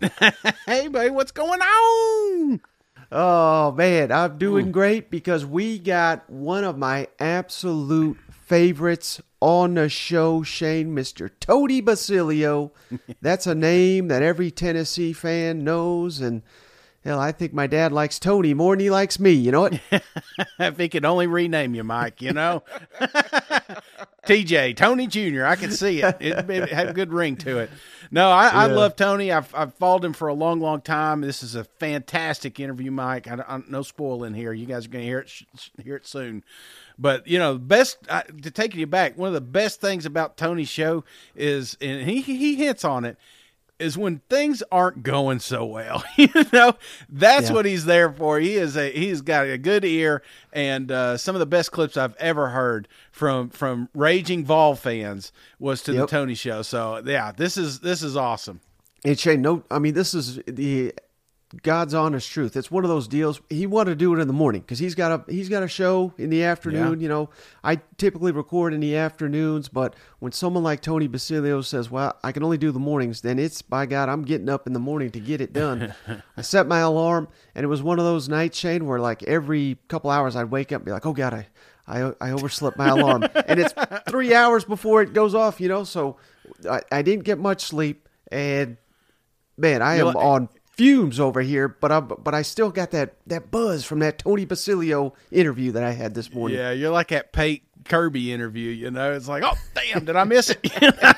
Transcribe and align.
hey, 0.66 0.88
buddy, 0.88 1.10
what's 1.10 1.32
going 1.32 1.60
on? 1.60 2.60
Oh 3.10 3.72
man, 3.72 4.12
I'm 4.12 4.36
doing 4.38 4.70
great 4.70 5.10
because 5.10 5.44
we 5.46 5.78
got 5.78 6.28
one 6.28 6.62
of 6.64 6.76
my 6.76 7.08
absolute 7.18 8.18
favorites 8.44 9.20
on 9.40 9.74
the 9.74 9.88
show, 9.88 10.42
Shane, 10.42 10.94
Mr. 10.94 11.30
Tony 11.40 11.80
Basilio. 11.80 12.72
That's 13.22 13.46
a 13.46 13.54
name 13.54 14.08
that 14.08 14.22
every 14.22 14.50
Tennessee 14.50 15.12
fan 15.12 15.64
knows, 15.64 16.20
and 16.20 16.42
hell, 17.02 17.18
I 17.18 17.32
think 17.32 17.52
my 17.52 17.66
dad 17.66 17.92
likes 17.92 18.18
Tony 18.18 18.52
more 18.52 18.74
than 18.74 18.80
he 18.80 18.90
likes 18.90 19.18
me. 19.18 19.32
You 19.32 19.52
know 19.52 19.60
what? 19.62 19.80
if 20.58 20.76
he 20.76 20.88
could 20.88 21.04
only 21.04 21.26
rename 21.26 21.74
you, 21.74 21.84
Mike, 21.84 22.20
you 22.20 22.32
know? 22.32 22.62
TJ, 24.28 24.76
Tony 24.76 25.06
Jr., 25.06 25.46
I 25.46 25.56
can 25.56 25.70
see 25.70 26.02
it. 26.02 26.16
It, 26.20 26.50
it 26.50 26.68
had 26.68 26.88
a 26.88 26.92
good 26.92 27.12
ring 27.14 27.36
to 27.36 27.60
it. 27.60 27.70
No, 28.10 28.28
I, 28.30 28.48
I 28.48 28.66
love 28.66 28.94
Tony. 28.94 29.32
I've, 29.32 29.54
I've 29.54 29.72
followed 29.74 30.04
him 30.04 30.12
for 30.12 30.28
a 30.28 30.34
long, 30.34 30.60
long 30.60 30.82
time. 30.82 31.22
This 31.22 31.42
is 31.42 31.54
a 31.54 31.64
fantastic 31.64 32.60
interview, 32.60 32.90
Mike. 32.90 33.26
I, 33.26 33.42
I, 33.48 33.62
no 33.68 33.82
spoiling 33.82 34.34
here. 34.34 34.52
You 34.52 34.66
guys 34.66 34.84
are 34.84 34.90
going 34.90 35.02
to 35.02 35.08
hear 35.08 35.18
it 35.20 35.30
sh- 35.30 35.44
hear 35.82 35.96
it 35.96 36.06
soon. 36.06 36.44
But 36.98 37.26
you 37.26 37.38
know, 37.38 37.56
best 37.56 37.98
uh, 38.10 38.22
to 38.42 38.50
take 38.50 38.74
you 38.74 38.86
back. 38.86 39.16
One 39.16 39.28
of 39.28 39.34
the 39.34 39.40
best 39.40 39.80
things 39.80 40.04
about 40.04 40.36
Tony's 40.36 40.68
show 40.68 41.04
is, 41.34 41.78
and 41.80 42.02
he 42.02 42.20
he 42.20 42.56
hints 42.56 42.84
on 42.84 43.06
it, 43.06 43.16
is 43.78 43.96
when 43.96 44.20
things 44.28 44.62
aren't 44.72 45.02
going 45.02 45.38
so 45.40 45.64
well. 45.64 46.02
you 46.16 46.28
know, 46.52 46.74
that's 47.08 47.48
Yeah. 47.48 47.54
what 47.54 47.64
he's 47.66 47.84
there 47.84 48.12
for. 48.12 48.38
He 48.40 48.54
is 48.54 48.76
a 48.76 48.90
he's 48.90 49.20
got 49.20 49.46
a 49.46 49.56
good 49.58 49.84
ear, 49.84 50.22
and 50.52 50.90
uh, 50.90 51.16
some 51.16 51.34
of 51.34 51.40
the 51.40 51.46
best 51.46 51.70
clips 51.72 51.96
I've 51.96 52.16
ever 52.16 52.48
heard 52.48 52.88
from 53.12 53.50
from 53.50 53.88
raging 53.94 54.44
Vol 54.44 54.74
fans 54.74 55.32
was 55.58 55.82
to 55.84 55.92
Yep. 55.92 56.00
the 56.02 56.06
Tony 56.06 56.34
show. 56.34 56.62
So 56.62 57.02
yeah, 57.04 57.32
this 57.32 57.56
is 57.56 57.80
this 57.80 58.02
is 58.02 58.16
awesome. 58.16 58.60
And 59.04 59.18
Shane, 59.18 59.42
no, 59.42 59.62
I 59.70 59.78
mean 59.78 59.94
this 59.94 60.12
is 60.14 60.40
the 60.46 60.92
God's 61.62 61.94
honest 61.94 62.30
truth. 62.30 62.56
It's 62.56 62.70
one 62.70 62.84
of 62.84 62.90
those 62.90 63.08
deals. 63.08 63.40
He 63.48 63.66
wanted 63.66 63.92
to 63.92 63.96
do 63.96 64.14
it 64.14 64.18
in 64.20 64.26
the 64.26 64.34
morning 64.34 64.60
because 64.60 64.78
he's 64.78 64.94
got 64.94 65.26
a 65.28 65.32
he's 65.32 65.48
got 65.48 65.62
a 65.62 65.68
show 65.68 66.12
in 66.18 66.28
the 66.28 66.44
afternoon. 66.44 67.00
Yeah. 67.00 67.04
You 67.04 67.08
know, 67.08 67.30
I 67.64 67.76
typically 67.96 68.32
record 68.32 68.74
in 68.74 68.80
the 68.80 68.96
afternoons, 68.96 69.68
but 69.70 69.96
when 70.18 70.30
someone 70.32 70.62
like 70.62 70.82
Tony 70.82 71.06
Basilio 71.08 71.62
says, 71.62 71.90
"Well, 71.90 72.14
I 72.22 72.32
can 72.32 72.42
only 72.42 72.58
do 72.58 72.70
the 72.70 72.78
mornings," 72.78 73.22
then 73.22 73.38
it's 73.38 73.62
by 73.62 73.86
God, 73.86 74.10
I'm 74.10 74.24
getting 74.24 74.50
up 74.50 74.66
in 74.66 74.74
the 74.74 74.78
morning 74.78 75.10
to 75.12 75.20
get 75.20 75.40
it 75.40 75.54
done. 75.54 75.94
I 76.36 76.42
set 76.42 76.66
my 76.66 76.80
alarm, 76.80 77.28
and 77.54 77.64
it 77.64 77.68
was 77.68 77.82
one 77.82 77.98
of 77.98 78.04
those 78.04 78.28
nights, 78.28 78.58
Shane, 78.58 78.84
where 78.84 78.98
like 78.98 79.22
every 79.22 79.78
couple 79.88 80.10
hours 80.10 80.36
I'd 80.36 80.50
wake 80.50 80.70
up 80.70 80.80
and 80.80 80.84
be 80.86 80.92
like, 80.92 81.06
"Oh 81.06 81.12
God, 81.14 81.32
I." 81.34 81.46
I, 81.90 82.12
I 82.20 82.32
overslept 82.32 82.76
my 82.76 82.88
alarm 82.88 83.22
and 83.46 83.58
it's 83.58 83.72
three 84.10 84.34
hours 84.34 84.62
before 84.62 85.00
it 85.00 85.14
goes 85.14 85.34
off, 85.34 85.58
you 85.58 85.68
know, 85.68 85.84
so 85.84 86.18
I, 86.70 86.82
I 86.92 87.00
didn't 87.00 87.24
get 87.24 87.38
much 87.38 87.62
sleep 87.62 88.10
and 88.30 88.76
man, 89.56 89.80
I 89.80 89.92
am 89.94 89.96
You're 89.96 90.06
like- 90.08 90.16
on 90.16 90.48
fumes 90.78 91.18
over 91.20 91.42
here, 91.42 91.68
but 91.68 91.92
I 91.92 92.00
but 92.00 92.34
I 92.34 92.42
still 92.42 92.70
got 92.70 92.92
that 92.92 93.16
that 93.26 93.50
buzz 93.50 93.84
from 93.84 93.98
that 93.98 94.18
Tony 94.18 94.46
Basilio 94.46 95.12
interview 95.30 95.72
that 95.72 95.82
I 95.82 95.90
had 95.90 96.14
this 96.14 96.32
morning. 96.32 96.56
Yeah, 96.56 96.70
you're 96.70 96.92
like 96.92 97.08
that 97.08 97.32
Pate 97.32 97.64
Kirby 97.84 98.32
interview. 98.32 98.70
You 98.70 98.90
know, 98.90 99.12
it's 99.12 99.28
like, 99.28 99.42
oh 99.44 99.58
damn, 99.74 100.04
did 100.04 100.16
I 100.16 100.24
miss 100.24 100.50
it? 100.50 100.58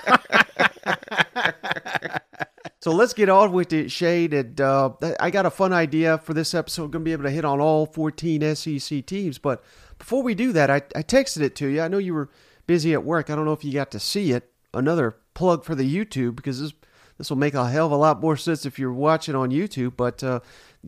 So 2.82 2.92
let's 2.92 3.12
get 3.12 3.28
on 3.28 3.52
with 3.52 3.74
it, 3.74 3.90
Shane. 3.90 4.32
And 4.32 4.58
uh, 4.58 4.92
I 5.20 5.30
got 5.30 5.44
a 5.44 5.50
fun 5.50 5.72
idea 5.72 6.16
for 6.16 6.32
this 6.32 6.54
episode. 6.54 6.90
Going 6.90 7.04
to 7.04 7.08
be 7.08 7.12
able 7.12 7.24
to 7.24 7.30
hit 7.30 7.44
on 7.44 7.60
all 7.60 7.84
14 7.84 8.54
SEC 8.54 9.04
teams. 9.04 9.36
But 9.36 9.62
before 9.98 10.22
we 10.22 10.34
do 10.34 10.50
that, 10.52 10.70
I, 10.70 10.76
I 10.76 11.02
texted 11.02 11.42
it 11.42 11.54
to 11.56 11.66
you. 11.66 11.82
I 11.82 11.88
know 11.88 11.98
you 11.98 12.14
were 12.14 12.30
busy 12.66 12.94
at 12.94 13.04
work. 13.04 13.28
I 13.28 13.36
don't 13.36 13.44
know 13.44 13.52
if 13.52 13.64
you 13.64 13.72
got 13.74 13.90
to 13.90 14.00
see 14.00 14.32
it. 14.32 14.50
Another 14.72 15.16
plug 15.34 15.64
for 15.64 15.74
the 15.74 15.84
YouTube 15.84 16.36
because 16.36 16.60
this 16.60 16.72
this 17.20 17.28
will 17.28 17.36
make 17.36 17.52
a 17.52 17.68
hell 17.68 17.84
of 17.86 17.92
a 17.92 17.96
lot 17.96 18.22
more 18.22 18.34
sense 18.36 18.64
if 18.64 18.78
you're 18.78 18.92
watching 18.92 19.34
on 19.34 19.50
YouTube. 19.50 19.92
But 19.94 20.24
uh, 20.24 20.40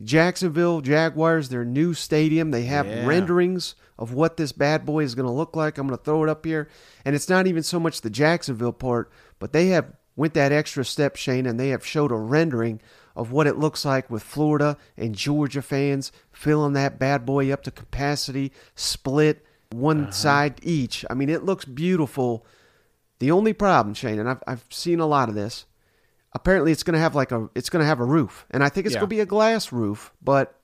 Jacksonville 0.03 0.81
Jaguars, 0.81 1.49
their 1.49 1.63
new 1.63 1.93
stadium, 1.93 2.49
they 2.49 2.63
have 2.63 2.87
Yeah. 2.87 3.05
renderings 3.05 3.75
of 3.99 4.13
what 4.13 4.37
this 4.37 4.51
bad 4.51 4.83
boy 4.83 5.03
is 5.03 5.13
going 5.13 5.27
to 5.27 5.31
look 5.31 5.55
like. 5.55 5.77
I'm 5.77 5.85
going 5.87 5.95
to 5.97 6.03
throw 6.03 6.23
it 6.23 6.29
up 6.29 6.43
here, 6.43 6.67
and 7.05 7.15
it's 7.15 7.29
not 7.29 7.45
even 7.45 7.61
so 7.61 7.79
much 7.79 8.01
the 8.01 8.09
Jacksonville 8.09 8.73
part, 8.73 9.11
but 9.37 9.53
they 9.53 9.67
have 9.67 9.93
went 10.15 10.33
that 10.33 10.51
extra 10.51 10.83
step, 10.83 11.15
Shane, 11.17 11.45
and 11.45 11.59
they 11.59 11.69
have 11.69 11.85
showed 11.85 12.11
a 12.11 12.15
rendering 12.15 12.81
of 13.15 13.31
what 13.31 13.45
it 13.45 13.59
looks 13.59 13.85
like 13.85 14.09
with 14.09 14.23
Florida 14.23 14.75
and 14.97 15.13
Georgia 15.13 15.61
fans 15.61 16.11
filling 16.31 16.73
that 16.73 16.97
bad 16.97 17.27
boy 17.27 17.51
up 17.53 17.61
to 17.63 17.69
capacity, 17.71 18.51
split 18.73 19.45
one 19.71 20.11
side 20.11 20.59
each. 20.63 21.05
I 21.11 21.13
mean, 21.13 21.29
it 21.29 21.43
looks 21.45 21.65
beautiful. 21.65 22.43
The 23.19 23.29
only 23.29 23.53
problem, 23.53 23.93
Shane, 23.93 24.17
and 24.19 24.27
I've 24.27 24.41
I've 24.47 24.65
seen 24.71 24.99
a 24.99 25.05
lot 25.05 25.29
of 25.29 25.35
this. 25.35 25.65
Apparently, 26.35 26.71
it's 26.71 26.83
going 26.83 26.93
to 26.95 26.99
have 26.99 27.15
like 27.15 27.31
a 27.31 27.49
it's 27.55 27.69
going 27.69 27.81
to 27.81 27.87
have 27.87 27.99
a 27.99 28.05
roof, 28.05 28.45
and 28.51 28.63
I 28.63 28.69
think 28.69 28.85
it's 28.85 28.93
Yeah. 28.93 28.99
going 29.01 29.09
to 29.09 29.15
be 29.15 29.19
a 29.19 29.25
glass 29.25 29.71
roof. 29.71 30.11
But 30.23 30.59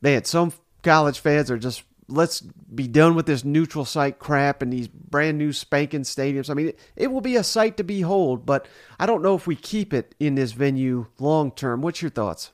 man, 0.00 0.24
some 0.24 0.52
college 0.82 1.18
fans 1.18 1.50
are 1.50 1.58
just 1.58 1.82
let's 2.08 2.40
be 2.42 2.86
done 2.86 3.14
with 3.14 3.24
this 3.26 3.44
neutral 3.44 3.84
site 3.86 4.18
crap 4.18 4.60
and 4.60 4.70
these 4.72 4.88
brand 4.88 5.38
new 5.38 5.52
spanking 5.52 6.02
stadiums. 6.02 6.50
I 6.50 6.54
mean, 6.54 6.68
it, 6.68 6.78
it 6.96 7.12
will 7.12 7.22
be 7.22 7.36
a 7.36 7.42
sight 7.44 7.76
to 7.78 7.84
behold, 7.84 8.44
but 8.44 8.66
I 9.00 9.06
don't 9.06 9.22
know 9.22 9.34
if 9.34 9.46
we 9.46 9.56
keep 9.56 9.94
it 9.94 10.14
in 10.20 10.34
this 10.34 10.52
venue 10.52 11.06
long 11.18 11.50
term. 11.50 11.80
What's 11.80 12.02
your 12.02 12.10
thoughts? 12.10 12.52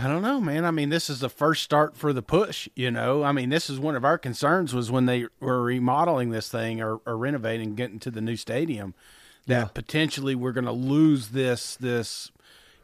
I 0.00 0.06
don't 0.06 0.22
know, 0.22 0.40
man. 0.40 0.64
I 0.64 0.70
mean, 0.70 0.88
this 0.90 1.10
is 1.10 1.20
the 1.20 1.28
first 1.28 1.62
start 1.62 1.96
for 1.96 2.12
the 2.12 2.22
push. 2.22 2.68
You 2.76 2.90
know, 2.90 3.22
I 3.24 3.32
mean, 3.32 3.48
this 3.48 3.68
is 3.68 3.78
one 3.80 3.96
of 3.96 4.04
our 4.04 4.18
concerns 4.18 4.72
was 4.72 4.90
when 4.90 5.06
they 5.06 5.26
were 5.40 5.62
remodeling 5.62 6.30
this 6.30 6.48
thing 6.48 6.80
or, 6.80 7.00
or 7.06 7.16
renovating, 7.16 7.74
getting 7.74 7.98
to 8.00 8.10
the 8.10 8.20
new 8.20 8.36
stadium, 8.36 8.94
that 9.50 9.58
Yeah. 9.58 9.64
potentially 9.66 10.34
we're 10.34 10.52
going 10.52 10.64
to 10.66 10.72
lose 10.72 11.28
this 11.28 11.76
this, 11.76 12.30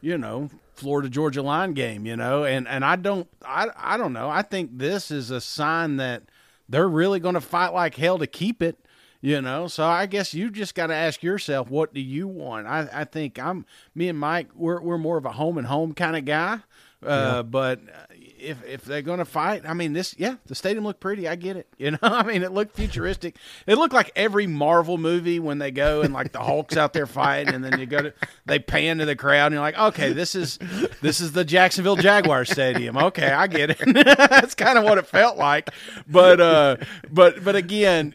you 0.01 0.19
know, 0.19 0.51
Florida 0.75 1.09
Georgia 1.09 1.43
line 1.43 1.73
game. 1.73 2.07
You 2.07 2.17
know, 2.17 2.45
and 2.45 2.69
and 2.69 2.85
I 2.85 2.97
don't, 2.97 3.27
I 3.45 3.69
I 3.77 3.97
don't 3.97 4.13
know. 4.13 4.29
I 4.29 4.43
think 4.43 4.77
this 4.79 5.11
is 5.11 5.31
a 5.31 5.41
sign 5.41 5.97
that 5.97 6.23
they're 6.69 6.89
really 6.89 7.21
going 7.21 7.35
to 7.35 7.41
fight 7.41 7.73
like 7.73 7.95
hell 7.97 8.19
to 8.19 8.27
keep 8.27 8.63
it. 8.63 8.79
You 9.23 9.41
know, 9.41 9.67
so 9.67 9.85
I 9.85 10.07
guess 10.07 10.35
you 10.35 10.51
just 10.51 10.75
got 10.75 10.89
to 10.89 10.95
ask 10.95 11.23
yourself, 11.23 11.69
what 11.71 11.93
do 11.95 12.01
you 12.01 12.29
want? 12.29 12.67
I, 12.69 12.87
I 12.93 13.05
think 13.05 13.39
I'm 13.39 13.65
me 13.95 14.09
and 14.09 14.19
Mike. 14.19 14.49
We're 14.55 14.81
we're 14.81 14.99
more 14.99 15.17
of 15.17 15.25
a 15.25 15.33
home 15.33 15.59
and 15.59 15.67
home 15.67 15.95
kind 15.95 16.17
of 16.17 16.25
guy. 16.27 16.59
Uh, 17.05 17.43
But 17.43 17.81
uh, 17.89 18.15
if 18.39 18.65
if 18.65 18.85
they're 18.85 19.03
going 19.03 19.19
to 19.19 19.25
fight, 19.25 19.63
I 19.67 19.75
mean, 19.75 19.93
this 19.93 20.15
yeah, 20.19 20.37
the 20.47 20.55
stadium 20.55 20.85
looked 20.85 21.01
pretty. 21.01 21.29
I 21.29 21.37
get 21.37 21.57
it. 21.57 21.67
You 21.79 21.93
know, 21.93 21.99
I 22.03 22.23
mean, 22.25 22.43
it 22.43 22.53
looked 22.53 22.75
futuristic. 22.75 23.37
It 23.67 23.77
looked 23.77 23.93
like 23.93 24.11
every 24.17 24.47
Marvel 24.47 24.99
movie 24.99 25.39
when 25.39 25.59
they 25.59 25.71
go 25.71 26.01
and 26.01 26.13
like 26.13 26.33
the 26.33 26.41
Hulk's 26.41 26.77
out 26.77 26.95
there 26.95 27.07
fighting, 27.07 27.55
and 27.55 27.63
then 27.63 27.79
you 27.79 27.87
go 27.87 28.03
to 28.03 28.15
they 28.47 28.59
pan 28.59 28.99
to 28.99 29.05
the 29.05 29.15
crowd, 29.15 29.47
and 29.47 29.53
you're 29.53 29.61
like, 29.63 29.79
okay, 29.79 30.13
this 30.13 30.35
is 30.35 30.59
this 31.03 31.21
is 31.21 31.33
the 31.33 31.45
Jacksonville 31.45 31.95
Jaguar 31.95 32.45
Stadium. 32.45 32.97
Okay, 32.97 33.31
I 33.31 33.47
get 33.47 33.71
it. 33.71 33.79
That's 34.19 34.55
kind 34.55 34.79
of 34.79 34.85
what 34.85 34.99
it 34.99 35.07
felt 35.07 35.37
like. 35.37 35.71
But 36.09 36.41
uh, 36.41 36.77
but 37.11 37.45
but 37.45 37.55
again, 37.55 38.15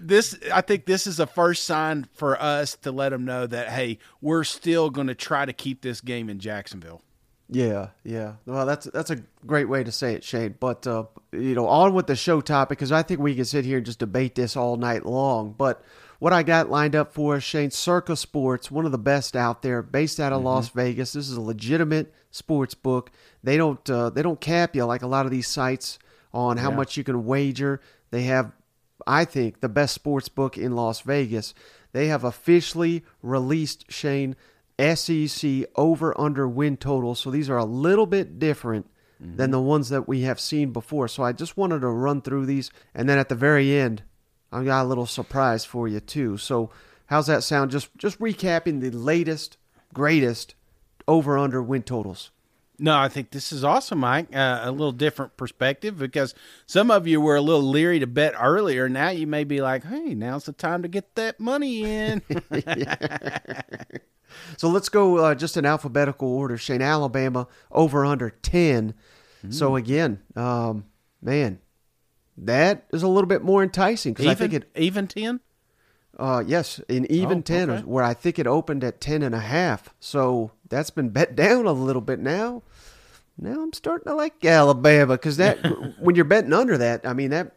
this 0.00 0.36
I 0.52 0.62
think 0.62 0.86
this 0.86 1.06
is 1.06 1.20
a 1.20 1.26
first 1.26 1.64
sign 1.64 2.08
for 2.14 2.40
us 2.40 2.76
to 2.78 2.90
let 2.90 3.10
them 3.10 3.24
know 3.24 3.46
that 3.46 3.68
hey, 3.68 3.98
we're 4.20 4.44
still 4.44 4.90
going 4.90 5.08
to 5.08 5.14
try 5.14 5.44
to 5.44 5.52
keep 5.52 5.82
this 5.82 6.00
game 6.00 6.28
in 6.30 6.38
Jacksonville. 6.40 7.02
Yeah, 7.54 7.88
yeah. 8.02 8.34
Well, 8.46 8.64
that's 8.66 8.86
that's 8.86 9.10
a 9.10 9.16
great 9.46 9.68
way 9.68 9.84
to 9.84 9.92
say 9.92 10.14
it, 10.14 10.24
Shane. 10.24 10.54
But 10.58 10.86
uh, 10.86 11.04
you 11.32 11.54
know, 11.54 11.66
on 11.68 11.92
with 11.94 12.06
the 12.06 12.16
show 12.16 12.40
topic 12.40 12.78
because 12.78 12.92
I 12.92 13.02
think 13.02 13.20
we 13.20 13.34
can 13.34 13.44
sit 13.44 13.64
here 13.64 13.76
and 13.76 13.86
just 13.86 13.98
debate 13.98 14.34
this 14.34 14.56
all 14.56 14.76
night 14.76 15.04
long. 15.04 15.54
But 15.56 15.82
what 16.18 16.32
I 16.32 16.42
got 16.42 16.70
lined 16.70 16.96
up 16.96 17.12
for 17.12 17.36
us, 17.36 17.42
Shane, 17.42 17.70
Circa 17.70 18.16
Sports, 18.16 18.70
one 18.70 18.86
of 18.86 18.92
the 18.92 18.98
best 18.98 19.36
out 19.36 19.60
there, 19.62 19.82
based 19.82 20.18
out 20.18 20.32
of 20.32 20.42
Las 20.42 20.70
Vegas. 20.70 21.12
This 21.12 21.28
is 21.28 21.36
a 21.36 21.40
legitimate 21.40 22.12
sports 22.30 22.74
book. 22.74 23.10
They 23.44 23.56
don't 23.56 23.88
uh, 23.90 24.10
they 24.10 24.22
don't 24.22 24.40
cap 24.40 24.74
you 24.74 24.84
like 24.84 25.02
a 25.02 25.06
lot 25.08 25.26
of 25.26 25.30
these 25.32 25.48
sites 25.48 25.98
on 26.32 26.56
how 26.56 26.70
Yeah. 26.70 26.76
much 26.76 26.96
you 26.96 27.04
can 27.04 27.26
wager. 27.26 27.80
They 28.10 28.22
have, 28.22 28.52
I 29.06 29.24
think, 29.26 29.60
the 29.60 29.68
best 29.68 29.94
sports 29.94 30.28
book 30.30 30.56
in 30.56 30.74
Las 30.74 31.00
Vegas. 31.02 31.52
They 31.92 32.06
have 32.06 32.24
officially 32.24 33.04
released 33.22 33.84
Shane 33.90 34.36
SEC 34.82 35.64
over 35.76 36.18
under 36.20 36.48
win 36.48 36.76
total. 36.76 37.14
So 37.14 37.30
these 37.30 37.48
are 37.48 37.58
a 37.58 37.64
little 37.64 38.06
bit 38.06 38.38
different 38.38 38.86
mm-hmm. 39.22 39.36
than 39.36 39.50
the 39.50 39.60
ones 39.60 39.88
that 39.90 40.08
we 40.08 40.22
have 40.22 40.40
seen 40.40 40.72
before. 40.72 41.08
So 41.08 41.22
I 41.22 41.32
just 41.32 41.56
wanted 41.56 41.80
to 41.80 41.88
run 41.88 42.22
through 42.22 42.46
these, 42.46 42.70
and 42.94 43.08
then 43.08 43.18
at 43.18 43.28
the 43.28 43.34
very 43.34 43.76
end, 43.76 44.02
I 44.50 44.64
got 44.64 44.84
a 44.84 44.88
little 44.88 45.06
surprise 45.06 45.64
for 45.64 45.88
you 45.88 46.00
too. 46.00 46.36
So 46.36 46.70
how's 47.06 47.28
that 47.28 47.44
sound? 47.44 47.70
Just 47.70 47.96
just 47.96 48.18
recapping 48.18 48.80
the 48.80 48.90
latest, 48.90 49.56
greatest 49.94 50.54
over 51.06 51.38
under 51.38 51.62
win 51.62 51.82
totals. 51.82 52.31
No, 52.82 52.98
I 52.98 53.08
think 53.08 53.30
this 53.30 53.52
is 53.52 53.62
awesome, 53.62 54.00
Mike. 54.00 54.34
Uh, 54.34 54.62
a 54.64 54.72
little 54.72 54.90
different 54.90 55.36
perspective 55.36 55.96
because 55.96 56.34
some 56.66 56.90
of 56.90 57.06
you 57.06 57.20
were 57.20 57.36
a 57.36 57.40
little 57.40 57.62
leery 57.62 58.00
to 58.00 58.08
bet 58.08 58.34
earlier. 58.36 58.88
Now 58.88 59.10
you 59.10 59.24
may 59.24 59.44
be 59.44 59.60
like, 59.60 59.84
"Hey, 59.84 60.16
now's 60.16 60.46
the 60.46 60.52
time 60.52 60.82
to 60.82 60.88
get 60.88 61.14
that 61.14 61.38
money 61.38 61.84
in." 61.84 62.22
so 64.56 64.68
let's 64.68 64.88
go 64.88 65.18
uh, 65.18 65.36
just 65.36 65.56
in 65.56 65.64
alphabetical 65.64 66.26
order. 66.26 66.58
Shane, 66.58 66.82
Alabama 66.82 67.46
over 67.70 68.04
under 68.04 68.30
ten. 68.30 68.94
Mm. 69.46 69.54
So 69.54 69.76
again, 69.76 70.20
um, 70.34 70.86
man, 71.22 71.60
that 72.36 72.86
is 72.92 73.04
a 73.04 73.08
little 73.08 73.28
bit 73.28 73.44
more 73.44 73.62
enticing 73.62 74.12
because 74.12 74.26
I 74.26 74.34
think 74.34 74.54
it 74.54 74.68
even 74.74 75.06
ten. 75.06 75.38
Uh, 76.18 76.42
yes, 76.44 76.80
in 76.88 77.10
even 77.10 77.38
oh, 77.38 77.42
10, 77.42 77.70
okay. 77.70 77.82
where 77.84 78.04
I 78.04 78.12
think 78.12 78.38
it 78.38 78.46
opened 78.46 78.84
at 78.84 79.00
10 79.00 79.22
and 79.22 79.34
a 79.34 79.40
half. 79.40 79.94
So 79.98 80.52
that's 80.68 80.90
been 80.90 81.08
bet 81.08 81.34
down 81.34 81.66
a 81.66 81.72
little 81.72 82.02
bit 82.02 82.18
now. 82.18 82.62
Now 83.38 83.62
I'm 83.62 83.72
starting 83.72 84.10
to 84.10 84.14
like 84.14 84.44
Alabama 84.44 85.14
because 85.14 85.38
that 85.38 85.58
when 85.98 86.14
you're 86.14 86.24
betting 86.24 86.52
under 86.52 86.78
that, 86.78 87.06
I 87.06 87.12
mean 87.12 87.30
that, 87.30 87.56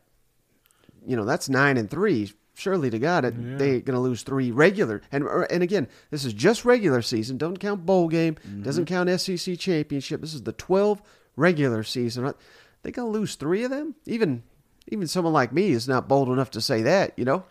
you 1.05 1.15
know, 1.15 1.25
that's 1.25 1.49
nine 1.49 1.77
and 1.77 1.89
three. 1.89 2.31
Surely 2.57 2.89
to 2.89 2.99
God, 2.99 3.25
yeah. 3.25 3.57
they're 3.57 3.81
going 3.81 3.95
to 3.95 3.99
lose 3.99 4.23
three 4.23 4.49
regular. 4.49 5.01
And 5.11 5.25
and 5.49 5.61
again, 5.61 5.89
this 6.09 6.23
is 6.23 6.31
just 6.31 6.63
regular 6.63 7.01
season. 7.01 7.37
Don't 7.37 7.59
count 7.59 7.85
bowl 7.85 8.07
game. 8.07 8.35
Mm-hmm. 8.35 8.63
Doesn't 8.63 8.85
count 8.85 9.09
SEC 9.19 9.59
championship. 9.59 10.21
This 10.21 10.33
is 10.33 10.43
the 10.43 10.53
12 10.53 11.01
regular 11.35 11.83
season. 11.83 12.33
They 12.81 12.91
going 12.91 13.11
to 13.11 13.19
lose 13.19 13.35
three 13.35 13.63
of 13.63 13.71
them. 13.71 13.95
Even 14.05 14.43
even 14.87 15.07
someone 15.07 15.33
like 15.33 15.51
me 15.51 15.71
is 15.71 15.87
not 15.87 16.07
bold 16.07 16.29
enough 16.29 16.51
to 16.51 16.61
say 16.61 16.83
that. 16.83 17.17
You 17.17 17.25
know. 17.25 17.43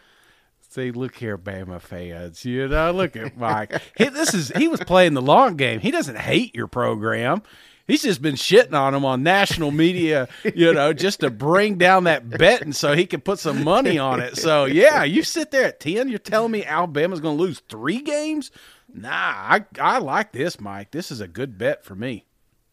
See, 0.71 0.91
look 0.91 1.15
here, 1.17 1.39
Bama 1.39 1.81
fans. 1.81 2.45
You 2.45 2.67
know, 2.67 2.91
look 2.91 3.15
at 3.15 3.37
Mike. 3.37 3.81
he, 3.97 4.09
this 4.09 4.35
is 4.35 4.49
he 4.57 4.69
was 4.69 4.81
playing 4.81 5.15
the 5.15 5.23
long 5.23 5.57
game. 5.57 5.81
He 5.81 5.91
doesn't 5.91 6.19
hate 6.19 6.55
your 6.55 6.67
program. 6.67 7.43
He's 7.87 8.03
just 8.03 8.23
been 8.23 8.37
shitting 8.37 8.73
on 8.73 8.95
him 8.95 9.05
on 9.05 9.23
national 9.23 9.71
media, 9.71 10.29
you 10.55 10.73
know, 10.73 10.95
just 10.95 11.21
to 11.21 11.31
bring 11.31 11.77
down 11.77 12.05
that 12.05 12.29
betting 12.29 12.73
so 12.73 12.95
he 12.95 13.05
can 13.05 13.21
put 13.21 13.39
some 13.39 13.63
money 13.63 13.99
on 13.99 14.21
it. 14.21 14.39
So 14.39 14.65
yeah, 14.65 15.05
you 15.05 15.23
sit 15.23 15.51
there 15.51 15.67
at 15.67 15.81
ten. 15.81 16.09
You're 16.09 16.19
telling 16.19 16.53
me 16.53 16.65
Alabama's 16.65 17.21
going 17.21 17.37
to 17.37 17.43
lose 17.43 17.61
three 17.69 18.01
games? 18.01 18.51
Nah, 18.93 19.11
I 19.11 19.65
I 19.79 19.99
like 19.99 20.33
this, 20.33 20.61
Mike. 20.61 20.93
This 20.93 21.11
is 21.11 21.21
a 21.21 21.29
good 21.29 21.59
bet 21.59 21.85
for 21.85 21.95
me. 21.95 22.25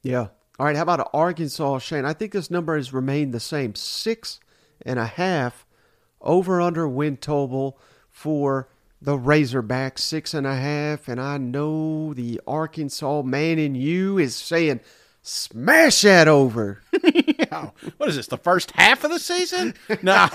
Yeah. 0.02 0.28
All 0.60 0.66
right. 0.66 0.76
How 0.76 0.84
about 0.84 1.10
Arkansas, 1.14 1.80
Shane? 1.80 2.06
I 2.06 2.14
think 2.14 2.32
this 2.32 2.52
number 2.52 2.78
has 2.78 2.94
remained 2.94 3.34
the 3.34 3.40
same, 3.40 3.76
six 3.76 4.40
and 4.86 4.98
a 4.98 5.08
half 5.08 5.66
over 6.22 6.62
under 6.62 6.88
win 6.88 7.18
total 7.18 7.78
for 8.10 8.70
the 9.02 9.18
Razorbacks, 9.18 10.00
six 10.00 10.34
and 10.34 10.46
a 10.46 10.56
half. 10.56 11.08
And 11.08 11.20
I 11.20 11.38
know 11.38 12.14
the 12.14 12.40
Arkansas 12.46 13.24
man 13.24 13.58
in 13.58 13.76
you 13.76 14.20
is 14.20 14.36
saying, 14.36 14.80
smash 15.22 16.02
that 16.02 16.28
over. 16.28 16.82
yeah. 17.04 17.70
What 17.98 18.10
is 18.10 18.16
this, 18.16 18.28
the 18.28 18.38
first 18.38 18.72
half 18.72 19.04
of 19.04 19.12
the 19.12 19.20
season? 19.20 19.74
No. 20.02 20.28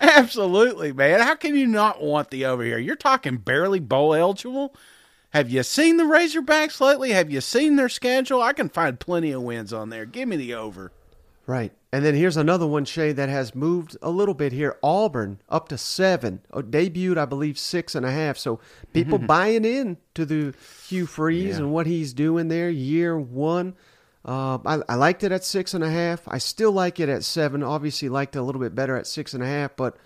Absolutely, 0.00 0.92
man. 0.92 1.20
How 1.20 1.34
can 1.34 1.56
you 1.56 1.66
not 1.66 2.02
want 2.02 2.30
the 2.30 2.46
over 2.46 2.62
here? 2.64 2.78
You're 2.78 2.96
talking 2.96 3.36
barely 3.36 3.80
bowl 3.80 4.14
eligible. 4.14 4.74
Have 5.30 5.50
you 5.50 5.62
seen 5.62 5.98
the 5.98 6.04
Razorbacks 6.04 6.80
lately? 6.80 7.10
Have 7.10 7.30
you 7.30 7.40
seen 7.40 7.76
their 7.76 7.90
schedule? 7.90 8.40
I 8.40 8.54
can 8.54 8.68
find 8.68 8.98
plenty 8.98 9.32
of 9.32 9.42
wins 9.42 9.72
on 9.72 9.90
there. 9.90 10.06
Give 10.06 10.28
me 10.28 10.36
the 10.36 10.54
over. 10.54 10.90
Right. 11.46 11.72
And 11.90 12.04
then 12.04 12.14
here's 12.14 12.36
another 12.36 12.66
one, 12.66 12.84
Shane, 12.84 13.16
that 13.16 13.30
has 13.30 13.54
moved 13.54 13.96
a 14.02 14.10
little 14.10 14.34
bit 14.34 14.52
here. 14.52 14.76
Auburn 14.82 15.40
up 15.48 15.68
to 15.70 15.78
seven. 15.78 16.40
Oh, 16.52 16.60
debuted, 16.60 17.16
I 17.16 17.24
believe, 17.24 17.58
six 17.58 17.94
and 17.94 18.04
a 18.04 18.10
half. 18.10 18.36
So 18.36 18.60
people 18.92 19.18
buying 19.18 19.64
in 19.64 19.96
to 20.14 20.26
the 20.26 20.54
Hugh 20.86 21.06
Freeze 21.06 21.56
yeah. 21.56 21.64
and 21.64 21.72
what 21.72 21.86
he's 21.86 22.12
doing 22.12 22.48
there, 22.48 22.68
year 22.68 23.18
one. 23.18 23.74
Uh, 24.22 24.58
I, 24.66 24.80
I, 24.90 24.94
liked 24.96 25.24
it 25.24 25.32
at 25.32 25.44
six 25.44 25.72
and 25.72 25.82
a 25.82 25.90
half. 25.90 26.22
I 26.28 26.36
still 26.36 26.72
like 26.72 27.00
it 27.00 27.08
at 27.08 27.24
seven. 27.24 27.62
Obviously, 27.62 28.10
liked 28.10 28.36
it 28.36 28.40
a 28.40 28.42
little 28.42 28.60
bit 28.60 28.74
better 28.74 28.94
at 28.96 29.06
six 29.06 29.32
and 29.32 29.42
a 29.42 29.46
half. 29.46 29.74
But 29.74 29.96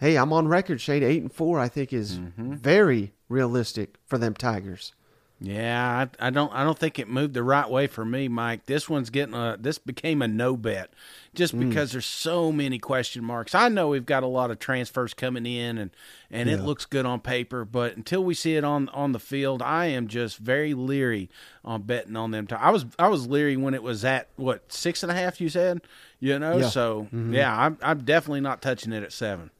hey, 0.00 0.16
I'm 0.16 0.32
on 0.32 0.48
record, 0.48 0.80
Shane. 0.80 1.02
Eight 1.02 1.20
and 1.20 1.32
four, 1.32 1.60
I 1.60 1.68
think, 1.68 1.92
is 1.92 2.18
mm-hmm. 2.18 2.54
very 2.54 3.12
realistic 3.28 3.96
for 4.06 4.16
them 4.16 4.32
Tigers. 4.32 4.94
Yeah, 5.40 6.08
I, 6.20 6.26
I, 6.26 6.30
don't 6.30 6.52
I 6.52 6.64
don't 6.64 6.78
think 6.78 6.98
it 6.98 7.08
moved 7.08 7.32
the 7.32 7.44
right 7.44 7.70
way 7.70 7.86
for 7.86 8.04
me, 8.04 8.26
Mike. 8.26 8.66
This 8.66 8.88
one's 8.88 9.08
getting 9.08 9.34
a 9.34 9.56
this 9.58 9.78
became 9.78 10.20
a 10.20 10.26
no 10.26 10.56
bet 10.56 10.90
just 11.32 11.54
mm. 11.54 11.68
because 11.68 11.92
there's 11.92 12.06
so 12.06 12.50
many 12.50 12.80
question 12.80 13.24
marks. 13.24 13.54
I 13.54 13.68
know 13.68 13.88
we've 13.88 14.04
got 14.04 14.24
a 14.24 14.26
lot 14.26 14.50
of 14.50 14.58
transfers 14.58 15.14
coming 15.14 15.46
in 15.46 15.78
and 15.78 15.90
and 16.28 16.48
yeah. 16.48 16.56
it 16.56 16.62
looks 16.62 16.86
good 16.86 17.06
on 17.06 17.20
paper, 17.20 17.64
but 17.64 17.96
until 17.96 18.24
we 18.24 18.34
see 18.34 18.56
it 18.56 18.64
on 18.64 18.88
on 18.88 19.12
the 19.12 19.20
field, 19.20 19.62
I 19.62 19.86
am 19.86 20.08
just 20.08 20.38
very 20.38 20.74
leery 20.74 21.30
on 21.64 21.82
betting 21.82 22.16
on 22.16 22.32
them. 22.32 22.48
I 22.56 22.72
was 22.72 22.84
I 22.98 23.06
was 23.06 23.28
leery 23.28 23.56
when 23.56 23.74
it 23.74 23.82
was 23.82 24.04
at 24.04 24.28
what 24.34 24.72
six 24.72 25.04
and 25.04 25.12
a 25.12 25.14
half. 25.14 25.40
You 25.40 25.48
said, 25.48 25.82
you 26.18 26.36
know, 26.40 26.58
yeah. 26.58 26.68
so 26.68 27.02
mm-hmm. 27.04 27.32
yeah, 27.32 27.56
I'm 27.56 27.78
I'm 27.80 28.04
definitely 28.04 28.40
not 28.40 28.60
touching 28.60 28.92
it 28.92 29.04
at 29.04 29.12
seven. 29.12 29.50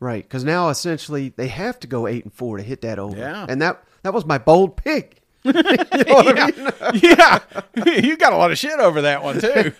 Right, 0.00 0.22
because 0.22 0.44
now 0.44 0.68
essentially 0.68 1.32
they 1.36 1.48
have 1.48 1.78
to 1.80 1.86
go 1.86 2.06
eight 2.08 2.24
and 2.24 2.32
four 2.32 2.56
to 2.56 2.62
hit 2.62 2.82
that 2.82 2.98
over. 2.98 3.16
Yeah, 3.16 3.46
and 3.48 3.62
that 3.62 3.84
that 4.02 4.12
was 4.12 4.24
my 4.24 4.38
bold 4.38 4.76
pick 4.76 5.22
you 5.94 6.04
know 6.04 6.22
yeah. 6.22 6.50
I 6.80 6.92
mean? 6.92 7.00
yeah. 7.02 8.00
you 8.00 8.16
got 8.16 8.32
a 8.32 8.36
lot 8.36 8.50
of 8.50 8.58
shit 8.58 8.78
over 8.78 9.02
that 9.02 9.22
one 9.22 9.40
too. 9.40 9.72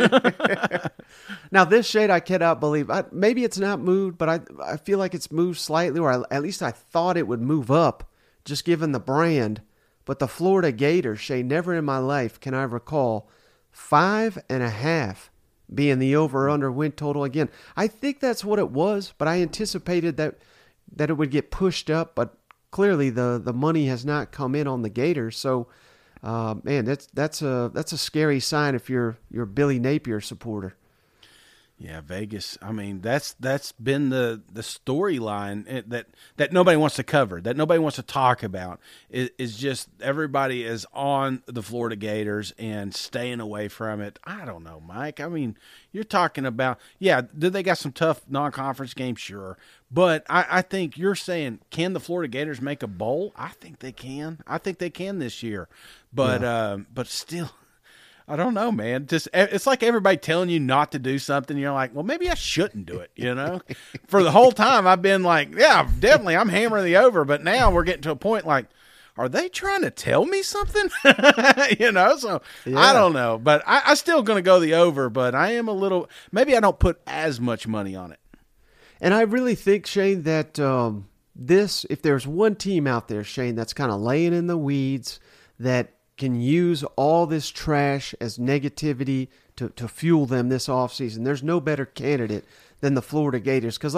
now 1.51 1.65
this 1.65 1.87
Shane 1.87 2.11
I 2.11 2.21
cannot 2.21 2.61
believe. 2.61 2.91
I, 2.91 3.05
maybe 3.13 3.45
it's 3.45 3.59
not 3.59 3.81
moved, 3.81 4.19
but 4.19 4.29
I 4.29 4.41
I 4.65 4.77
feel 4.77 4.99
like 4.99 5.15
it's 5.15 5.31
moved 5.31 5.59
slightly, 5.59 6.01
or 6.01 6.13
I, 6.13 6.35
at 6.35 6.43
least 6.43 6.63
I 6.63 6.71
thought 6.71 7.17
it 7.17 7.29
would 7.29 7.41
move 7.41 7.71
up, 7.71 8.11
just 8.45 8.65
given 8.65 8.93
the 8.93 9.01
brand. 9.01 9.63
But 10.05 10.21
the 10.21 10.29
Florida 10.29 10.73
Gator 10.73 11.17
Shane, 11.17 11.49
never 11.49 11.75
in 11.75 11.85
my 11.85 11.99
life 11.99 12.41
can 12.41 12.55
I 12.55 12.63
recall 12.63 13.29
five 13.71 14.39
and 14.49 14.63
a 14.63 14.71
half 14.71 15.31
being 15.73 15.99
the 15.99 16.17
over 16.17 16.49
under 16.49 16.73
win 16.73 16.93
total 16.93 17.25
again. 17.25 17.51
I 17.77 17.89
think 17.89 18.21
that's 18.21 18.45
what 18.45 18.59
it 18.59 18.71
was, 18.71 19.13
but 19.19 19.29
I 19.29 19.43
anticipated 19.43 20.17
that 20.17 20.39
that 20.97 21.11
it 21.11 21.15
would 21.15 21.31
get 21.31 21.51
pushed 21.51 21.91
up, 21.91 22.15
but 22.15 22.35
clearly 22.71 23.11
the 23.11 23.41
the 23.43 23.53
money 23.53 23.87
has 23.87 24.05
not 24.05 24.33
come 24.33 24.55
in 24.55 24.67
on 24.67 24.83
the 24.83 24.89
Gators. 24.89 25.37
So, 25.37 25.69
uh, 26.23 26.57
man, 26.63 26.85
that's 26.85 27.07
that's 27.07 27.43
a 27.43 27.71
that's 27.75 27.93
a 27.93 27.99
scary 27.99 28.41
sign 28.41 28.75
if 28.75 28.89
you're 28.89 29.19
you're 29.31 29.47
Billy 29.47 29.79
Napier 29.79 30.21
supporter. 30.21 30.77
Yeah, 31.81 32.01
Vegas. 32.01 32.59
I 32.61 32.73
mean, 32.73 33.03
that's 33.03 33.35
that's 33.35 33.71
been 33.71 34.09
the 34.09 34.43
the 34.53 34.63
storyline 34.63 35.65
eh, 35.69 35.83
that 35.87 36.07
that 36.37 36.53
nobody 36.53 36.77
wants 36.77 36.97
to 36.97 37.05
cover, 37.05 37.41
that 37.41 37.57
nobody 37.57 37.79
wants 37.79 37.95
to 37.97 38.03
talk 38.03 38.43
about. 38.43 38.81
Is, 39.11 39.31
is 39.39 39.57
just 39.57 39.89
everybody 40.01 40.65
is 40.65 40.87
on 40.93 41.45
the 41.47 41.63
Florida 41.63 41.95
Gators 41.95 42.53
and 42.59 42.93
staying 42.93 43.39
away 43.39 43.69
from 43.69 44.01
it. 44.01 44.19
I 44.25 44.45
don't 44.45 44.65
know, 44.65 44.81
Mike. 44.81 45.21
I 45.21 45.29
mean, 45.29 45.57
you're 45.93 46.03
talking 46.03 46.45
about 46.45 46.81
yeah. 46.99 47.21
Did 47.21 47.53
they 47.53 47.63
got 47.63 47.79
some 47.79 47.93
tough 47.93 48.23
non 48.29 48.51
conference 48.51 48.93
games? 48.93 49.21
Sure, 49.21 49.57
but 49.89 50.27
I, 50.29 50.47
I 50.51 50.63
think 50.63 50.99
you're 50.99 51.15
saying 51.15 51.61
can 51.71 51.93
the 51.93 52.01
Florida 52.01 52.29
Gators 52.29 52.61
make 52.61 52.83
a 52.83 52.89
bowl? 52.89 53.33
I 53.37 53.51
think 53.51 53.79
they 53.79 53.93
can. 53.93 54.43
I 54.49 54.59
think 54.59 54.79
they 54.79 54.91
can 54.91 55.21
this 55.21 55.45
year, 55.45 55.69
but 56.13 56.41
yeah. 56.41 56.71
um, 56.73 56.89
but 56.93 57.07
still 57.07 57.51
I 58.29 58.37
don't 58.37 58.53
know, 58.53 58.71
man. 58.71 59.07
Just 59.07 59.29
it's 59.33 59.67
like 59.67 59.83
everybody 59.83 60.19
telling 60.19 60.51
you 60.51 60.61
not 60.61 60.93
to 60.93 60.99
do 60.99 61.19
something. 61.19 61.57
You're 61.57 61.73
like, 61.73 61.95
well, 61.95 62.05
maybe 62.05 62.29
I 62.29 62.35
shouldn't 62.35 62.85
do 62.85 62.99
it. 62.99 63.11
You 63.17 63.35
know, 63.35 63.63
for 64.07 64.23
the 64.23 64.31
whole 64.31 64.53
time 64.53 64.87
I've 64.87 65.01
been 65.01 65.23
like, 65.23 65.55
yeah, 65.57 65.89
definitely, 65.99 66.37
I'm 66.37 66.51
hammering 66.51 66.85
the 66.85 66.99
over. 66.99 67.25
But 67.25 67.43
now 67.43 67.71
we're 67.71 67.85
getting 67.85 68.03
to 68.03 68.11
a 68.11 68.17
point 68.17 68.47
like, 68.47 68.67
are 69.17 69.31
they 69.31 69.49
trying 69.49 69.81
to 69.83 69.91
tell 69.91 70.27
me 70.27 70.43
something? 70.43 70.91
you 71.81 71.91
know, 71.91 72.17
so 72.19 72.43
yeah. 72.67 72.79
I 72.79 72.93
don't 72.93 73.15
know, 73.15 73.39
but 73.39 73.63
I, 73.67 73.83
I 73.87 73.95
still 73.95 74.23
going 74.23 74.37
to 74.37 74.43
go 74.43 74.61
the 74.61 74.75
over. 74.75 75.09
But 75.09 75.35
I 75.35 75.53
am 75.53 75.67
a 75.67 75.73
little. 75.73 76.11
Maybe 76.31 76.55
I 76.55 76.61
don't 76.61 76.79
put 76.79 77.01
as 77.07 77.41
much 77.41 77.67
money 77.67 77.97
on 77.97 78.13
it. 78.13 78.21
And 79.01 79.15
I 79.15 79.23
really 79.23 79.55
think 79.55 79.87
Shane 79.87 80.25
that 80.25 80.59
um, 80.59 81.09
this, 81.35 81.87
if 81.89 82.03
there's 82.03 82.27
one 82.27 82.57
team 82.57 82.87
out 82.87 83.09
there, 83.09 83.25
Shane, 83.25 83.55
that's 83.55 83.73
kind 83.73 83.91
of 83.91 84.01
laying 84.01 84.35
in 84.35 84.49
the 84.49 84.59
weeds 84.59 85.19
that 85.61 85.95
can 86.19 86.41
use 86.41 86.85
all 86.97 87.27
this 87.27 87.49
trash 87.49 88.15
as 88.21 88.37
negativity 88.37 89.29
to, 89.57 89.71
to 89.71 89.89
fuel 89.89 90.27
them 90.27 90.49
this 90.49 90.69
offseason. 90.69 91.25
There's 91.25 91.43
no 91.43 91.61
better 91.61 91.87
candidate 91.87 92.45
than 92.81 92.95
the 92.95 93.03
Florida 93.03 93.41
Gators 93.41 93.79
because, 93.79 93.95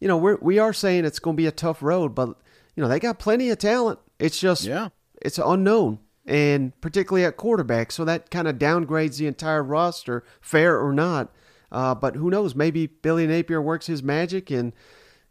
you 0.00 0.08
know, 0.08 0.16
we're, 0.16 0.38
we 0.40 0.58
are 0.58 0.72
saying 0.72 1.04
it's 1.04 1.18
going 1.18 1.36
to 1.36 1.40
be 1.40 1.46
a 1.46 1.52
tough 1.52 1.82
road, 1.82 2.14
but, 2.14 2.28
you 2.74 2.82
know, 2.82 2.88
they 2.88 2.98
got 2.98 3.18
plenty 3.18 3.50
of 3.50 3.58
talent. 3.58 3.98
It's 4.18 4.40
just, 4.40 4.64
yeah. 4.64 4.88
it's 5.22 5.38
unknown, 5.38 6.00
and 6.26 6.78
particularly 6.80 7.24
at 7.24 7.36
quarterback. 7.36 7.92
So 7.92 8.04
that 8.04 8.30
kind 8.30 8.48
of 8.48 8.58
downgrades 8.58 9.18
the 9.18 9.26
entire 9.26 9.62
roster, 9.62 10.24
fair 10.40 10.80
or 10.80 10.92
not. 10.92 11.32
Uh, 11.70 11.94
but 11.94 12.16
who 12.16 12.30
knows? 12.30 12.54
Maybe 12.54 12.86
Billy 12.86 13.26
Napier 13.26 13.60
works 13.60 13.86
his 13.86 14.02
magic, 14.02 14.50
and, 14.50 14.72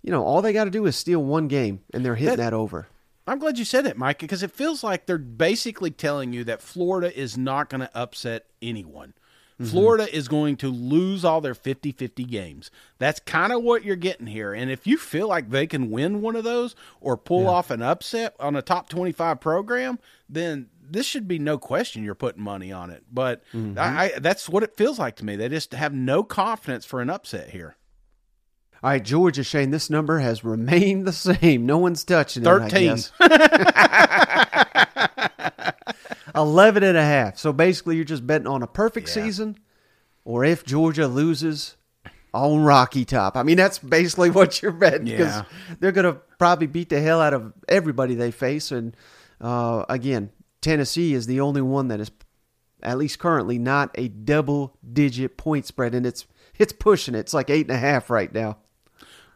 you 0.04 0.12
know, 0.12 0.24
all 0.24 0.42
they 0.42 0.54
got 0.54 0.66
to 0.66 0.72
do 0.72 0.86
is 0.86 0.96
steal 0.96 1.24
one 1.24 1.48
game, 1.48 1.82
and 1.94 2.06
they're 2.06 2.16
hitting 2.16 2.38
that, 2.38 2.52
that 2.52 2.54
over. 2.54 2.88
I'm 3.28 3.40
glad 3.40 3.58
you 3.60 3.66
said 3.66 3.86
it, 3.86 3.98
Mike, 3.98 4.20
because 4.20 4.44
it 4.44 4.52
feels 4.52 4.84
like 4.84 5.06
they're 5.06 5.18
basically 5.18 5.92
telling 5.92 6.34
you 6.34 6.44
that 6.46 6.62
Florida 6.62 7.18
is 7.18 7.38
not 7.38 7.70
going 7.70 7.82
to 7.82 7.98
upset 7.98 8.46
anyone. 8.62 9.14
Florida 9.66 10.16
is 10.16 10.28
going 10.28 10.56
to 10.58 10.68
lose 10.68 11.26
all 11.26 11.42
their 11.42 11.56
50 11.56 11.92
50 11.92 12.24
games. 12.26 12.70
That's 13.00 13.20
kind 13.22 13.52
of 13.52 13.64
what 13.64 13.84
you're 13.84 13.96
getting 13.96 14.28
here. 14.28 14.54
And 14.54 14.70
if 14.70 14.86
you 14.86 14.98
feel 14.98 15.28
like 15.28 15.50
they 15.50 15.66
can 15.66 15.90
win 15.90 16.22
one 16.22 16.36
of 16.36 16.44
those 16.44 16.76
or 17.02 17.18
pull 17.18 17.44
yeah. 17.44 17.50
off 17.50 17.72
an 17.72 17.82
upset 17.82 18.36
on 18.40 18.56
a 18.56 18.62
top 18.62 18.88
25 18.88 19.40
program, 19.40 19.98
then 20.30 20.70
this 20.80 21.08
should 21.08 21.28
be 21.28 21.40
no 21.40 21.58
question 21.58 22.04
you're 22.04 22.14
putting 22.14 22.44
money 22.44 22.72
on 22.72 22.92
it. 22.92 23.04
But 23.12 23.44
mm-hmm. 23.52 23.80
I, 23.80 24.14
I, 24.16 24.20
that's 24.20 24.48
what 24.48 24.62
it 24.62 24.78
feels 24.78 25.00
like 25.00 25.16
to 25.18 25.26
me. 25.26 25.36
They 25.36 25.50
just 25.50 25.74
have 25.74 25.94
no 25.94 26.24
confidence 26.24 26.86
for 26.86 27.02
an 27.02 27.10
upset 27.10 27.50
here. 27.50 27.78
All 28.84 28.92
right, 28.92 29.04
Georgia, 29.04 29.44
Shane, 29.44 29.72
this 29.72 29.90
number 29.90 30.20
has 30.20 30.44
remained 30.44 31.08
the 31.08 31.14
same. 31.14 31.66
No 31.66 31.80
one's 31.80 32.04
touching 32.04 32.44
13. 32.44 32.92
it. 32.92 33.12
13. 34.78 35.74
11 36.36 36.84
and 36.84 36.98
a 36.98 37.04
half. 37.04 37.38
So 37.38 37.52
basically, 37.52 37.96
you're 37.96 38.06
just 38.06 38.28
betting 38.28 38.48
on 38.48 38.62
a 38.62 38.68
perfect 38.68 39.08
yeah. 39.08 39.24
season 39.24 39.58
or 40.24 40.46
if 40.46 40.66
Georgia 40.66 41.08
loses 41.08 41.78
on 42.34 42.64
Rocky 42.64 43.06
Top. 43.06 43.36
I 43.36 43.44
mean, 43.44 43.58
that's 43.58 43.80
basically 43.80 44.30
what 44.30 44.62
you're 44.62 44.72
betting 44.72 45.06
because 45.06 45.36
yeah. 45.36 45.44
they're 45.80 45.92
going 45.92 46.14
to 46.14 46.20
probably 46.38 46.68
beat 46.68 46.90
the 46.90 47.00
hell 47.00 47.22
out 47.22 47.34
of 47.34 47.54
everybody 47.68 48.14
they 48.14 48.32
face. 48.32 48.72
And 48.72 48.96
uh, 49.42 49.86
again, 49.90 50.30
Tennessee 50.62 51.14
is 51.14 51.26
the 51.26 51.40
only 51.40 51.62
one 51.62 51.88
that 51.88 52.00
is, 52.00 52.12
at 52.84 52.98
least 52.98 53.20
currently, 53.20 53.58
not 53.58 53.92
a 53.96 54.08
double 54.08 54.78
digit 54.94 55.38
point 55.38 55.66
spread. 55.66 55.96
And 55.96 56.06
it's 56.06 56.28
it's 56.58 56.74
pushing 56.74 57.16
it. 57.16 57.20
It's 57.20 57.34
like 57.34 57.50
eight 57.50 57.68
and 57.68 57.76
a 57.76 57.80
half 57.80 58.10
right 58.10 58.34
now. 58.34 58.58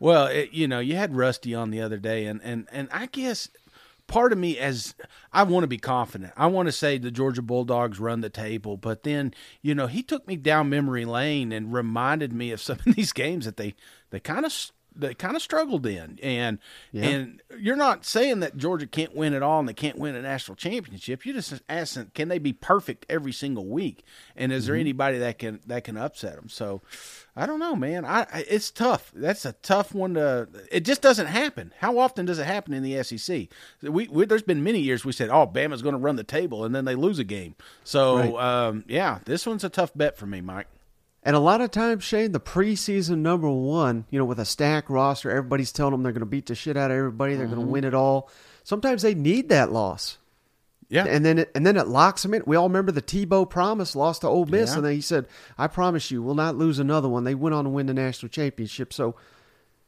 Well, 0.02 0.26
it, 0.26 0.52
you 0.52 0.68
know, 0.68 0.80
you 0.80 0.96
had 0.96 1.16
Rusty 1.16 1.54
on 1.54 1.70
the 1.70 1.80
other 1.80 2.00
day, 2.00 2.26
and 2.26 2.42
and 2.44 2.68
and 2.72 2.90
I 2.92 3.06
guess 3.06 3.50
part 4.08 4.34
of 4.34 4.40
me 4.40 4.58
as 4.58 4.96
I 5.32 5.44
want 5.44 5.64
to 5.64 5.68
be 5.68 5.78
confident. 5.78 6.34
I 6.36 6.48
want 6.48 6.68
to 6.68 6.72
say 6.72 6.98
the 6.98 7.12
Georgia 7.12 7.44
Bulldogs 7.44 8.00
run 8.00 8.22
the 8.22 8.30
table, 8.30 8.78
but 8.78 9.04
then 9.04 9.32
you 9.62 9.76
know 9.76 9.86
he 9.86 10.02
took 10.02 10.28
me 10.28 10.38
down 10.38 10.72
memory 10.72 11.06
lane 11.06 11.52
and 11.52 11.72
reminded 11.72 12.34
me 12.34 12.50
of 12.50 12.60
some 12.60 12.80
of 12.84 12.96
these 12.96 13.14
games 13.14 13.46
that 13.46 13.58
they 13.58 13.76
they 14.10 14.20
kind 14.20 14.44
of 14.44 14.72
they 14.96 15.14
kind 15.14 15.36
of 15.36 15.42
struggled 15.42 15.86
in. 15.86 16.20
And 16.22 16.60
yeah. 16.92 17.06
and 17.06 17.42
you're 17.58 17.76
not 17.76 18.06
saying 18.06 18.42
that 18.42 18.58
Georgia 18.58 18.88
can't 18.88 19.16
win 19.16 19.34
it 19.34 19.44
all 19.44 19.60
and 19.60 19.70
they 19.70 19.74
can't 19.74 19.98
win 19.98 20.16
a 20.16 20.22
national 20.22 20.56
championship. 20.56 21.26
You're 21.26 21.36
just 21.36 21.62
asking, 21.70 22.12
can 22.14 22.28
they 22.28 22.40
be 22.40 22.54
perfect 22.54 23.06
every 23.10 23.32
single 23.32 23.66
week? 23.66 24.04
And 24.36 24.52
is 24.52 24.64
mm-hmm. 24.64 24.72
there 24.72 24.80
anybody 24.80 25.18
that 25.20 25.40
can 25.40 25.60
that 25.68 25.84
can 25.84 25.98
upset 25.98 26.36
them? 26.36 26.50
So 26.50 26.82
I 27.36 27.46
don't 27.46 27.60
know, 27.60 27.76
man. 27.76 28.04
I, 28.04 28.22
I, 28.32 28.46
it's 28.50 28.72
tough. 28.72 29.12
That's 29.16 29.46
a 29.46 29.54
tough 29.54 29.94
one 29.94 30.16
to. 30.16 30.50
It 30.72 30.82
just 30.82 31.02
doesn't 31.02 31.28
happen. 31.28 31.74
How 31.80 31.98
often 31.98 32.26
does 32.26 32.40
it 32.40 32.46
happen 32.46 32.74
in 32.74 32.84
the 32.84 33.02
SEC? 33.04 33.48
We, 33.82 34.08
we 34.08 34.26
there's 34.26 34.44
been 34.44 34.64
many 34.64 34.80
years 34.80 35.06
we 35.06 35.14
said, 35.14 35.30
"Oh, 35.30 35.48
Bama's 35.48 35.82
going 35.82 35.94
to 35.94 36.00
run 36.00 36.18
the 36.18 36.24
table," 36.24 36.66
and 36.66 36.76
then 36.76 36.86
they 36.86 36.96
lose 36.96 37.20
a 37.20 37.24
game. 37.24 37.56
So 37.86 38.18
right. 38.18 38.68
um, 38.68 38.84
yeah, 38.88 39.20
this 39.26 39.46
one's 39.46 39.64
a 39.64 39.70
tough 39.70 39.92
bet 39.96 40.18
for 40.18 40.26
me, 40.26 40.42
Mike. 40.42 40.68
And 41.24 41.36
a 41.36 41.40
lot 41.40 41.62
of 41.62 41.70
times, 41.70 42.04
Shane, 42.04 42.32
the 42.32 42.40
preseason 42.40 43.20
number 43.20 43.50
one, 43.50 44.06
you 44.10 44.18
know, 44.18 44.26
with 44.26 44.40
a 44.40 44.46
stack 44.46 44.90
roster, 44.90 45.30
everybody's 45.30 45.72
telling 45.72 45.92
them 45.92 46.02
they're 46.02 46.12
going 46.12 46.22
to 46.22 46.26
beat 46.26 46.48
the 46.48 46.56
shit 46.56 46.76
out 46.76 46.90
of 46.90 46.98
everybody. 46.98 47.36
They're 47.36 47.46
mm-hmm. 47.46 47.56
going 47.56 47.68
to 47.68 47.72
win 47.72 47.84
it 47.84 47.94
all. 47.94 48.30
Sometimes 48.64 49.04
they 49.04 49.14
need 49.14 49.50
that 49.50 49.72
loss. 49.72 50.18
Yeah. 50.90 51.06
And 51.08 51.24
then 51.24 51.40
it, 51.40 51.52
and 51.56 51.66
then 51.66 51.78
it 51.78 51.88
locks 51.88 52.24
them 52.24 52.34
in. 52.34 52.44
We 52.46 52.58
all 52.58 52.68
remember 52.68 52.92
the 52.92 53.02
Tebow 53.02 53.50
promise 53.50 53.96
lost 53.96 54.22
to 54.22 54.28
Ole 54.28 54.46
Miss, 54.46 54.72
yeah. 54.72 54.76
and 54.78 54.86
then 54.86 54.94
he 54.94 55.00
said, 55.00 55.26
"I 55.58 55.68
promise 55.68 56.12
you, 56.12 56.22
we'll 56.22 56.36
not 56.36 56.58
lose 56.58 56.80
another 56.80 57.08
one." 57.08 57.24
They 57.24 57.34
went 57.34 57.56
on 57.56 57.64
to 57.64 57.70
win 57.70 57.86
the 57.86 57.94
national 57.94 58.28
championship. 58.28 58.92
So, 58.92 59.16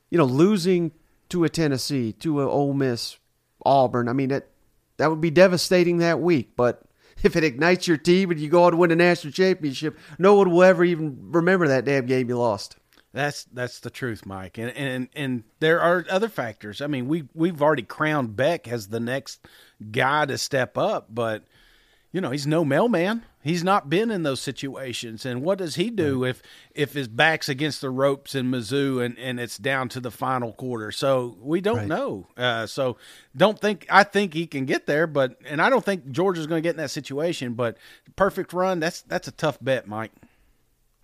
you 0.09 0.17
know, 0.17 0.23
losing 0.23 0.93
to 1.27 1.43
a 1.43 1.49
Tennessee, 1.49 2.13
to 2.13 2.41
a 2.41 2.49
Ole 2.49 2.73
Miss, 2.73 3.17
Auburn. 3.65 4.07
I 4.07 4.13
mean, 4.13 4.29
that 4.29 4.47
that 4.95 5.09
would 5.09 5.19
be 5.19 5.29
devastating 5.29 5.97
that 5.97 6.21
week. 6.21 6.51
But 6.55 6.83
if 7.27 7.35
it 7.35 7.43
ignites 7.43 7.87
your 7.87 7.97
team 7.97 8.31
and 8.31 8.39
you 8.39 8.49
go 8.49 8.63
on 8.63 8.71
to 8.71 8.77
win 8.77 8.91
a 8.91 8.95
national 8.95 9.33
championship, 9.33 9.97
no 10.19 10.35
one 10.35 10.51
will 10.51 10.63
ever 10.63 10.83
even 10.83 11.31
remember 11.31 11.67
that 11.67 11.85
damn 11.85 12.05
game 12.05 12.29
you 12.29 12.37
lost. 12.37 12.77
That's 13.13 13.43
that's 13.45 13.79
the 13.79 13.91
truth, 13.91 14.25
Mike. 14.25 14.57
And 14.57 14.71
and 14.71 15.07
and 15.15 15.43
there 15.59 15.79
are 15.79 16.03
other 16.09 16.29
factors. 16.29 16.81
I 16.81 16.87
mean, 16.87 17.07
we 17.07 17.25
we've 17.35 17.61
already 17.61 17.83
crowned 17.83 18.35
Beck 18.35 18.67
as 18.67 18.87
the 18.87 18.99
next 18.99 19.45
guy 19.91 20.25
to 20.25 20.37
step 20.37 20.77
up, 20.77 21.07
but 21.13 21.43
you 22.13 22.21
know, 22.21 22.29
he's 22.29 22.45
no 22.45 22.63
mailman. 22.63 23.23
He's 23.41 23.63
not 23.63 23.89
been 23.89 24.11
in 24.11 24.21
those 24.21 24.39
situations. 24.39 25.25
And 25.25 25.41
what 25.41 25.57
does 25.57 25.75
he 25.75 25.89
do 25.89 26.23
if 26.23 26.41
if 26.75 26.93
his 26.93 27.07
back's 27.07 27.49
against 27.49 27.81
the 27.81 27.89
ropes 27.89 28.35
in 28.35 28.51
Mizzou 28.51 29.03
and, 29.03 29.17
and 29.17 29.39
it's 29.39 29.57
down 29.57 29.89
to 29.89 29.99
the 29.99 30.11
final 30.11 30.53
quarter? 30.53 30.91
So 30.91 31.35
we 31.41 31.59
don't 31.59 31.77
right. 31.77 31.87
know. 31.87 32.27
Uh, 32.37 32.67
so 32.67 32.97
don't 33.35 33.59
think 33.59 33.87
I 33.89 34.03
think 34.03 34.35
he 34.35 34.45
can 34.45 34.65
get 34.65 34.85
there, 34.85 35.07
but 35.07 35.37
and 35.45 35.59
I 35.59 35.71
don't 35.71 35.83
think 35.83 36.11
Georgia's 36.11 36.45
going 36.45 36.61
to 36.61 36.65
get 36.65 36.75
in 36.75 36.81
that 36.81 36.91
situation. 36.91 37.55
But 37.55 37.77
perfect 38.15 38.53
run, 38.53 38.79
that's 38.79 39.01
that's 39.01 39.27
a 39.27 39.31
tough 39.31 39.57
bet, 39.59 39.87
Mike. 39.87 40.11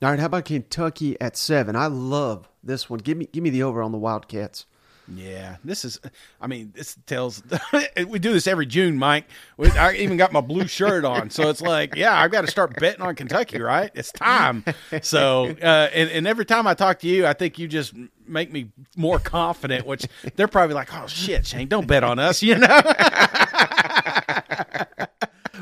All 0.01 0.11
right, 0.11 0.19
how 0.19 0.27
about 0.27 0.45
Kentucky 0.45 1.19
at 1.19 1.35
seven? 1.35 1.75
I 1.75 1.87
love 1.87 2.47
this 2.63 2.87
one. 2.87 2.99
Give 2.99 3.17
me 3.17 3.27
give 3.33 3.43
me 3.43 3.49
the 3.49 3.63
over 3.63 3.81
on 3.81 3.91
the 3.91 3.97
Wildcats. 3.97 4.67
Yeah, 5.15 5.57
this 5.63 5.85
is. 5.85 5.99
I 6.39 6.47
mean, 6.47 6.71
this 6.75 6.97
tells. 7.05 7.43
we 8.07 8.19
do 8.19 8.33
this 8.33 8.47
every 8.47 8.65
June, 8.65 8.97
Mike. 8.97 9.25
I 9.59 9.95
even 9.95 10.17
got 10.17 10.31
my 10.31 10.41
blue 10.41 10.67
shirt 10.67 11.05
on, 11.05 11.29
so 11.29 11.49
it's 11.49 11.61
like, 11.61 11.95
yeah, 11.95 12.19
I've 12.19 12.31
got 12.31 12.41
to 12.41 12.47
start 12.47 12.75
betting 12.79 13.01
on 13.01 13.15
Kentucky, 13.15 13.61
right? 13.61 13.91
It's 13.93 14.11
time. 14.11 14.63
So, 15.01 15.47
uh, 15.61 15.89
and, 15.93 16.09
and 16.11 16.27
every 16.27 16.45
time 16.45 16.67
I 16.67 16.73
talk 16.73 16.99
to 16.99 17.07
you, 17.07 17.25
I 17.25 17.33
think 17.33 17.57
you 17.57 17.67
just 17.67 17.93
make 18.27 18.51
me 18.51 18.71
more 18.95 19.19
confident. 19.19 19.85
Which 19.85 20.05
they're 20.35 20.47
probably 20.47 20.75
like, 20.75 20.93
oh 20.93 21.07
shit, 21.07 21.47
Shane, 21.47 21.67
don't 21.67 21.87
bet 21.87 22.03
on 22.03 22.19
us, 22.19 22.43
you 22.43 22.55
know. 22.55 22.67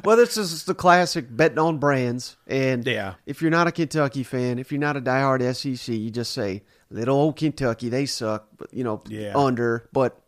well, 0.04 0.18
this 0.18 0.38
is 0.38 0.66
the 0.66 0.76
classic 0.76 1.26
betting 1.30 1.60
on 1.60 1.78
brands, 1.78 2.38
and 2.48 2.86
yeah, 2.86 3.16
if 3.26 3.42
you're 3.42 3.52
not 3.52 3.68
a 3.68 3.72
Kentucky 3.72 4.24
fan, 4.24 4.60
if 4.60 4.72
you're 4.72 4.82
not 4.82 4.98
a 4.98 5.02
diehard 5.02 5.56
SEC, 5.56 5.96
you 5.96 6.12
just 6.12 6.34
say 6.34 6.64
little 6.90 7.18
old 7.18 7.36
Kentucky, 7.36 7.90
they 7.90 8.06
suck, 8.06 8.48
but 8.58 8.74
you 8.74 8.84
know, 8.84 9.02
yeah. 9.08 9.34
under, 9.36 9.90
but 9.92 10.22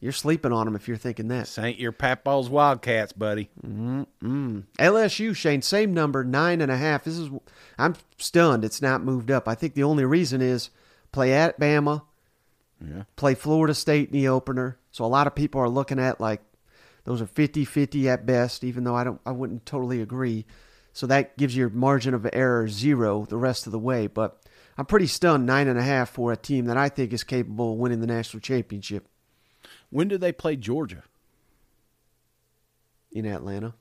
you're 0.00 0.12
sleeping 0.12 0.52
on 0.52 0.64
them 0.64 0.74
if 0.74 0.88
you're 0.88 0.96
thinking 0.96 1.28
that. 1.28 1.40
This 1.40 1.58
ain't 1.58 1.78
your 1.78 1.92
Papal's 1.92 2.48
Wildcats, 2.48 3.12
buddy. 3.12 3.50
Mm-mm. 3.64 4.64
LSU, 4.78 5.36
Shane, 5.36 5.62
same 5.62 5.92
number, 5.92 6.24
nine 6.24 6.62
and 6.62 6.72
a 6.72 6.76
half. 6.76 7.04
This 7.04 7.18
is, 7.18 7.28
I'm 7.78 7.94
stunned. 8.16 8.64
It's 8.64 8.80
not 8.80 9.02
moved 9.02 9.30
up. 9.30 9.46
I 9.46 9.54
think 9.54 9.74
the 9.74 9.84
only 9.84 10.04
reason 10.04 10.40
is 10.40 10.70
play 11.12 11.34
at 11.34 11.60
Bama, 11.60 12.02
yeah. 12.80 13.02
play 13.16 13.34
Florida 13.34 13.74
State 13.74 14.08
in 14.08 14.14
the 14.14 14.28
opener. 14.28 14.78
So 14.90 15.04
a 15.04 15.06
lot 15.06 15.26
of 15.26 15.34
people 15.34 15.60
are 15.60 15.68
looking 15.68 15.98
at 15.98 16.18
like 16.18 16.40
those 17.04 17.20
are 17.20 17.26
50-50 17.26 18.06
at 18.06 18.24
best, 18.24 18.64
even 18.64 18.84
though 18.84 18.94
I 18.94 19.04
don't, 19.04 19.20
I 19.26 19.32
wouldn't 19.32 19.66
totally 19.66 20.00
agree. 20.00 20.46
So 20.94 21.06
that 21.08 21.36
gives 21.36 21.54
your 21.54 21.68
margin 21.68 22.14
of 22.14 22.26
error 22.32 22.68
zero 22.68 23.26
the 23.28 23.36
rest 23.36 23.66
of 23.66 23.72
the 23.72 23.78
way. 23.78 24.06
But 24.06 24.39
I'm 24.80 24.86
pretty 24.86 25.08
stunned 25.08 25.44
nine 25.44 25.68
and 25.68 25.78
a 25.78 25.82
half 25.82 26.08
for 26.08 26.32
a 26.32 26.38
team 26.38 26.64
that 26.64 26.78
I 26.78 26.88
think 26.88 27.12
is 27.12 27.22
capable 27.22 27.74
of 27.74 27.78
winning 27.78 28.00
the 28.00 28.06
national 28.06 28.40
championship. 28.40 29.06
When 29.90 30.08
do 30.08 30.16
they 30.16 30.32
play 30.32 30.56
Georgia? 30.56 31.02
In 33.12 33.26
Atlanta. 33.26 33.74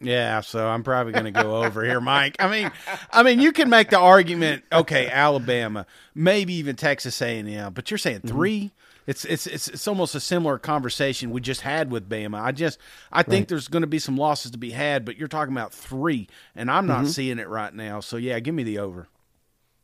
Yeah, 0.00 0.42
so 0.42 0.64
I'm 0.64 0.84
probably 0.84 1.12
going 1.12 1.24
to 1.24 1.32
go 1.32 1.64
over 1.64 1.84
here, 1.84 2.00
Mike. 2.00 2.36
I 2.38 2.46
mean, 2.46 2.70
I 3.10 3.24
mean, 3.24 3.40
you 3.40 3.50
can 3.50 3.68
make 3.68 3.90
the 3.90 3.98
argument, 3.98 4.62
okay, 4.70 5.10
Alabama, 5.10 5.86
maybe 6.14 6.54
even 6.54 6.76
Texas 6.76 7.20
A&M, 7.20 7.72
but 7.72 7.90
you're 7.90 7.98
saying 7.98 8.20
3 8.20 8.60
mm-hmm. 8.60 8.66
It's, 9.08 9.24
it's 9.24 9.46
it's 9.46 9.68
it's 9.68 9.88
almost 9.88 10.14
a 10.14 10.20
similar 10.20 10.58
conversation 10.58 11.30
we 11.30 11.40
just 11.40 11.62
had 11.62 11.90
with 11.90 12.10
Bama. 12.10 12.38
I 12.38 12.52
just 12.52 12.78
I 13.10 13.22
think 13.22 13.44
right. 13.44 13.48
there's 13.48 13.66
going 13.66 13.80
to 13.80 13.86
be 13.86 13.98
some 13.98 14.18
losses 14.18 14.50
to 14.50 14.58
be 14.58 14.70
had, 14.70 15.06
but 15.06 15.16
you're 15.16 15.28
talking 15.28 15.54
about 15.54 15.72
three, 15.72 16.28
and 16.54 16.70
I'm 16.70 16.86
not 16.86 16.98
mm-hmm. 16.98 17.08
seeing 17.08 17.38
it 17.38 17.48
right 17.48 17.72
now. 17.72 18.00
So 18.00 18.18
yeah, 18.18 18.38
give 18.38 18.54
me 18.54 18.64
the 18.64 18.78
over. 18.80 19.08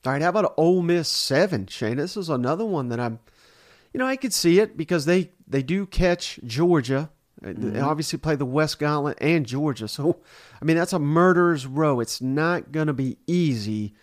All 0.06 0.12
right, 0.12 0.20
how 0.20 0.28
about 0.28 0.54
Ole 0.58 0.82
Miss 0.82 1.08
seven, 1.08 1.66
Shane? 1.66 1.96
This 1.96 2.16
is 2.16 2.28
another 2.28 2.64
one 2.64 2.90
that 2.90 3.00
I'm, 3.00 3.20
you 3.92 3.98
know, 3.98 4.06
I 4.06 4.16
could 4.16 4.34
see 4.34 4.58
it 4.58 4.76
because 4.76 5.06
they 5.06 5.30
they 5.46 5.62
do 5.62 5.86
catch 5.86 6.38
Georgia. 6.44 7.10
Mm-hmm. 7.42 7.72
They 7.72 7.80
obviously 7.80 8.18
play 8.18 8.36
the 8.36 8.44
West 8.44 8.78
Gauntlet 8.78 9.18
and 9.20 9.46
Georgia, 9.46 9.88
so 9.88 10.20
I 10.60 10.64
mean 10.64 10.76
that's 10.76 10.92
a 10.92 10.98
murderer's 10.98 11.66
row. 11.66 12.00
It's 12.00 12.20
not 12.20 12.70
going 12.70 12.86
to 12.86 12.92
be 12.92 13.16
easy, 13.26 13.94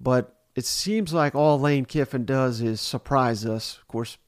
but 0.00 0.34
it 0.56 0.64
seems 0.64 1.12
like 1.12 1.34
all 1.34 1.60
Lane 1.60 1.84
Kiffin 1.84 2.24
does 2.24 2.60
is 2.60 2.80
surprise 2.80 3.46
us. 3.46 3.78
Of 3.78 3.86
course, 3.86 4.18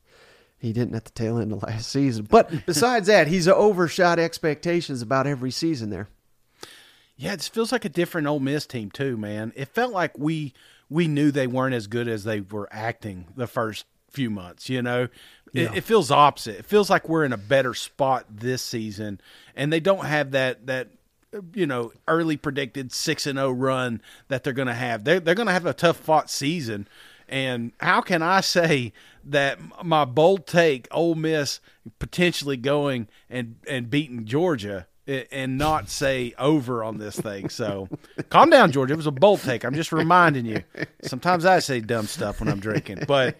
he 0.56 0.72
didn't 0.72 0.94
at 0.94 1.04
the 1.04 1.10
tail 1.10 1.38
end 1.38 1.52
of 1.52 1.64
last 1.64 1.90
season, 1.90 2.26
but 2.30 2.50
besides 2.66 3.08
that, 3.08 3.26
he's 3.26 3.48
overshot 3.48 4.20
expectations 4.20 5.02
about 5.02 5.26
every 5.26 5.50
season 5.50 5.90
there. 5.90 6.08
Yeah, 7.16 7.32
it 7.32 7.42
feels 7.42 7.72
like 7.72 7.84
a 7.84 7.88
different 7.88 8.28
Ole 8.28 8.38
Miss 8.38 8.66
team 8.66 8.92
too, 8.92 9.16
man. 9.16 9.52
It 9.56 9.66
felt 9.66 9.92
like 9.92 10.16
we 10.16 10.54
we 10.90 11.08
knew 11.08 11.30
they 11.30 11.46
weren't 11.46 11.74
as 11.74 11.86
good 11.86 12.08
as 12.08 12.24
they 12.24 12.40
were 12.40 12.68
acting 12.70 13.26
the 13.36 13.46
first 13.46 13.84
few 14.10 14.30
months. 14.30 14.68
You 14.68 14.82
know, 14.82 15.08
yeah. 15.52 15.64
it, 15.64 15.78
it, 15.78 15.84
feels 15.84 16.10
opposite. 16.10 16.56
It 16.56 16.66
feels 16.66 16.90
like 16.90 17.08
we're 17.08 17.24
in 17.24 17.32
a 17.32 17.38
better 17.38 17.74
spot 17.74 18.26
this 18.30 18.62
season, 18.62 19.20
and 19.54 19.72
they 19.72 19.80
don't 19.80 20.06
have 20.06 20.32
that 20.32 20.66
that 20.66 20.88
you 21.54 21.66
know 21.66 21.92
early 22.06 22.36
predicted 22.36 22.92
six 22.92 23.26
and 23.26 23.38
zero 23.38 23.48
oh 23.48 23.52
run 23.52 24.02
that 24.28 24.44
they're 24.44 24.52
going 24.52 24.68
to 24.68 24.74
have. 24.74 25.04
They're 25.04 25.20
they're 25.20 25.34
going 25.34 25.46
to 25.46 25.52
have 25.52 25.66
a 25.66 25.74
tough 25.74 25.98
fought 25.98 26.30
season. 26.30 26.88
And 27.30 27.72
how 27.78 28.00
can 28.00 28.22
I 28.22 28.40
say 28.40 28.94
that 29.24 29.58
my 29.84 30.06
bold 30.06 30.46
take, 30.46 30.88
Ole 30.90 31.14
Miss 31.14 31.60
potentially 31.98 32.56
going 32.56 33.08
and 33.28 33.56
and 33.68 33.90
beating 33.90 34.24
Georgia 34.24 34.86
and 35.08 35.56
not 35.56 35.88
say 35.88 36.34
over 36.38 36.84
on 36.84 36.98
this 36.98 37.18
thing. 37.18 37.48
So 37.48 37.88
calm 38.28 38.50
down, 38.50 38.72
George. 38.72 38.90
It 38.90 38.96
was 38.96 39.06
a 39.06 39.10
bold 39.10 39.40
take. 39.40 39.64
I'm 39.64 39.74
just 39.74 39.90
reminding 39.92 40.44
you. 40.44 40.62
Sometimes 41.02 41.44
I 41.44 41.60
say 41.60 41.80
dumb 41.80 42.06
stuff 42.06 42.40
when 42.40 42.48
I'm 42.48 42.60
drinking, 42.60 43.04
but 43.06 43.36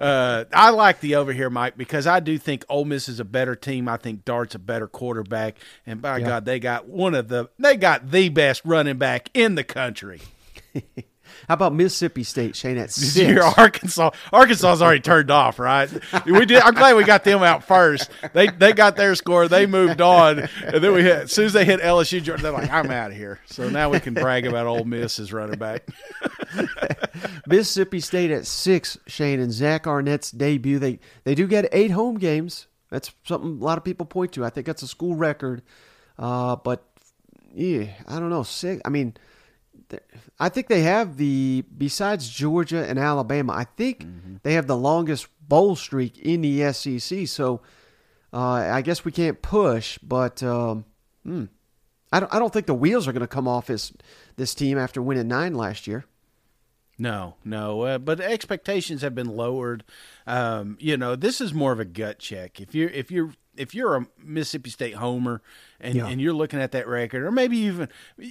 uh, 0.00 0.44
I 0.52 0.70
like 0.70 1.00
the 1.00 1.14
over 1.14 1.32
here, 1.32 1.50
Mike, 1.50 1.76
because 1.76 2.06
I 2.06 2.20
do 2.20 2.36
think 2.36 2.64
Ole 2.68 2.84
Miss 2.84 3.08
is 3.08 3.20
a 3.20 3.24
better 3.24 3.54
team. 3.54 3.88
I 3.88 3.96
think 3.96 4.24
Dart's 4.24 4.54
a 4.54 4.58
better 4.58 4.88
quarterback, 4.88 5.56
and 5.86 6.02
by 6.02 6.18
yeah. 6.18 6.26
God, 6.26 6.44
they 6.44 6.58
got 6.58 6.88
one 6.88 7.14
of 7.14 7.28
the 7.28 7.48
they 7.58 7.76
got 7.76 8.10
the 8.10 8.28
best 8.28 8.62
running 8.64 8.98
back 8.98 9.30
in 9.34 9.54
the 9.54 9.64
country. 9.64 10.20
How 11.48 11.54
about 11.54 11.74
Mississippi 11.74 12.22
State, 12.22 12.56
Shane? 12.56 12.78
At 12.78 12.90
six. 12.92 13.16
Your 13.16 13.44
Arkansas, 13.44 14.10
Arkansas's 14.32 14.82
already 14.82 15.00
turned 15.00 15.30
off, 15.30 15.58
right? 15.58 15.90
We 16.26 16.46
did. 16.46 16.62
I'm 16.62 16.74
glad 16.74 16.96
we 16.96 17.04
got 17.04 17.24
them 17.24 17.42
out 17.42 17.64
first. 17.64 18.10
They 18.32 18.48
they 18.48 18.72
got 18.72 18.96
their 18.96 19.14
score. 19.14 19.48
They 19.48 19.66
moved 19.66 20.00
on, 20.00 20.48
and 20.64 20.82
then 20.82 20.92
we 20.92 21.02
hit. 21.02 21.16
As 21.24 21.32
soon 21.32 21.46
as 21.46 21.52
they 21.52 21.64
hit 21.64 21.80
LSU, 21.80 22.24
they're 22.40 22.50
like, 22.52 22.70
"I'm 22.70 22.90
out 22.90 23.10
of 23.10 23.16
here." 23.16 23.40
So 23.46 23.68
now 23.68 23.90
we 23.90 24.00
can 24.00 24.14
brag 24.14 24.46
about 24.46 24.66
Ole 24.66 24.84
Miss 24.84 25.18
as 25.18 25.32
running 25.32 25.58
back. 25.58 25.88
Mississippi 27.46 28.00
State 28.00 28.30
at 28.30 28.46
six, 28.46 28.98
Shane, 29.06 29.40
and 29.40 29.52
Zach 29.52 29.86
Arnett's 29.86 30.30
debut. 30.30 30.78
They 30.78 30.98
they 31.24 31.34
do 31.34 31.46
get 31.46 31.68
eight 31.72 31.90
home 31.90 32.18
games. 32.18 32.66
That's 32.90 33.12
something 33.24 33.60
a 33.60 33.64
lot 33.64 33.78
of 33.78 33.84
people 33.84 34.06
point 34.06 34.32
to. 34.32 34.44
I 34.44 34.50
think 34.50 34.66
that's 34.66 34.82
a 34.82 34.88
school 34.88 35.14
record. 35.14 35.62
Uh, 36.18 36.56
but 36.56 36.84
yeah, 37.52 37.86
I 38.06 38.18
don't 38.20 38.30
know. 38.30 38.42
Six. 38.42 38.80
I 38.84 38.88
mean 38.88 39.14
I 40.38 40.48
think 40.48 40.68
they 40.68 40.82
have 40.82 41.16
the 41.16 41.64
besides 41.76 42.28
Georgia 42.28 42.84
and 42.88 42.98
Alabama. 42.98 43.52
I 43.52 43.64
think 43.64 44.04
mm-hmm. 44.04 44.36
they 44.42 44.54
have 44.54 44.66
the 44.66 44.76
longest 44.76 45.28
bowl 45.48 45.76
streak 45.76 46.18
in 46.18 46.40
the 46.40 46.72
SEC. 46.72 47.28
So 47.28 47.60
uh, 48.32 48.38
I 48.38 48.82
guess 48.82 49.04
we 49.04 49.12
can't 49.12 49.40
push, 49.40 49.98
but 49.98 50.42
um, 50.42 50.84
hmm, 51.22 51.44
I 52.12 52.20
don't. 52.20 52.34
I 52.34 52.38
don't 52.38 52.52
think 52.52 52.66
the 52.66 52.74
wheels 52.74 53.06
are 53.06 53.12
going 53.12 53.20
to 53.20 53.28
come 53.28 53.46
off 53.46 53.66
this 53.66 53.92
this 54.36 54.54
team 54.54 54.76
after 54.76 55.00
winning 55.00 55.28
nine 55.28 55.54
last 55.54 55.86
year. 55.86 56.04
No, 56.96 57.34
no, 57.44 57.82
uh, 57.82 57.98
but 57.98 58.20
expectations 58.20 59.02
have 59.02 59.14
been 59.14 59.36
lowered. 59.36 59.84
Um, 60.26 60.76
you 60.80 60.96
know, 60.96 61.16
this 61.16 61.40
is 61.40 61.52
more 61.52 61.72
of 61.72 61.80
a 61.80 61.84
gut 61.84 62.18
check. 62.18 62.60
If 62.60 62.74
you're 62.74 62.90
if 62.90 63.10
you're 63.10 63.32
if 63.56 63.74
you're 63.74 63.96
a 63.96 64.06
Mississippi 64.18 64.70
State 64.70 64.94
homer 64.94 65.42
and, 65.80 65.94
yeah. 65.94 66.06
and 66.06 66.20
you're 66.20 66.34
looking 66.34 66.60
at 66.60 66.72
that 66.72 66.88
record, 66.88 67.24
or 67.24 67.30
maybe 67.30 67.58
even 67.58 67.88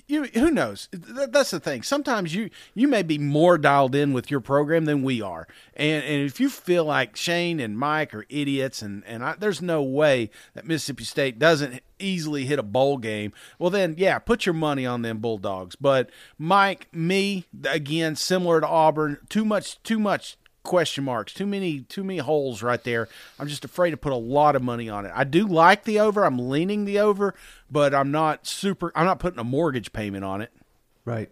you, 0.07 0.25
who 0.25 0.51
knows? 0.51 0.89
that's 0.91 1.51
the 1.51 1.59
thing. 1.59 1.83
Sometimes 1.83 2.33
you 2.33 2.49
you 2.73 2.87
may 2.87 3.03
be 3.03 3.17
more 3.17 3.57
dialed 3.57 3.95
in 3.95 4.13
with 4.13 4.31
your 4.31 4.39
program 4.39 4.85
than 4.85 5.03
we 5.03 5.21
are, 5.21 5.47
and 5.75 6.03
and 6.03 6.25
if 6.25 6.39
you 6.39 6.49
feel 6.49 6.85
like 6.85 7.15
Shane 7.15 7.59
and 7.59 7.77
Mike 7.77 8.13
are 8.13 8.25
idiots, 8.29 8.81
and 8.81 9.03
and 9.05 9.23
I, 9.23 9.35
there's 9.37 9.61
no 9.61 9.81
way 9.83 10.29
that 10.53 10.65
Mississippi 10.65 11.03
State 11.03 11.39
doesn't 11.39 11.81
easily 11.99 12.45
hit 12.45 12.59
a 12.59 12.63
bowl 12.63 12.97
game, 12.97 13.33
well 13.59 13.69
then 13.69 13.95
yeah, 13.97 14.19
put 14.19 14.45
your 14.45 14.53
money 14.53 14.85
on 14.85 15.01
them 15.01 15.19
Bulldogs. 15.19 15.75
But 15.75 16.09
Mike, 16.37 16.87
me 16.91 17.45
again, 17.65 18.15
similar 18.15 18.61
to 18.61 18.67
Auburn, 18.67 19.19
too 19.29 19.45
much 19.45 19.81
too 19.83 19.99
much 19.99 20.37
question 20.63 21.03
marks, 21.03 21.33
too 21.33 21.45
many 21.45 21.81
too 21.81 22.03
many 22.03 22.19
holes 22.19 22.63
right 22.63 22.83
there. 22.83 23.07
I'm 23.39 23.47
just 23.47 23.65
afraid 23.65 23.91
to 23.91 23.97
put 23.97 24.13
a 24.13 24.17
lot 24.17 24.55
of 24.55 24.63
money 24.63 24.89
on 24.89 25.05
it. 25.05 25.11
I 25.13 25.23
do 25.23 25.45
like 25.45 25.83
the 25.83 25.99
over. 25.99 26.23
I'm 26.25 26.49
leaning 26.49 26.85
the 26.85 26.99
over, 26.99 27.35
but 27.69 27.93
I'm 27.93 28.11
not 28.11 28.47
super 28.47 28.91
I'm 28.95 29.05
not 29.05 29.19
putting 29.19 29.39
a 29.39 29.43
mortgage 29.43 29.93
payment 29.93 30.23
on 30.23 30.41
it. 30.41 30.51
Right. 31.05 31.29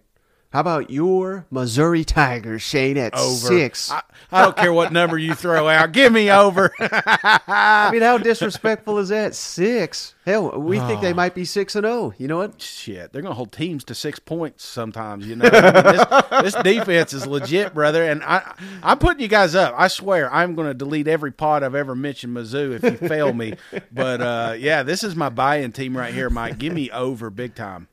How 0.52 0.60
about 0.60 0.90
your 0.90 1.46
Missouri 1.50 2.04
Tigers, 2.04 2.62
Shane, 2.62 2.98
at 2.98 3.14
over. 3.14 3.48
six? 3.48 3.90
I, 3.90 4.02
I, 4.34 4.42
don't 4.44 4.58
care 4.58 4.74
what 4.74 4.92
number 4.92 5.18
you 5.18 5.34
throw 5.34 5.70
out. 5.70 5.94
Give 5.94 6.12
me 6.12 6.30
over. 6.30 6.74
I 6.80 7.90
mean, 7.90 8.02
how 8.02 8.18
disrespectful 8.18 8.98
is 8.98 9.08
that? 9.10 9.34
Six. 9.34 10.14
Hell, 10.26 10.60
we 10.60 10.78
oh. 10.78 10.86
think 10.86 11.00
they 11.00 11.14
might 11.14 11.34
be 11.36 11.46
six 11.46 11.74
and 11.78 11.86
zero. 11.86 11.96
Oh. 11.96 12.14
You 12.18 12.28
know 12.28 12.40
what? 12.40 12.62
Shit, 12.62 13.14
they're 13.14 13.22
gonna 13.22 13.34
hold 13.34 13.54
teams 13.54 13.86
to 13.86 13.96
six 13.96 14.20
points 14.20 14.66
sometimes. 14.66 15.26
You 15.26 15.38
know, 15.38 15.50
I 15.52 15.72
mean, 15.72 15.84
this, 15.84 16.54
this, 16.54 16.64
defense 16.64 17.14
is 17.14 17.26
legit, 17.26 17.74
brother. 17.74 18.04
And 18.04 18.22
I, 18.22 18.54
I'm 18.84 18.98
putting 18.98 19.22
you 19.22 19.30
guys 19.30 19.56
up. 19.56 19.74
I 19.78 19.88
swear, 19.88 20.32
I'm 20.34 20.56
gonna 20.56 20.74
delete 20.74 21.08
every 21.08 21.32
pod 21.32 21.64
I've 21.64 21.76
ever 21.76 21.96
mentioned 21.96 22.36
Mizzou 22.36 22.74
if 22.74 22.84
you 22.84 23.08
fail 23.08 23.32
me. 23.32 23.54
But 23.90 24.22
uh, 24.22 24.56
yeah, 24.58 24.84
this 24.84 25.06
is 25.06 25.16
my 25.16 25.30
buy-in 25.30 25.72
team 25.72 25.96
right 25.96 26.14
here, 26.14 26.30
Mike. 26.30 26.58
Give 26.58 26.74
me 26.74 26.92
over 26.92 27.30
big 27.30 27.56
time. 27.56 27.88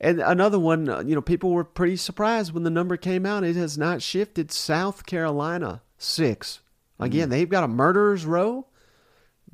And 0.00 0.20
another 0.20 0.58
one, 0.58 0.88
uh, 0.88 1.00
you 1.00 1.14
know, 1.14 1.22
people 1.22 1.50
were 1.50 1.64
pretty 1.64 1.96
surprised 1.96 2.52
when 2.52 2.64
the 2.64 2.70
number 2.70 2.96
came 2.96 3.24
out. 3.24 3.44
It 3.44 3.56
has 3.56 3.78
not 3.78 4.02
shifted. 4.02 4.52
South 4.52 5.06
Carolina, 5.06 5.82
six. 5.96 6.60
Again, 6.98 7.22
mm-hmm. 7.22 7.30
they've 7.30 7.48
got 7.48 7.64
a 7.64 7.68
murderer's 7.68 8.26
row. 8.26 8.66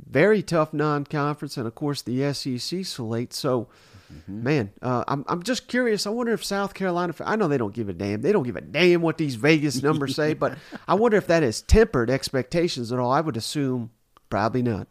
Very 0.08 0.42
tough 0.42 0.72
non 0.72 1.04
conference, 1.04 1.56
and 1.56 1.66
of 1.66 1.74
course, 1.74 2.02
the 2.02 2.32
SEC 2.32 2.84
slate. 2.84 3.32
So, 3.32 3.68
mm-hmm. 4.12 4.42
man, 4.42 4.72
uh, 4.80 5.04
I'm, 5.06 5.24
I'm 5.28 5.42
just 5.42 5.68
curious. 5.68 6.06
I 6.06 6.10
wonder 6.10 6.32
if 6.32 6.44
South 6.44 6.74
Carolina, 6.74 7.14
I 7.20 7.36
know 7.36 7.46
they 7.46 7.58
don't 7.58 7.74
give 7.74 7.88
a 7.88 7.92
damn. 7.92 8.22
They 8.22 8.32
don't 8.32 8.42
give 8.42 8.56
a 8.56 8.60
damn 8.60 9.02
what 9.02 9.18
these 9.18 9.36
Vegas 9.36 9.82
numbers 9.82 10.16
say, 10.16 10.34
but 10.34 10.58
I 10.88 10.94
wonder 10.94 11.16
if 11.16 11.28
that 11.28 11.42
has 11.42 11.62
tempered 11.62 12.10
expectations 12.10 12.90
at 12.90 12.98
all. 12.98 13.12
I 13.12 13.20
would 13.20 13.36
assume 13.36 13.90
probably 14.28 14.62
not. 14.62 14.88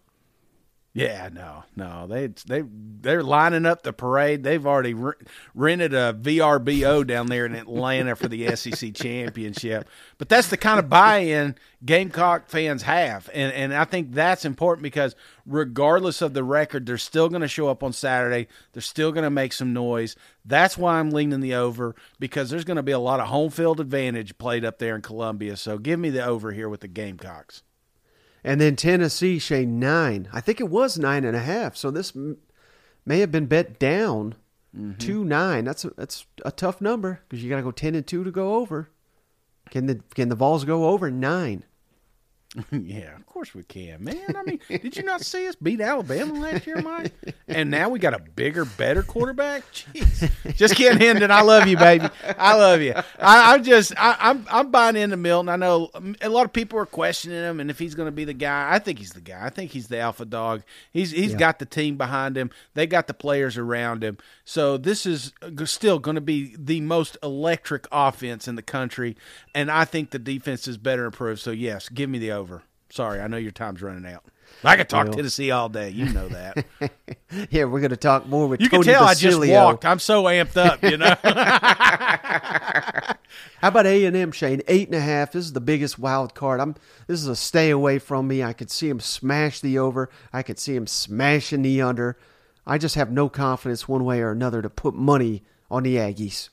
Yeah, 0.93 1.29
no, 1.31 1.63
no. 1.77 2.05
They 2.05 2.27
they 2.45 2.63
they're 2.99 3.23
lining 3.23 3.65
up 3.65 3.81
the 3.81 3.93
parade. 3.93 4.43
They've 4.43 4.65
already 4.65 4.93
re- 4.93 5.13
rented 5.55 5.93
a 5.93 6.13
VRBO 6.13 7.07
down 7.07 7.27
there 7.27 7.45
in 7.45 7.55
Atlanta 7.55 8.13
for 8.17 8.27
the 8.27 8.53
SEC 8.57 8.93
championship. 8.93 9.87
But 10.17 10.27
that's 10.27 10.49
the 10.49 10.57
kind 10.57 10.79
of 10.79 10.89
buy-in 10.89 11.55
Gamecock 11.85 12.49
fans 12.49 12.81
have, 12.81 13.29
and 13.33 13.53
and 13.53 13.73
I 13.73 13.85
think 13.85 14.11
that's 14.11 14.43
important 14.43 14.83
because 14.83 15.15
regardless 15.45 16.21
of 16.21 16.33
the 16.33 16.43
record, 16.43 16.85
they're 16.85 16.97
still 16.97 17.29
going 17.29 17.41
to 17.41 17.47
show 17.47 17.69
up 17.69 17.83
on 17.83 17.93
Saturday. 17.93 18.49
They're 18.73 18.81
still 18.81 19.13
going 19.13 19.23
to 19.23 19.29
make 19.29 19.53
some 19.53 19.71
noise. 19.71 20.17
That's 20.43 20.77
why 20.77 20.99
I'm 20.99 21.11
leaning 21.11 21.39
the 21.39 21.55
over 21.55 21.95
because 22.19 22.49
there's 22.49 22.65
going 22.65 22.75
to 22.75 22.83
be 22.83 22.91
a 22.91 22.99
lot 22.99 23.21
of 23.21 23.27
home 23.27 23.49
field 23.49 23.79
advantage 23.79 24.37
played 24.37 24.65
up 24.65 24.79
there 24.79 24.95
in 24.95 25.01
Columbia. 25.01 25.55
So 25.55 25.77
give 25.77 26.01
me 26.01 26.09
the 26.09 26.25
over 26.25 26.51
here 26.51 26.67
with 26.67 26.81
the 26.81 26.89
Gamecocks. 26.89 27.63
And 28.43 28.59
then 28.59 28.75
Tennessee, 28.75 29.39
Shane, 29.39 29.79
nine. 29.79 30.27
I 30.33 30.41
think 30.41 30.59
it 30.59 30.69
was 30.69 30.97
nine 30.97 31.23
and 31.25 31.35
a 31.35 31.41
half. 31.41 31.75
So 31.75 31.91
this 31.91 32.15
m- 32.15 32.37
may 33.05 33.19
have 33.19 33.31
been 33.31 33.45
bet 33.45 33.77
down 33.77 34.35
mm-hmm. 34.75 34.97
to 34.97 35.23
nine. 35.23 35.65
That's 35.65 35.85
a, 35.85 35.91
that's 35.91 36.25
a 36.43 36.51
tough 36.51 36.81
number 36.81 37.21
because 37.27 37.43
you 37.43 37.49
got 37.49 37.57
to 37.57 37.63
go 37.63 37.71
ten 37.71 37.95
and 37.95 38.05
two 38.05 38.23
to 38.23 38.31
go 38.31 38.55
over. 38.55 38.89
Can 39.69 39.85
the 39.85 40.01
can 40.15 40.29
the 40.29 40.35
Vols 40.35 40.65
go 40.65 40.87
over 40.87 41.11
nine? 41.11 41.63
yeah, 42.71 43.15
of 43.15 43.25
course 43.25 43.53
we 43.55 43.63
can, 43.63 44.03
man. 44.03 44.35
I 44.35 44.43
mean, 44.43 44.59
did 44.67 44.97
you 44.97 45.03
not 45.03 45.21
see 45.21 45.47
us 45.47 45.55
beat 45.55 45.79
Alabama 45.79 46.33
last 46.33 46.67
year, 46.67 46.81
Mike? 46.81 47.13
And 47.47 47.71
now 47.71 47.87
we 47.87 47.99
got 47.99 48.13
a 48.13 48.19
bigger, 48.19 48.65
better 48.65 49.03
quarterback. 49.03 49.63
Jeez, 49.71 50.55
just 50.55 50.75
kidding, 50.75 50.99
Hendon. 50.99 51.31
I 51.31 51.41
love 51.41 51.67
you, 51.67 51.77
baby. 51.77 52.09
I 52.37 52.55
love 52.55 52.81
you. 52.81 52.93
I, 53.19 53.55
am 53.55 53.63
just, 53.63 53.93
I, 53.97 54.11
am 54.11 54.17
I'm, 54.19 54.45
I'm 54.49 54.71
buying 54.71 54.97
into 54.97 55.15
Milton. 55.15 55.47
I 55.47 55.55
know 55.55 55.91
a 56.21 56.27
lot 56.27 56.45
of 56.45 56.51
people 56.51 56.77
are 56.79 56.85
questioning 56.85 57.37
him, 57.37 57.61
and 57.61 57.69
if 57.69 57.79
he's 57.79 57.95
going 57.95 58.07
to 58.07 58.11
be 58.11 58.25
the 58.25 58.33
guy, 58.33 58.73
I 58.73 58.79
think 58.79 58.99
he's 58.99 59.13
the 59.13 59.21
guy. 59.21 59.45
I 59.45 59.49
think 59.49 59.71
he's 59.71 59.87
the 59.87 59.99
alpha 59.99 60.25
dog. 60.25 60.63
He's 60.91 61.11
he's 61.11 61.31
yeah. 61.31 61.37
got 61.37 61.59
the 61.59 61.65
team 61.65 61.95
behind 61.95 62.37
him. 62.37 62.51
They 62.73 62.85
got 62.85 63.07
the 63.07 63.13
players 63.13 63.57
around 63.57 64.03
him. 64.03 64.17
So 64.43 64.77
this 64.77 65.05
is 65.05 65.31
still 65.65 65.99
going 65.99 66.15
to 66.15 66.21
be 66.21 66.55
the 66.57 66.81
most 66.81 67.17
electric 67.23 67.87
offense 67.91 68.47
in 68.47 68.55
the 68.55 68.61
country, 68.61 69.15
and 69.55 69.71
I 69.71 69.85
think 69.85 70.09
the 70.09 70.19
defense 70.19 70.67
is 70.67 70.77
better 70.77 71.05
improved. 71.05 71.39
So 71.39 71.51
yes, 71.51 71.87
give 71.87 72.09
me 72.09 72.19
the 72.19 72.40
over. 72.41 72.63
Sorry, 72.89 73.21
I 73.21 73.27
know 73.27 73.37
your 73.37 73.51
time's 73.51 73.81
running 73.81 74.11
out. 74.11 74.23
I 74.63 74.75
could 74.75 74.89
talk 74.89 75.05
well, 75.05 75.13
Tennessee 75.15 75.49
all 75.51 75.69
day. 75.69 75.89
You 75.89 76.09
know 76.09 76.27
that. 76.27 76.65
yeah, 77.49 77.63
we're 77.63 77.79
going 77.79 77.91
to 77.91 77.97
talk 77.97 78.27
more 78.27 78.47
with 78.47 78.61
you 78.61 78.69
Tony 78.69 78.83
can 78.83 78.93
tell 78.93 79.07
Basilio. 79.07 79.39
I 79.39 79.45
just 79.55 79.65
walked. 79.65 79.85
I'm 79.85 79.99
so 79.99 80.23
amped 80.25 80.57
up. 80.57 80.83
You 80.83 80.97
know. 80.97 81.15
How 83.61 83.67
about 83.67 83.85
A 83.87 84.05
and 84.05 84.15
M, 84.15 84.31
Shane? 84.31 84.61
Eight 84.67 84.87
and 84.87 84.95
a 84.95 85.01
half. 85.01 85.31
This 85.31 85.45
is 85.45 85.53
the 85.53 85.61
biggest 85.61 85.97
wild 85.97 86.35
card. 86.35 86.59
I'm. 86.59 86.75
This 87.07 87.21
is 87.21 87.27
a 87.27 87.35
stay 87.35 87.69
away 87.69 87.97
from 87.97 88.27
me. 88.27 88.43
I 88.43 88.53
could 88.53 88.69
see 88.69 88.89
him 88.89 88.99
smash 88.99 89.61
the 89.61 89.79
over. 89.79 90.09
I 90.33 90.43
could 90.43 90.59
see 90.59 90.75
him 90.75 90.87
smashing 90.87 91.61
the 91.61 91.81
under. 91.81 92.17
I 92.65 92.77
just 92.77 92.95
have 92.95 93.11
no 93.11 93.29
confidence 93.29 93.87
one 93.87 94.03
way 94.03 94.19
or 94.21 94.31
another 94.31 94.61
to 94.61 94.69
put 94.69 94.93
money 94.93 95.43
on 95.71 95.83
the 95.83 95.95
Aggies. 95.95 96.49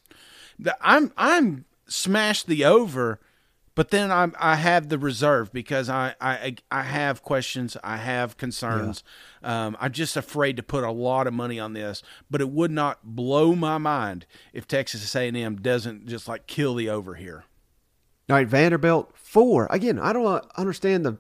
I'm 0.81 1.13
I'm 1.17 1.65
smashed 1.89 2.47
the 2.47 2.65
over 2.65 3.21
but 3.79 3.91
then 3.91 4.11
I 4.11 4.27
I 4.41 4.57
have 4.57 4.89
the 4.89 4.99
reserve 4.99 5.53
because 5.53 5.89
I 5.89 6.17
I 6.21 6.57
I 6.69 6.83
have 6.83 7.23
questions, 7.23 7.77
I 7.85 7.99
have 7.99 8.37
concerns. 8.37 9.05
Yeah. 9.41 9.67
Um, 9.67 9.77
I'm 9.79 9.93
just 9.93 10.17
afraid 10.17 10.57
to 10.57 10.65
put 10.65 10.83
a 10.83 10.91
lot 10.91 11.29
of 11.29 11.33
money 11.33 11.61
on 11.61 11.75
this, 11.75 12.03
but 12.29 12.41
it 12.41 12.51
would 12.51 12.73
not 12.73 12.99
blow 13.05 13.55
my 13.55 13.79
mind 13.79 14.27
if 14.53 14.67
Texas 14.67 15.15
A&M 15.15 15.63
doesn't 15.63 16.09
just 16.09 16.27
like 16.27 16.49
kill 16.49 16.75
the 16.75 16.91
over 16.91 17.15
here. 17.15 17.45
All 18.29 18.35
right, 18.35 18.49
Vanderbilt 18.49 19.13
four 19.15 19.69
again. 19.71 20.01
I 20.01 20.13
don't 20.13 20.45
understand 20.57 21.07
the 21.07 21.19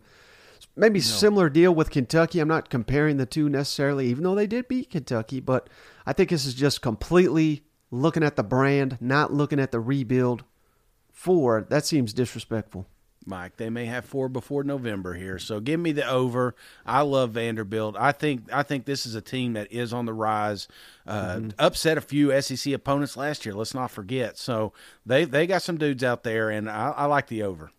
maybe 0.75 0.99
no. 0.99 1.05
similar 1.05 1.49
deal 1.49 1.73
with 1.73 1.91
Kentucky. 1.91 2.41
I'm 2.41 2.49
not 2.49 2.71
comparing 2.71 3.19
the 3.19 3.27
two 3.27 3.49
necessarily, 3.49 4.09
even 4.09 4.25
though 4.25 4.35
they 4.35 4.49
did 4.49 4.67
beat 4.67 4.91
Kentucky, 4.91 5.39
but 5.39 5.71
I 6.05 6.13
think 6.13 6.31
this 6.31 6.45
is 6.45 6.55
just 6.55 6.83
completely 6.83 7.63
looking 7.93 8.25
at 8.25 8.35
the 8.35 8.43
brand, 8.43 8.99
not 9.01 9.33
looking 9.33 9.61
at 9.61 9.71
the 9.71 9.79
rebuild 9.79 10.43
four, 11.19 11.67
that 11.69 11.85
seems 11.85 12.13
disrespectful. 12.13 12.87
Mike. 13.27 13.57
They 13.57 13.69
may 13.69 13.85
have 13.87 14.05
four 14.05 14.29
before 14.29 14.65
November 14.65 15.15
here. 15.15 15.39
So 15.39 15.61
give 15.61 15.79
me 15.79 15.93
the 15.93 16.09
over. 16.09 16.55
I 16.87 17.03
love 17.03 17.33
Vanderbilt. 17.33 17.97
I 17.99 18.13
think 18.13 18.45
I 18.53 18.63
think 18.63 18.87
this 18.87 19.05
is 19.05 19.15
a 19.15 19.21
team 19.21 19.53
that 19.53 19.71
is 19.71 19.93
on 19.93 20.07
the 20.07 20.15
rise. 20.15 20.67
Uh, 21.07 21.35
mm-hmm. 21.35 21.49
Upset 21.59 21.99
a 21.99 22.01
few 22.01 22.41
SEC 22.41 22.73
opponents 22.73 23.17
last 23.17 23.45
year. 23.45 23.55
Let's 23.55 23.75
not 23.75 23.91
forget. 23.91 24.39
So 24.39 24.73
they 25.05 25.25
they 25.25 25.47
got 25.47 25.63
some 25.63 25.77
dudes 25.77 26.03
out 26.03 26.23
there, 26.23 26.49
and 26.49 26.71
I, 26.71 26.95
I 26.97 27.05
like 27.05 27.27
the 27.27 27.43
over. 27.43 27.71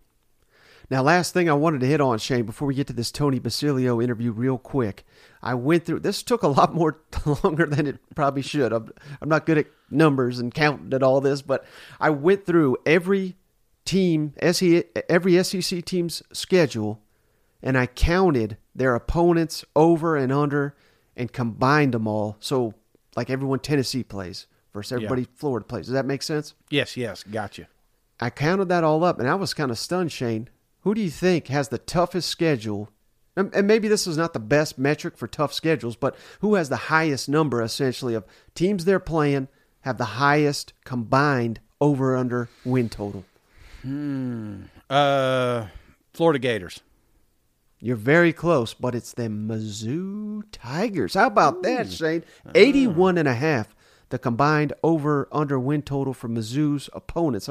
Now, 0.91 1.03
last 1.03 1.33
thing 1.33 1.49
I 1.49 1.53
wanted 1.53 1.81
to 1.81 1.87
hit 1.87 2.01
on, 2.01 2.17
Shane, 2.17 2.45
before 2.45 2.67
we 2.67 2.73
get 2.75 2.87
to 2.87 2.93
this 2.93 3.11
Tony 3.11 3.39
Basilio 3.39 4.01
interview, 4.01 4.31
real 4.31 4.57
quick. 4.57 5.05
I 5.41 5.53
went 5.53 5.85
through 5.85 6.01
this 6.01 6.21
took 6.23 6.43
a 6.43 6.47
lot 6.47 6.73
more 6.73 6.99
longer 7.43 7.65
than 7.65 7.87
it 7.87 7.99
probably 8.15 8.41
should. 8.41 8.73
I'm, 8.73 8.91
I'm 9.21 9.29
not 9.29 9.45
good 9.45 9.57
at 9.57 9.67
numbers 9.89 10.39
and 10.39 10.53
counting 10.53 10.93
at 10.93 11.03
all 11.03 11.21
this, 11.21 11.41
but 11.41 11.65
I 11.99 12.09
went 12.09 12.45
through 12.45 12.77
every 12.85 13.35
team, 13.85 14.33
every 14.39 15.43
SEC 15.43 15.85
team's 15.85 16.21
schedule, 16.33 17.01
and 17.63 17.77
I 17.77 17.87
counted 17.87 18.57
their 18.75 18.95
opponents 18.95 19.65
over 19.75 20.15
and 20.15 20.31
under 20.31 20.75
and 21.15 21.31
combined 21.31 21.93
them 21.93 22.07
all. 22.07 22.37
So, 22.39 22.73
like 23.15 23.29
everyone 23.29 23.59
Tennessee 23.59 24.03
plays 24.03 24.47
versus 24.73 24.91
everybody 24.91 25.23
yeah. 25.23 25.27
Florida 25.35 25.65
plays. 25.65 25.85
Does 25.85 25.93
that 25.93 26.05
make 26.05 26.21
sense? 26.21 26.53
Yes, 26.69 26.95
yes, 26.95 27.23
gotcha. 27.23 27.67
I 28.19 28.29
counted 28.29 28.69
that 28.69 28.83
all 28.83 29.03
up, 29.03 29.19
and 29.19 29.29
I 29.29 29.35
was 29.35 29.53
kind 29.53 29.71
of 29.71 29.79
stunned, 29.79 30.11
Shane. 30.11 30.49
Who 30.81 30.93
do 30.93 31.01
you 31.01 31.09
think 31.09 31.47
has 31.47 31.69
the 31.69 31.77
toughest 31.77 32.29
schedule? 32.29 32.89
And 33.39 33.67
maybe 33.67 33.87
this 33.87 34.05
is 34.05 34.17
not 34.17 34.33
the 34.33 34.39
best 34.39 34.77
metric 34.77 35.17
for 35.17 35.27
tough 35.27 35.53
schedules, 35.53 35.95
but 35.95 36.15
who 36.41 36.55
has 36.55 36.69
the 36.69 36.75
highest 36.75 37.29
number 37.29 37.61
essentially 37.61 38.13
of 38.13 38.25
teams 38.53 38.85
they're 38.85 38.99
playing 38.99 39.47
have 39.81 39.97
the 39.97 40.05
highest 40.05 40.73
combined 40.83 41.59
over 41.79 42.15
under 42.15 42.49
win 42.65 42.89
total? 42.89 43.23
Hmm. 43.81 44.63
Uh, 44.89 45.67
Florida 46.13 46.39
Gators. 46.39 46.81
You're 47.81 47.95
very 47.95 48.33
close, 48.33 48.73
but 48.73 48.93
it's 48.93 49.13
the 49.13 49.29
Mizzou 49.29 50.43
Tigers. 50.51 51.13
How 51.13 51.27
about 51.27 51.57
Ooh. 51.57 51.61
that, 51.61 51.89
Shane? 51.89 52.25
81 52.53 53.17
and 53.17 53.27
a 53.27 53.33
half, 53.33 53.73
the 54.09 54.19
combined 54.19 54.73
over 54.83 55.29
under 55.31 55.57
win 55.57 55.81
total 55.81 56.13
for 56.13 56.27
Mizzou's 56.27 56.89
opponents. 56.91 57.49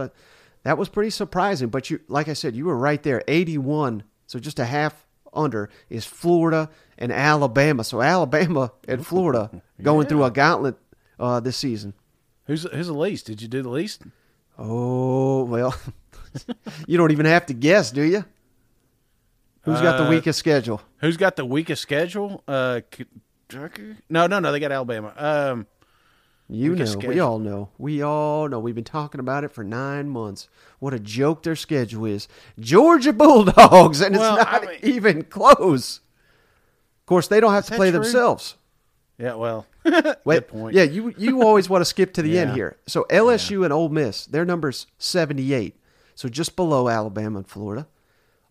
That 0.64 0.76
was 0.76 0.90
pretty 0.90 1.10
surprising, 1.10 1.68
but 1.68 1.88
you 1.88 2.00
like 2.08 2.28
I 2.28 2.34
said, 2.34 2.54
you 2.54 2.66
were 2.66 2.76
right 2.76 3.02
there. 3.02 3.22
81, 3.26 4.02
so 4.26 4.38
just 4.38 4.58
a 4.58 4.66
half 4.66 5.06
under 5.32 5.70
is 5.88 6.04
Florida 6.04 6.70
and 6.96 7.12
Alabama. 7.12 7.84
So 7.84 8.02
Alabama 8.02 8.72
and 8.86 9.06
Florida 9.06 9.62
going 9.82 10.04
yeah. 10.04 10.08
through 10.08 10.24
a 10.24 10.30
gauntlet 10.30 10.76
uh, 11.18 11.40
this 11.40 11.56
season. 11.56 11.94
Who's 12.46 12.64
who's 12.64 12.86
the 12.86 12.94
least? 12.94 13.26
Did 13.26 13.42
you 13.42 13.48
do 13.48 13.62
the 13.62 13.68
least? 13.68 14.02
Oh 14.58 15.44
well, 15.44 15.74
you 16.86 16.96
don't 16.96 17.12
even 17.12 17.26
have 17.26 17.46
to 17.46 17.54
guess, 17.54 17.90
do 17.90 18.02
you? 18.02 18.24
Who's 19.62 19.80
got 19.80 19.98
the 19.98 20.06
uh, 20.06 20.10
weakest 20.10 20.38
schedule? 20.38 20.80
Who's 20.98 21.16
got 21.16 21.36
the 21.36 21.44
weakest 21.44 21.82
schedule? 21.82 22.42
Uh, 22.48 22.80
no, 24.08 24.26
no, 24.26 24.38
no. 24.38 24.52
They 24.52 24.60
got 24.60 24.72
Alabama. 24.72 25.12
Um, 25.16 25.66
you 26.48 26.74
know, 26.74 26.84
schedule. 26.84 27.10
we 27.10 27.20
all 27.20 27.38
know. 27.38 27.68
We 27.78 28.02
all 28.02 28.48
know. 28.48 28.58
We've 28.58 28.74
been 28.74 28.84
talking 28.84 29.20
about 29.20 29.44
it 29.44 29.52
for 29.52 29.62
nine 29.62 30.08
months. 30.08 30.48
What 30.78 30.94
a 30.94 30.98
joke 30.98 31.42
their 31.42 31.56
schedule 31.56 32.06
is. 32.06 32.28
Georgia 32.58 33.12
Bulldogs, 33.14 34.00
and 34.00 34.16
well, 34.16 34.36
it's 34.36 34.44
not 34.44 34.64
I 34.64 34.66
mean, 34.66 34.78
even 34.82 35.24
close. 35.24 36.00
Of 37.00 37.06
course, 37.06 37.28
they 37.28 37.40
don't 37.40 37.52
have 37.52 37.66
to 37.66 37.74
play 37.74 37.90
true? 37.90 38.00
themselves. 38.00 38.56
Yeah, 39.18 39.34
well, 39.34 39.66
Wait, 40.24 40.48
point. 40.48 40.74
Yeah, 40.74 40.84
you 40.84 41.14
you 41.18 41.42
always 41.42 41.68
want 41.68 41.82
to 41.82 41.86
skip 41.86 42.14
to 42.14 42.22
the 42.22 42.30
yeah. 42.30 42.42
end 42.42 42.52
here. 42.54 42.76
So 42.86 43.04
LSU 43.10 43.60
yeah. 43.60 43.64
and 43.64 43.72
Ole 43.72 43.88
Miss, 43.88 44.26
their 44.26 44.44
numbers 44.44 44.86
78. 44.98 45.76
So 46.14 46.28
just 46.28 46.56
below 46.56 46.88
Alabama 46.88 47.38
and 47.38 47.48
Florida. 47.48 47.86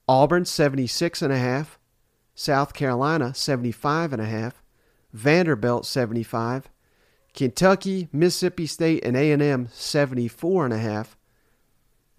Auburn 0.07 0.45
76 0.45 1.21
and 1.21 1.33
a 1.33 1.38
half. 1.38 1.79
South 2.33 2.73
Carolina 2.73 3.33
75 3.33 4.13
and 4.13 4.21
a 4.21 4.25
half. 4.25 4.62
Vanderbilt 5.12 5.86
75. 5.86 6.69
Kentucky, 7.38 8.10
Mississippi 8.12 8.65
State, 8.65 9.06
and 9.06 9.15
A&M 9.15 9.69
74 9.71 10.65
and 10.65 10.73
a 10.73 10.80
half. 10.80 11.15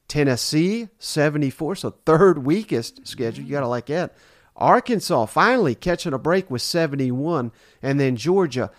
Tennessee 0.06 0.90
74, 1.00 1.74
so 1.74 1.90
third 2.06 2.46
weakest 2.46 3.04
schedule. 3.04 3.44
You 3.44 3.50
got 3.50 3.62
to 3.62 3.66
like 3.66 3.86
that. 3.86 4.14
Arkansas 4.54 5.26
finally 5.26 5.74
catching 5.74 6.12
a 6.12 6.18
break 6.18 6.48
with 6.48 6.62
71, 6.62 7.50
and 7.82 7.98
then 7.98 8.14
Georgia 8.14 8.70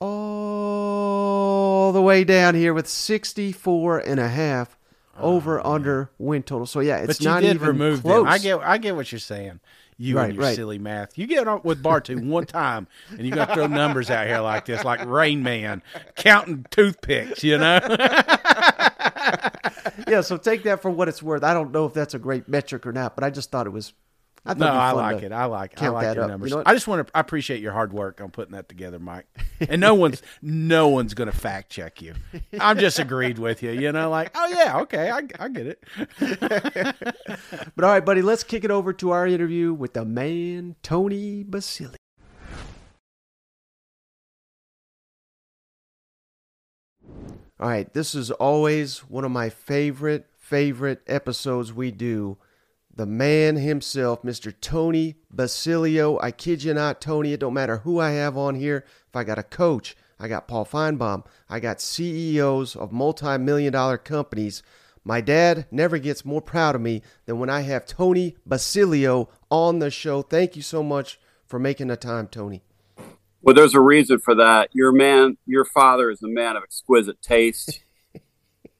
all 0.00 1.92
the 1.92 2.02
way 2.02 2.24
down 2.24 2.56
here 2.56 2.74
with 2.74 2.88
64 2.88 4.00
and 4.00 4.18
a 4.18 4.28
half 4.28 4.76
oh, 5.16 5.36
over 5.36 5.64
oh, 5.64 5.72
under 5.72 6.10
win 6.18 6.42
total. 6.42 6.66
So 6.66 6.80
yeah, 6.80 6.96
it's 6.96 7.18
but 7.18 7.24
not 7.24 7.44
even 7.44 7.58
remove 7.58 8.02
close. 8.02 8.24
Them. 8.24 8.26
I 8.26 8.38
get 8.38 8.58
I 8.58 8.78
get 8.78 8.96
what 8.96 9.12
you're 9.12 9.20
saying. 9.20 9.60
You 9.98 10.16
right, 10.16 10.26
and 10.26 10.34
your 10.34 10.44
right. 10.44 10.54
silly 10.54 10.78
math. 10.78 11.16
You 11.16 11.26
get 11.26 11.48
on 11.48 11.62
with 11.64 11.82
Bartu 11.82 12.22
one 12.22 12.44
time, 12.44 12.86
and 13.10 13.22
you 13.22 13.30
got 13.30 13.48
to 13.48 13.54
throw 13.54 13.66
numbers 13.66 14.10
out 14.10 14.26
here 14.26 14.40
like 14.40 14.66
this, 14.66 14.84
like 14.84 15.04
Rain 15.06 15.42
Man 15.42 15.82
counting 16.16 16.66
toothpicks. 16.70 17.42
You 17.42 17.56
know. 17.56 17.80
yeah. 20.06 20.20
So 20.20 20.36
take 20.36 20.64
that 20.64 20.82
for 20.82 20.90
what 20.90 21.08
it's 21.08 21.22
worth. 21.22 21.42
I 21.42 21.54
don't 21.54 21.72
know 21.72 21.86
if 21.86 21.94
that's 21.94 22.12
a 22.12 22.18
great 22.18 22.46
metric 22.46 22.86
or 22.86 22.92
not, 22.92 23.14
but 23.14 23.24
I 23.24 23.30
just 23.30 23.50
thought 23.50 23.66
it 23.66 23.70
was 23.70 23.94
I 24.46 24.54
no, 24.54 24.66
I 24.68 24.92
like 24.92 25.22
it. 25.22 25.32
I 25.32 25.46
like 25.46 25.72
it. 25.72 25.82
I 25.82 25.88
like 25.88 26.14
your 26.14 26.24
up. 26.24 26.30
numbers. 26.30 26.50
You 26.50 26.56
know 26.56 26.62
I 26.64 26.72
just 26.72 26.86
want 26.86 27.06
to. 27.06 27.16
I 27.16 27.20
appreciate 27.20 27.60
your 27.60 27.72
hard 27.72 27.92
work 27.92 28.20
on 28.20 28.30
putting 28.30 28.52
that 28.52 28.68
together, 28.68 28.98
Mike. 28.98 29.26
And 29.60 29.80
no 29.80 29.94
one's 29.94 30.22
no 30.42 30.88
one's 30.88 31.14
going 31.14 31.30
to 31.30 31.36
fact 31.36 31.70
check 31.70 32.00
you. 32.00 32.14
I'm 32.60 32.78
just 32.78 32.98
agreed 32.98 33.38
with 33.38 33.62
you. 33.62 33.72
You 33.72 33.90
know, 33.90 34.08
like, 34.08 34.30
oh 34.34 34.46
yeah, 34.48 34.78
okay, 34.82 35.10
I, 35.10 35.22
I 35.38 35.48
get 35.48 35.66
it. 35.66 35.84
but 37.74 37.84
all 37.84 37.90
right, 37.90 38.04
buddy, 38.04 38.22
let's 38.22 38.44
kick 38.44 38.62
it 38.64 38.70
over 38.70 38.92
to 38.94 39.10
our 39.10 39.26
interview 39.26 39.72
with 39.72 39.94
the 39.94 40.04
man 40.04 40.76
Tony 40.82 41.42
Basilio. 41.42 41.96
All 47.58 47.68
right, 47.68 47.92
this 47.94 48.14
is 48.14 48.30
always 48.30 48.98
one 49.08 49.24
of 49.24 49.30
my 49.30 49.48
favorite 49.48 50.26
favorite 50.38 51.02
episodes 51.08 51.72
we 51.72 51.90
do 51.90 52.38
the 52.96 53.06
man 53.06 53.56
himself, 53.56 54.22
Mr. 54.22 54.52
Tony 54.60 55.16
Basilio. 55.30 56.18
I 56.20 56.30
kid 56.30 56.64
you 56.64 56.74
not, 56.74 57.00
Tony, 57.00 57.34
it 57.34 57.40
don't 57.40 57.54
matter 57.54 57.78
who 57.78 58.00
I 58.00 58.10
have 58.12 58.36
on 58.38 58.54
here. 58.54 58.84
If 59.08 59.14
I 59.14 59.22
got 59.22 59.38
a 59.38 59.42
coach, 59.42 59.94
I 60.18 60.28
got 60.28 60.48
Paul 60.48 60.64
Finebaum, 60.64 61.26
I 61.48 61.60
got 61.60 61.80
CEOs 61.80 62.74
of 62.74 62.92
multi 62.92 63.36
million 63.36 63.72
dollar 63.72 63.98
companies. 63.98 64.62
My 65.04 65.20
dad 65.20 65.66
never 65.70 65.98
gets 65.98 66.24
more 66.24 66.40
proud 66.40 66.74
of 66.74 66.80
me 66.80 67.02
than 67.26 67.38
when 67.38 67.50
I 67.50 67.60
have 67.60 67.86
Tony 67.86 68.36
Basilio 68.44 69.28
on 69.50 69.78
the 69.78 69.90
show. 69.90 70.22
Thank 70.22 70.56
you 70.56 70.62
so 70.62 70.82
much 70.82 71.20
for 71.46 71.60
making 71.60 71.88
the 71.88 71.96
time, 71.96 72.26
Tony. 72.26 72.62
Well, 73.40 73.54
there's 73.54 73.74
a 73.74 73.80
reason 73.80 74.18
for 74.18 74.34
that. 74.34 74.70
Your 74.72 74.90
man, 74.90 75.36
your 75.46 75.64
father 75.64 76.10
is 76.10 76.22
a 76.22 76.28
man 76.28 76.56
of 76.56 76.64
exquisite 76.64 77.22
taste. 77.22 77.82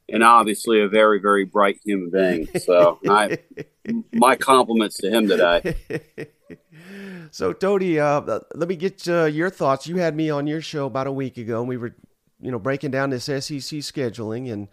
and 0.08 0.22
obviously 0.22 0.80
a 0.80 0.88
very, 0.88 1.20
very 1.20 1.44
bright 1.44 1.80
human 1.84 2.10
being. 2.10 2.48
So 2.60 2.98
I, 3.08 3.38
my 4.12 4.36
compliments 4.36 4.96
to 4.98 5.10
him 5.10 5.28
today. 5.28 5.76
so 7.30 7.52
Tony, 7.52 7.98
uh, 7.98 8.40
let 8.54 8.68
me 8.68 8.76
get 8.76 9.06
uh, 9.08 9.24
your 9.24 9.50
thoughts. 9.50 9.86
You 9.86 9.96
had 9.96 10.14
me 10.14 10.30
on 10.30 10.46
your 10.46 10.60
show 10.60 10.86
about 10.86 11.06
a 11.06 11.12
week 11.12 11.36
ago, 11.36 11.60
and 11.60 11.68
we 11.68 11.76
were, 11.76 11.94
you 12.40 12.50
know, 12.50 12.58
breaking 12.58 12.90
down 12.90 13.10
this 13.10 13.24
SEC 13.24 13.40
scheduling, 13.40 14.52
and 14.52 14.68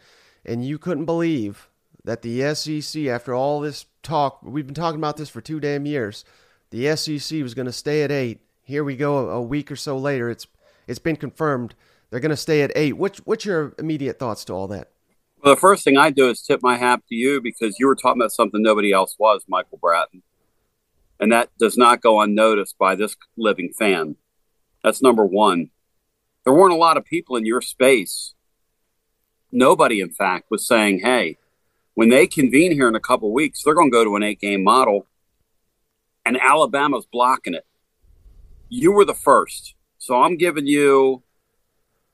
and 0.46 0.66
you 0.66 0.78
couldn't 0.78 1.06
believe 1.06 1.70
that 2.04 2.22
the 2.22 2.54
SEC, 2.54 3.06
after 3.06 3.34
all 3.34 3.62
this 3.62 3.86
talk, 4.04 4.40
we've 4.44 4.66
been 4.66 4.76
talking 4.76 5.00
about 5.00 5.18
this 5.18 5.30
for 5.30 5.42
two 5.42 5.60
damn 5.60 5.86
years, 5.86 6.26
the 6.70 6.96
SEC 6.96 7.42
was 7.42 7.54
going 7.54 7.66
to 7.66 7.72
stay 7.72 8.04
at 8.04 8.12
eight. 8.12 8.42
Here 8.62 8.84
we 8.84 8.96
go, 8.96 9.30
a 9.30 9.42
week 9.42 9.72
or 9.72 9.76
so 9.76 9.98
later, 9.98 10.30
it's 10.30 10.48
it's 10.88 11.00
been 11.00 11.16
confirmed 11.16 11.76
they're 12.10 12.20
going 12.20 12.30
to 12.30 12.38
stay 12.38 12.62
at 12.62 12.72
eight. 12.76 12.94
What's 12.94 13.20
what's 13.20 13.46
your 13.46 13.74
immediate 13.80 14.20
thoughts 14.20 14.46
to 14.46 14.54
all 14.54 14.68
that? 14.68 14.92
Well, 15.44 15.56
the 15.56 15.60
first 15.60 15.84
thing 15.84 15.98
I 15.98 16.10
do 16.10 16.30
is 16.30 16.42
tip 16.42 16.62
my 16.64 16.78
hat 16.78 17.02
to 17.10 17.16
you 17.16 17.42
because 17.42 17.76
you 17.78 17.88
were 17.88 17.96
talking 17.96 18.22
about 18.22 18.32
something 18.32 18.62
nobody 18.62 18.94
else 18.94 19.18
was, 19.20 19.44
Michael 19.50 19.78
Bratton. 19.78 20.24
And 21.20 21.34
that 21.34 21.50
does 21.60 21.78
not 21.78 22.02
go 22.02 22.22
unnoticed 22.22 22.78
by 22.78 22.96
this 22.96 23.18
living 23.36 23.74
fan. 23.78 24.16
That's 24.86 25.02
number 25.02 25.26
one. 25.26 25.70
There 26.46 26.54
weren't 26.54 26.74
a 26.74 26.78
lot 26.78 26.96
of 26.96 27.04
people 27.04 27.36
in 27.36 27.46
your 27.46 27.60
space. 27.60 28.36
Nobody, 29.52 30.00
in 30.00 30.12
fact, 30.12 30.50
was 30.50 30.66
saying, 30.66 31.00
hey, 31.00 31.38
when 31.94 32.08
they 32.08 32.26
convene 32.26 32.72
here 32.72 32.88
in 32.88 32.96
a 32.96 33.02
couple 33.02 33.34
weeks, 33.34 33.64
they're 33.64 33.76
going 33.76 33.92
to 33.92 33.96
go 33.96 34.06
to 34.06 34.16
an 34.16 34.24
eight 34.24 34.40
game 34.40 34.64
model, 34.64 35.08
and 36.26 36.40
Alabama's 36.40 37.06
blocking 37.06 37.54
it. 37.54 37.66
You 38.70 38.94
were 38.94 39.06
the 39.06 39.14
first. 39.14 39.76
So 39.98 40.22
I'm 40.22 40.38
giving 40.38 40.68
you 40.68 41.22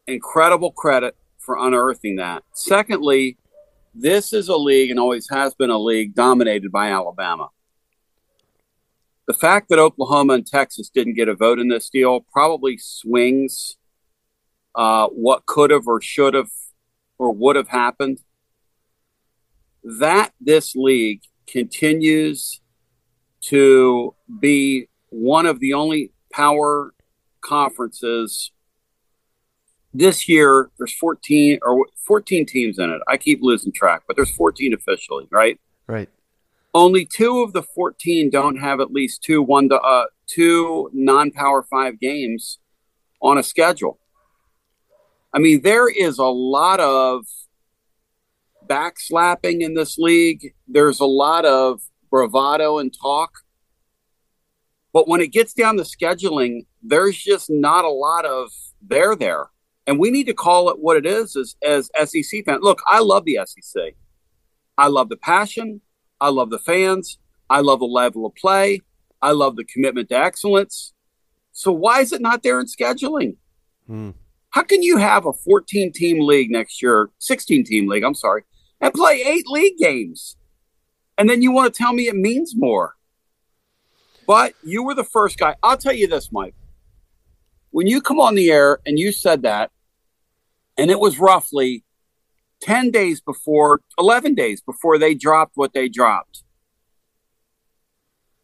incredible 0.07 0.71
credit 0.71 1.15
for 1.49 1.57
unearthing 1.57 2.17
that. 2.17 2.43
Secondly, 2.53 3.35
this 3.95 4.33
is 4.33 4.49
a 4.49 4.55
league 4.55 4.91
and 4.91 4.99
always 4.99 5.27
has 5.31 5.55
been 5.55 5.71
a 5.71 5.79
league 5.79 6.13
dominated 6.13 6.71
by 6.71 6.91
Alabama. 6.91 7.49
The 9.25 9.33
fact 9.33 9.69
that 9.69 9.79
Oklahoma 9.79 10.33
and 10.33 10.45
Texas 10.45 10.91
didn't 10.93 11.15
get 11.15 11.27
a 11.27 11.33
vote 11.33 11.57
in 11.57 11.67
this 11.67 11.89
deal 11.89 12.23
probably 12.31 12.77
swings 12.77 13.77
uh, 14.75 15.07
what 15.07 15.47
could 15.47 15.71
have 15.71 15.88
or 15.88 15.99
should 15.99 16.35
have 16.35 16.51
or 17.17 17.33
would 17.33 17.55
have 17.55 17.69
happened. 17.69 18.19
That 19.83 20.33
this 20.39 20.75
league 20.75 21.21
continues 21.47 22.62
to 23.45 24.13
be 24.39 24.88
one 25.09 25.47
of 25.47 25.59
the 25.59 25.73
only 25.73 26.12
power 26.31 26.93
conferences 27.41 28.51
this 29.93 30.30
year 30.30 30.69
there's 30.78 30.93
14 30.93 31.60
or 31.63 31.86
14 32.06 32.45
teams 32.45 32.78
in 32.78 32.89
it. 32.89 33.02
I 33.08 33.17
keep 33.17 33.39
losing 33.41 33.71
track 33.71 34.04
but 34.08 34.15
there's 34.15 34.32
14 34.32 34.73
officially 34.73 35.28
right? 35.32 35.60
Right. 35.88 36.10
only 36.73 37.06
two 37.06 37.41
of 37.41 37.54
the 37.54 37.63
14 37.63 38.30
don't 38.30 38.58
have 38.58 38.80
at 38.80 38.91
least 38.91 39.23
two 39.23 39.41
one 39.41 39.69
to 39.69 39.80
uh, 39.80 40.06
two 40.28 40.89
non-power 40.93 41.63
five 41.63 41.99
games 41.99 42.60
on 43.21 43.38
a 43.38 43.43
schedule. 43.43 43.99
I 45.34 45.39
mean 45.39 45.62
there 45.63 45.89
is 45.89 46.19
a 46.19 46.25
lot 46.25 46.80
of 46.80 47.25
backslapping 48.67 49.62
in 49.62 49.73
this 49.73 49.97
league. 49.97 50.54
There's 50.67 50.99
a 50.99 51.06
lot 51.06 51.45
of 51.45 51.82
bravado 52.12 52.78
and 52.78 52.93
talk. 52.93 53.32
But 54.93 55.08
when 55.08 55.21
it 55.21 55.32
gets 55.32 55.54
down 55.54 55.78
to 55.78 55.84
scheduling 55.84 56.67
there's 56.84 57.17
just 57.17 57.49
not 57.49 57.86
a 57.86 57.89
lot 57.89 58.25
of 58.25 58.52
there 58.82 59.15
there 59.15 59.49
and 59.89 59.97
we 59.97 60.12
need 60.12 60.28
to 60.28 60.34
call 60.34 60.69
it 60.69 60.78
what 60.80 60.95
it 60.95 61.06
is 61.06 61.36
as, 61.36 61.89
as 61.97 62.12
sec 62.12 62.45
fans 62.45 62.62
look 62.62 62.82
i 62.88 62.99
love 62.99 63.25
the 63.25 63.39
sec 63.62 63.95
i 64.78 64.88
love 64.88 65.10
the 65.10 65.17
passion 65.17 65.82
I 66.21 66.30
love 66.30 66.49
the 66.49 66.60
fans. 66.60 67.17
I 67.49 67.62
love 67.62 67.80
the 67.80 67.86
level 67.86 68.25
of 68.25 68.36
play. 68.36 68.82
I 69.21 69.32
love 69.32 69.56
the 69.56 69.63
commitment 69.63 70.10
to 70.10 70.17
excellence. 70.17 70.93
So 71.52 71.71
why 71.71 72.02
is 72.02 72.13
it 72.13 72.21
not 72.21 72.43
there 72.43 72.60
in 72.60 72.67
scheduling? 72.67 73.38
Hmm. 73.88 74.12
How 74.52 74.63
can 74.63 74.82
you 74.82 74.97
have 74.97 75.25
a 75.25 75.34
14 75.34 75.91
team 75.93 76.25
league 76.25 76.49
next 76.49 76.82
year, 76.82 77.10
16 77.19 77.65
team 77.65 77.88
league, 77.88 78.04
I'm 78.04 78.15
sorry, 78.15 78.43
and 78.82 78.93
play 78.93 79.21
eight 79.25 79.45
league 79.47 79.78
games? 79.78 80.38
And 81.17 81.30
then 81.30 81.41
you 81.41 81.52
want 81.52 81.73
to 81.73 81.78
tell 81.78 81.93
me 81.93 82.08
it 82.08 82.15
means 82.15 82.54
more. 82.56 82.95
But 84.25 84.54
you 84.63 84.84
were 84.84 84.95
the 84.95 85.04
first 85.04 85.38
guy. 85.38 85.56
I'll 85.62 85.78
tell 85.78 85.93
you 85.93 86.08
this, 86.08 86.32
Mike. 86.32 86.56
When 87.71 87.88
you 87.88 88.02
come 88.02 88.19
on 88.19 88.36
the 88.36 88.52
air 88.52 88.80
and 88.86 88.97
you 88.97 89.12
said 89.12 89.43
that, 89.43 89.71
and 90.79 90.89
it 90.89 90.99
was 90.99 91.19
roughly 91.19 91.83
10 92.61 92.91
days 92.91 93.21
before, 93.21 93.81
11 93.97 94.35
days 94.35 94.61
before 94.61 94.97
they 94.97 95.13
dropped 95.13 95.53
what 95.55 95.73
they 95.73 95.89
dropped. 95.89 96.43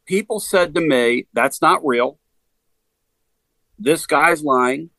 People 0.06 0.40
said 0.40 0.76
to 0.76 0.82
me, 0.82 1.28
that's 1.34 1.62
not 1.62 1.86
real. 1.86 2.20
This 3.80 4.06
guy's 4.06 4.44
lying. 4.44 4.90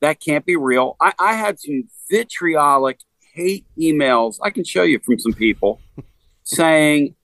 That 0.00 0.20
can't 0.20 0.46
be 0.46 0.56
real. 0.56 0.96
I, 1.00 1.12
I 1.18 1.32
had 1.34 1.58
some 1.58 1.88
vitriolic 2.10 3.00
hate 3.34 3.66
emails. 3.78 4.36
I 4.42 4.50
can 4.50 4.64
show 4.64 4.82
you 4.82 5.00
from 5.04 5.18
some 5.18 5.32
people 5.32 5.80
saying, 6.44 7.16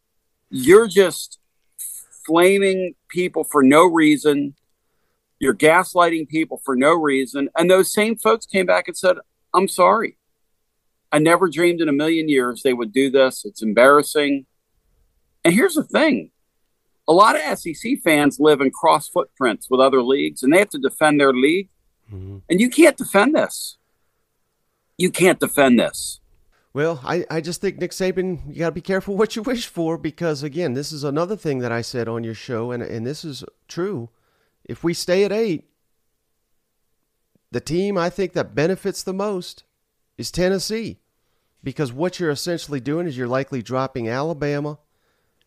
you're 0.51 0.88
just 0.88 1.38
flaming 2.27 2.94
people 3.09 3.44
for 3.44 3.62
no 3.62 3.87
reason. 3.87 4.55
You're 5.38 5.55
gaslighting 5.55 6.29
people 6.29 6.61
for 6.64 6.77
no 6.77 6.92
reason. 6.92 7.49
And 7.57 7.70
those 7.70 7.92
same 7.92 8.16
folks 8.16 8.46
came 8.46 8.66
back 8.66 8.88
and 8.88 8.96
said, 8.96 9.16
I'm 9.53 9.68
sorry. 9.68 10.16
I 11.12 11.18
never 11.18 11.49
dreamed 11.49 11.81
in 11.81 11.88
a 11.88 11.92
million 11.92 12.29
years 12.29 12.62
they 12.62 12.72
would 12.72 12.92
do 12.92 13.11
this. 13.11 13.44
It's 13.44 13.62
embarrassing. 13.62 14.46
And 15.44 15.55
here's 15.55 15.75
the 15.75 15.85
thing 15.85 16.31
a 17.09 17.12
lot 17.12 17.37
of 17.37 17.59
SEC 17.59 17.99
fans 18.03 18.40
live 18.40 18.61
in 18.61 18.70
cross 18.70 19.09
footprints 19.09 19.68
with 19.70 19.81
other 19.81 20.03
leagues 20.03 20.42
and 20.42 20.53
they 20.53 20.59
have 20.59 20.70
to 20.70 20.79
defend 20.79 21.20
their 21.20 21.33
league. 21.33 21.68
Mm-hmm. 22.12 22.38
And 22.49 22.61
you 22.61 22.68
can't 22.68 22.96
defend 22.96 23.35
this. 23.35 23.77
You 24.96 25.11
can't 25.11 25.38
defend 25.38 25.79
this. 25.79 26.20
Well, 26.72 27.01
I, 27.05 27.25
I 27.31 27.40
just 27.40 27.61
think 27.61 27.79
Nick 27.79 27.92
Saban, 27.92 28.49
you 28.49 28.59
got 28.59 28.66
to 28.66 28.72
be 28.72 28.83
careful 28.83 29.16
what 29.16 29.35
you 29.35 29.42
wish 29.42 29.66
for 29.66 29.96
because, 29.96 30.42
again, 30.42 30.75
this 30.75 30.92
is 30.92 31.05
another 31.05 31.35
thing 31.35 31.61
that 31.61 31.72
I 31.72 31.81
said 31.81 32.07
on 32.07 32.22
your 32.22 32.35
show, 32.35 32.70
and, 32.70 32.83
and 32.83 33.07
this 33.07 33.25
is 33.25 33.44
true. 33.66 34.11
If 34.67 34.85
we 34.85 34.93
stay 34.95 35.25
at 35.25 35.33
eight, 35.33 35.65
the 37.53 37.61
team 37.61 37.97
I 37.97 38.11
think 38.11 38.33
that 38.35 38.55
benefits 38.55 39.03
the 39.03 39.15
most 39.15 39.65
is 40.19 40.31
Tennessee 40.31 40.99
because 41.63 41.93
what 41.93 42.21
you're 42.21 42.31
essentially 42.31 42.81
doing 42.81 43.07
is 43.07 43.17
you're 43.17 43.29
likely 43.29 43.63
dropping 43.63 44.09
Alabama 44.09 44.79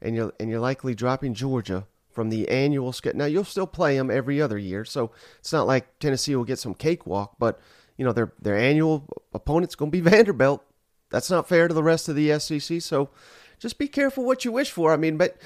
and 0.02 0.16
you're, 0.16 0.34
and 0.40 0.50
you're 0.50 0.60
likely 0.60 0.96
dropping 0.96 1.34
Georgia 1.34 1.86
from 2.10 2.30
the 2.30 2.50
annual 2.50 2.92
schedule. 2.92 3.20
Now, 3.20 3.26
you'll 3.26 3.44
still 3.44 3.68
play 3.68 3.96
them 3.96 4.10
every 4.10 4.42
other 4.42 4.58
year, 4.58 4.84
so 4.86 5.12
it's 5.40 5.54
not 5.54 5.68
like 5.68 6.00
Tennessee 6.00 6.36
will 6.36 6.44
get 6.44 6.60
some 6.60 6.74
cakewalk, 6.74 7.36
but, 7.38 7.60
you 7.98 8.06
know, 8.06 8.14
their, 8.14 8.34
their 8.42 8.58
annual 8.58 9.06
opponent's 9.34 9.76
going 9.76 9.92
to 9.92 10.02
be 10.02 10.02
Vanderbilt. 10.10 10.64
That's 11.12 11.30
not 11.30 11.48
fair 11.48 11.68
to 11.68 11.74
the 11.74 11.84
rest 11.84 12.10
of 12.10 12.16
the 12.16 12.40
SEC. 12.40 12.82
So 12.82 13.10
just 13.60 13.78
be 13.78 13.88
careful 13.88 14.26
what 14.26 14.46
you 14.46 14.52
wish 14.52 14.72
for. 14.72 14.94
I 14.94 14.98
mean, 14.98 15.18
but 15.18 15.38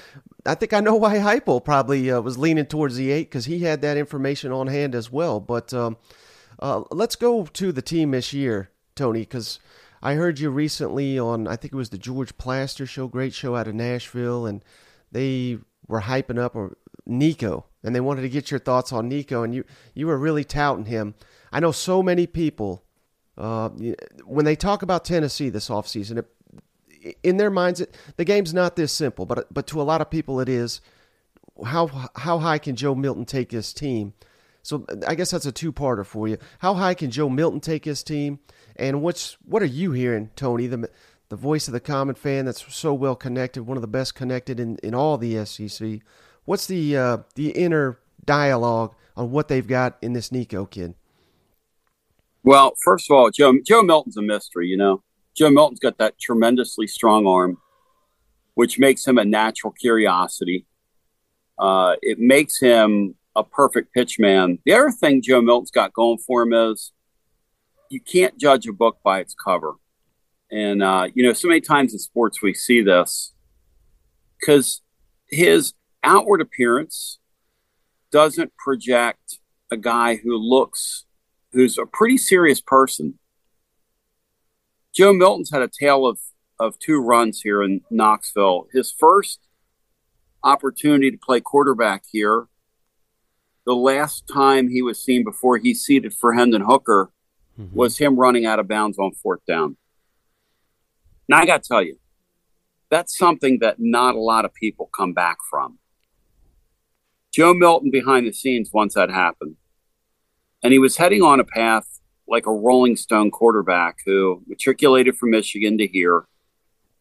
I 0.46 0.54
think 0.54 0.72
I 0.72 0.80
know 0.80 0.94
why 0.94 1.16
Heupel 1.18 1.64
probably 1.64 2.10
uh, 2.10 2.20
was 2.20 2.38
leaning 2.38 2.66
towards 2.66 2.96
the 2.96 3.10
eight 3.10 3.30
because 3.30 3.46
he 3.46 3.60
had 3.60 3.82
that 3.82 3.96
information 3.96 4.52
on 4.52 4.68
hand 4.68 4.94
as 4.94 5.10
well. 5.10 5.40
But 5.40 5.74
um, 5.74 5.96
uh, 6.60 6.84
let's 6.90 7.16
go 7.16 7.44
to 7.44 7.72
the 7.72 7.82
team 7.82 8.12
this 8.12 8.32
year, 8.32 8.70
Tony, 8.94 9.20
because 9.20 9.58
I 10.02 10.14
heard 10.14 10.38
you 10.38 10.50
recently 10.50 11.18
on 11.18 11.48
I 11.48 11.56
think 11.56 11.72
it 11.72 11.76
was 11.76 11.90
the 11.90 11.98
George 11.98 12.36
Plaster 12.38 12.86
show, 12.86 13.08
great 13.08 13.34
show 13.34 13.56
out 13.56 13.68
of 13.68 13.74
Nashville, 13.74 14.46
and 14.46 14.64
they 15.10 15.58
were 15.88 16.02
hyping 16.02 16.38
up 16.38 16.54
or 16.54 16.76
Nico, 17.06 17.66
and 17.82 17.94
they 17.94 18.00
wanted 18.00 18.22
to 18.22 18.28
get 18.28 18.50
your 18.50 18.60
thoughts 18.60 18.92
on 18.92 19.08
Nico, 19.08 19.42
and 19.42 19.54
you 19.54 19.64
you 19.92 20.06
were 20.06 20.18
really 20.18 20.44
touting 20.44 20.86
him. 20.86 21.14
I 21.52 21.60
know 21.60 21.72
so 21.72 22.02
many 22.02 22.26
people 22.26 22.84
uh, 23.36 23.68
when 24.24 24.44
they 24.44 24.56
talk 24.56 24.82
about 24.82 25.04
Tennessee 25.04 25.48
this 25.48 25.68
offseason, 25.68 26.18
it, 26.18 26.26
in 27.22 27.36
their 27.36 27.50
minds, 27.50 27.80
it, 27.80 27.96
the 28.16 28.24
game's 28.24 28.54
not 28.54 28.76
this 28.76 28.92
simple, 28.92 29.26
but 29.26 29.52
but 29.52 29.66
to 29.68 29.80
a 29.80 29.84
lot 29.84 30.00
of 30.00 30.10
people 30.10 30.40
it 30.40 30.48
is. 30.48 30.80
How 31.64 32.10
how 32.16 32.38
high 32.38 32.58
can 32.58 32.76
Joe 32.76 32.94
Milton 32.94 33.24
take 33.24 33.52
his 33.52 33.72
team? 33.72 34.14
So 34.62 34.86
I 35.06 35.14
guess 35.14 35.30
that's 35.30 35.44
a 35.44 35.52
two-parter 35.52 36.06
for 36.06 36.26
you. 36.26 36.38
How 36.60 36.74
high 36.74 36.94
can 36.94 37.10
Joe 37.10 37.28
Milton 37.28 37.60
take 37.60 37.84
his 37.84 38.02
team? 38.02 38.38
And 38.76 39.02
what's 39.02 39.36
what 39.44 39.62
are 39.62 39.66
you 39.66 39.92
hearing, 39.92 40.30
Tony, 40.36 40.66
the 40.66 40.90
the 41.28 41.36
voice 41.36 41.68
of 41.68 41.72
the 41.72 41.80
common 41.80 42.14
fan 42.14 42.44
that's 42.44 42.74
so 42.74 42.94
well 42.94 43.16
connected, 43.16 43.64
one 43.64 43.76
of 43.76 43.82
the 43.82 43.88
best 43.88 44.14
connected 44.14 44.58
in, 44.58 44.78
in 44.82 44.94
all 44.94 45.18
the 45.18 45.44
SEC? 45.44 46.00
What's 46.44 46.66
the 46.66 46.96
uh, 46.96 47.18
the 47.34 47.50
inner 47.50 47.98
dialogue 48.24 48.94
on 49.16 49.30
what 49.30 49.48
they've 49.48 49.66
got 49.66 49.96
in 50.02 50.12
this 50.12 50.32
Nico 50.32 50.66
kid? 50.66 50.94
Well, 52.42 52.74
first 52.82 53.10
of 53.10 53.16
all, 53.16 53.30
Joe 53.30 53.54
Joe 53.64 53.82
Milton's 53.82 54.16
a 54.16 54.22
mystery. 54.22 54.68
You 54.68 54.76
know, 54.76 55.02
Joe 55.36 55.50
Milton's 55.50 55.80
got 55.80 55.98
that 55.98 56.18
tremendously 56.18 56.86
strong 56.86 57.26
arm, 57.26 57.58
which 58.54 58.78
makes 58.78 59.06
him 59.06 59.18
a 59.18 59.24
natural 59.24 59.72
curiosity. 59.72 60.66
Uh, 61.58 61.96
it 62.02 62.18
makes 62.18 62.60
him 62.60 63.16
a 63.36 63.42
perfect 63.44 63.92
pitch 63.92 64.18
man. 64.18 64.58
The 64.64 64.72
other 64.72 64.90
thing 64.90 65.22
Joe 65.22 65.40
Milton's 65.40 65.70
got 65.70 65.92
going 65.92 66.18
for 66.18 66.42
him 66.42 66.52
is 66.52 66.92
you 67.90 68.00
can't 68.00 68.38
judge 68.38 68.66
a 68.66 68.72
book 68.72 68.98
by 69.04 69.20
its 69.20 69.34
cover. 69.34 69.74
And, 70.50 70.82
uh, 70.82 71.08
you 71.14 71.24
know, 71.24 71.32
so 71.32 71.48
many 71.48 71.60
times 71.60 71.92
in 71.92 71.98
sports 71.98 72.40
we 72.40 72.54
see 72.54 72.80
this 72.80 73.32
because 74.38 74.82
his 75.28 75.74
outward 76.02 76.40
appearance 76.40 77.18
doesn't 78.12 78.56
project 78.56 79.38
a 79.70 79.76
guy 79.76 80.16
who 80.16 80.36
looks, 80.36 81.06
who's 81.52 81.78
a 81.78 81.86
pretty 81.86 82.18
serious 82.18 82.60
person. 82.60 83.18
Joe 84.94 85.12
Milton's 85.12 85.50
had 85.50 85.62
a 85.62 85.68
tale 85.68 86.06
of, 86.06 86.18
of 86.58 86.78
two 86.78 87.00
runs 87.00 87.40
here 87.40 87.62
in 87.62 87.80
Knoxville. 87.90 88.68
His 88.72 88.92
first 88.92 89.40
opportunity 90.42 91.10
to 91.10 91.18
play 91.18 91.40
quarterback 91.40 92.04
here, 92.10 92.46
the 93.66 93.74
last 93.74 94.28
time 94.28 94.68
he 94.68 94.82
was 94.82 95.02
seen 95.02 95.24
before 95.24 95.56
he 95.56 95.74
ceded 95.74 96.14
for 96.14 96.34
Hendon 96.34 96.62
Hooker 96.62 97.10
mm-hmm. 97.58 97.74
was 97.74 97.98
him 97.98 98.16
running 98.16 98.46
out 98.46 98.60
of 98.60 98.68
bounds 98.68 98.98
on 98.98 99.12
fourth 99.12 99.44
down. 99.46 99.76
Now, 101.28 101.38
I 101.38 101.46
got 101.46 101.62
to 101.62 101.68
tell 101.68 101.82
you, 101.82 101.98
that's 102.90 103.16
something 103.16 103.58
that 103.60 103.76
not 103.78 104.14
a 104.14 104.20
lot 104.20 104.44
of 104.44 104.54
people 104.54 104.90
come 104.94 105.12
back 105.12 105.38
from. 105.50 105.78
Joe 107.32 107.54
Milton 107.54 107.90
behind 107.90 108.28
the 108.28 108.32
scenes 108.32 108.70
once 108.72 108.94
that 108.94 109.10
happened. 109.10 109.56
And 110.62 110.72
he 110.72 110.78
was 110.78 110.98
heading 110.98 111.22
on 111.22 111.40
a 111.40 111.44
path 111.44 112.00
like 112.26 112.46
a 112.46 112.52
Rolling 112.52 112.96
Stone 112.96 113.30
quarterback 113.30 113.98
who 114.04 114.42
matriculated 114.46 115.16
from 115.16 115.30
Michigan 115.30 115.78
to 115.78 115.86
here. 115.86 116.24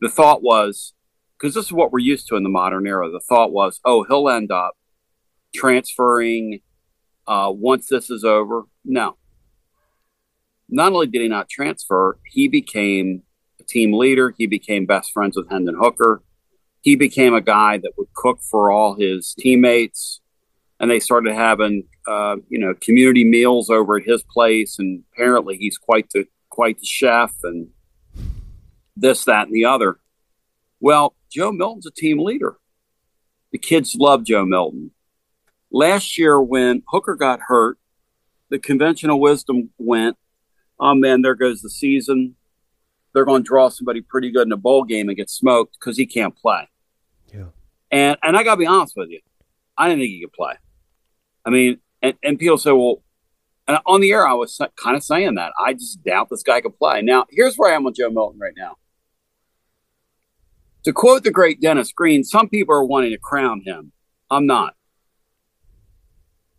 The 0.02 0.10
thought 0.10 0.44
was, 0.44 0.94
because 1.38 1.54
this 1.54 1.66
is 1.66 1.72
what 1.72 1.92
we're 1.92 2.00
used 2.00 2.28
to 2.28 2.36
in 2.36 2.44
the 2.44 2.50
modern 2.50 2.86
era, 2.86 3.10
the 3.10 3.20
thought 3.20 3.52
was, 3.52 3.80
oh, 3.86 4.04
he'll 4.04 4.30
end 4.30 4.52
up 4.52 4.78
transferring 5.56 6.60
uh, 7.28 7.52
once 7.54 7.88
this 7.88 8.10
is 8.10 8.24
over. 8.24 8.64
No. 8.84 9.18
Not 10.70 10.92
only 10.92 11.08
did 11.08 11.22
he 11.22 11.28
not 11.28 11.50
transfer, 11.50 12.18
he 12.26 12.48
became 12.48 13.24
a 13.60 13.64
team 13.64 13.94
leader. 13.94 14.34
He 14.38 14.48
became 14.48 14.86
best 14.86 15.12
friends 15.12 15.38
with 15.38 15.50
Hendon 15.50 15.76
Hooker. 15.80 16.24
He 16.82 16.96
became 16.96 17.34
a 17.34 17.42
guy 17.42 17.78
that 17.78 17.94
would 17.98 18.14
cook 18.14 18.40
for 18.42 18.72
all 18.72 18.96
his 18.96 19.34
teammates. 19.38 20.20
And 20.80 20.92
they 20.92 21.00
started 21.00 21.34
having, 21.34 21.86
uh, 22.08 22.38
you 22.50 22.60
know, 22.60 22.74
community 22.82 23.24
meals 23.24 23.70
over 23.70 23.98
at 23.98 24.06
his 24.06 24.24
place. 24.24 24.78
And 24.80 25.04
apparently 25.14 25.58
he's 25.58 25.78
quite 25.78 26.10
the, 26.12 26.26
quite 26.50 26.80
the 26.80 26.86
chef 26.86 27.34
and 27.44 27.70
this, 28.96 29.26
that, 29.26 29.48
and 29.48 29.56
the 29.56 29.66
other. 29.66 30.00
Well, 30.80 31.16
Joe 31.32 31.52
Milton's 31.52 31.86
a 31.86 31.92
team 31.92 32.20
leader. 32.20 32.58
The 33.52 33.58
kids 33.58 33.96
love 33.96 34.24
Joe 34.24 34.46
Milton. 34.46 34.92
Last 35.72 36.18
year, 36.18 36.42
when 36.42 36.84
Hooker 36.90 37.16
got 37.16 37.40
hurt, 37.48 37.78
the 38.50 38.60
conventional 38.60 39.20
wisdom 39.20 39.72
went, 39.78 40.18
oh 40.80 40.94
man, 40.94 41.22
there 41.22 41.36
goes 41.36 41.62
the 41.62 41.70
season. 41.70 42.36
They're 43.14 43.26
going 43.26 43.44
to 43.44 43.48
draw 43.48 43.70
somebody 43.70 44.02
pretty 44.02 44.32
good 44.32 44.48
in 44.48 44.52
a 44.52 44.58
bowl 44.58 44.84
game 44.84 45.08
and 45.08 45.18
get 45.18 45.30
smoked 45.30 45.78
because 45.80 45.98
he 45.98 46.06
can't 46.06 46.36
play. 46.36 46.68
Yeah. 47.34 47.46
And 47.92 48.18
and 48.24 48.36
I 48.36 48.44
got 48.44 48.56
to 48.56 48.60
be 48.60 48.66
honest 48.66 48.94
with 48.96 49.10
you, 49.10 49.22
I 49.78 49.88
didn't 49.88 50.02
think 50.02 50.12
he 50.12 50.22
could 50.22 50.34
play. 50.34 50.56
I 51.46 51.50
mean, 51.50 51.80
and, 52.04 52.14
and 52.22 52.38
people 52.38 52.58
say, 52.58 52.72
well, 52.72 53.02
and 53.68 53.80
on 53.86 54.02
the 54.02 54.12
air, 54.12 54.28
I 54.28 54.34
was 54.34 54.60
kind 54.76 54.98
of 54.98 55.04
saying 55.04 55.36
that. 55.36 55.54
I 55.58 55.74
just 55.74 56.04
doubt 56.04 56.28
this 56.30 56.44
guy 56.44 56.60
could 56.60 56.78
play. 56.78 57.02
Now, 57.02 57.26
here's 57.30 57.56
where 57.56 57.72
I 57.72 57.76
am 57.76 57.86
with 57.86 57.96
Joe 57.96 58.10
Milton 58.10 58.40
right 58.40 58.54
now. 58.56 58.76
To 60.84 60.92
quote 60.92 61.24
the 61.24 61.32
great 61.32 61.62
Dennis 61.62 61.94
Green, 61.94 62.26
some 62.26 62.50
people 62.50 62.76
are 62.76 62.84
wanting 62.84 63.12
to 63.12 63.18
crown 63.18 63.62
him. 63.66 63.94
I'm 64.30 64.46
not. 64.46 64.76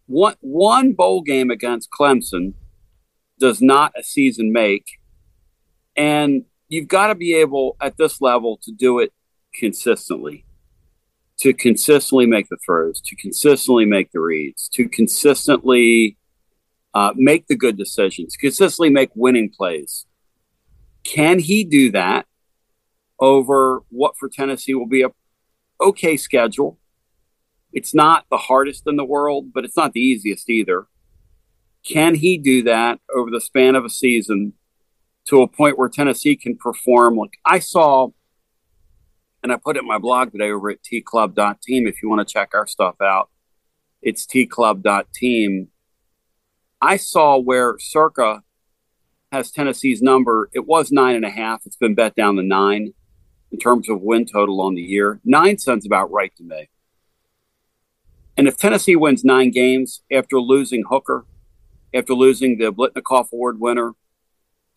One, 0.07 0.37
one 0.41 0.93
bowl 0.93 1.21
game 1.21 1.51
against 1.51 1.91
Clemson 1.91 2.55
does 3.39 3.61
not 3.61 3.93
a 3.99 4.03
season 4.03 4.51
make. 4.51 4.87
And 5.95 6.45
you've 6.69 6.89
got 6.89 7.09
to 7.09 7.15
be 7.15 7.35
able 7.35 7.77
at 7.83 7.99
this 7.99 8.23
level 8.23 8.59
to 8.63 8.73
do 8.73 8.99
it 8.99 9.13
consistently, 9.55 10.47
to 11.45 11.53
consistently 11.53 12.25
make 12.25 12.49
the 12.49 12.57
throws, 12.65 13.03
to 13.03 13.15
consistently 13.17 13.85
make 13.85 14.11
the 14.13 14.21
reads, 14.21 14.67
to 14.67 14.89
consistently 14.89 16.17
uh, 16.95 17.13
make 17.17 17.49
the 17.49 17.55
good 17.55 17.77
decisions, 17.77 18.35
consistently 18.35 18.89
make 18.89 19.11
winning 19.15 19.51
plays. 19.55 20.07
Can 21.03 21.39
he 21.39 21.63
do 21.63 21.91
that 21.91 22.25
over 23.21 23.83
what 23.91 24.15
for 24.19 24.31
Tennessee 24.31 24.73
will 24.73 24.89
be 24.89 25.03
a 25.03 25.11
okay 25.83 26.17
schedule? 26.17 26.79
It's 27.75 27.95
not 27.95 28.25
the 28.31 28.39
hardest 28.39 28.85
in 28.87 28.97
the 28.97 29.05
world, 29.05 29.53
but 29.53 29.67
it's 29.67 29.77
not 29.77 29.93
the 29.93 30.01
easiest 30.01 30.49
either. 30.49 30.87
Can 31.87 32.15
he 32.15 32.39
do 32.39 32.63
that 32.63 33.01
over 33.15 33.31
the 33.31 33.43
span 33.43 33.75
of 33.75 33.85
a 33.85 33.91
season 33.91 34.55
to 35.27 35.43
a 35.43 35.49
point 35.49 35.79
where 35.79 35.91
Tennessee 35.91 36.37
can 36.37 36.57
perform? 36.57 37.17
Like 37.17 37.37
I 37.45 37.59
saw, 37.59 38.13
and 39.45 39.53
I 39.53 39.57
put 39.57 39.77
it 39.77 39.81
in 39.81 39.87
my 39.87 39.99
blog 39.99 40.33
today 40.33 40.51
over 40.51 40.71
at 40.71 40.79
tclub.team. 40.83 41.87
If 41.87 42.03
you 42.03 42.09
want 42.09 42.27
to 42.27 42.33
check 42.33 42.53
our 42.55 42.67
stuff 42.67 42.97
out, 43.03 43.29
it's 44.01 44.27
tclub.team. 44.27 45.69
I 46.81 46.97
saw 46.97 47.39
where 47.39 47.79
Circa 47.79 48.43
has 49.31 49.51
Tennessee's 49.51 50.01
number. 50.01 50.49
It 50.55 50.67
was 50.67 50.91
nine 50.91 51.15
and 51.15 51.27
a 51.27 51.31
half. 51.31 51.67
It's 51.67 51.77
been 51.77 51.95
bet 51.95 52.15
down 52.15 52.37
to 52.37 52.43
nine 52.43 52.95
in 53.53 53.59
terms 53.59 53.91
of 53.91 54.01
win 54.01 54.25
total 54.25 54.63
on 54.63 54.77
the 54.77 54.83
year. 54.83 55.21
Nine 55.27 55.59
sounds 55.59 55.85
about 55.85 56.11
right 56.11 56.35
to 56.37 56.43
me. 56.43 56.71
And 58.39 58.49
if 58.49 58.57
Tennessee 58.57 58.97
wins 58.97 59.25
nine 59.25 59.51
games 59.51 60.01
after 60.11 60.41
losing 60.41 60.85
Hooker, 60.89 61.27
after 61.93 62.15
losing 62.15 62.57
the 62.57 62.73
Biletnikoff 62.73 63.31
Award 63.31 63.61
winner, 63.61 63.93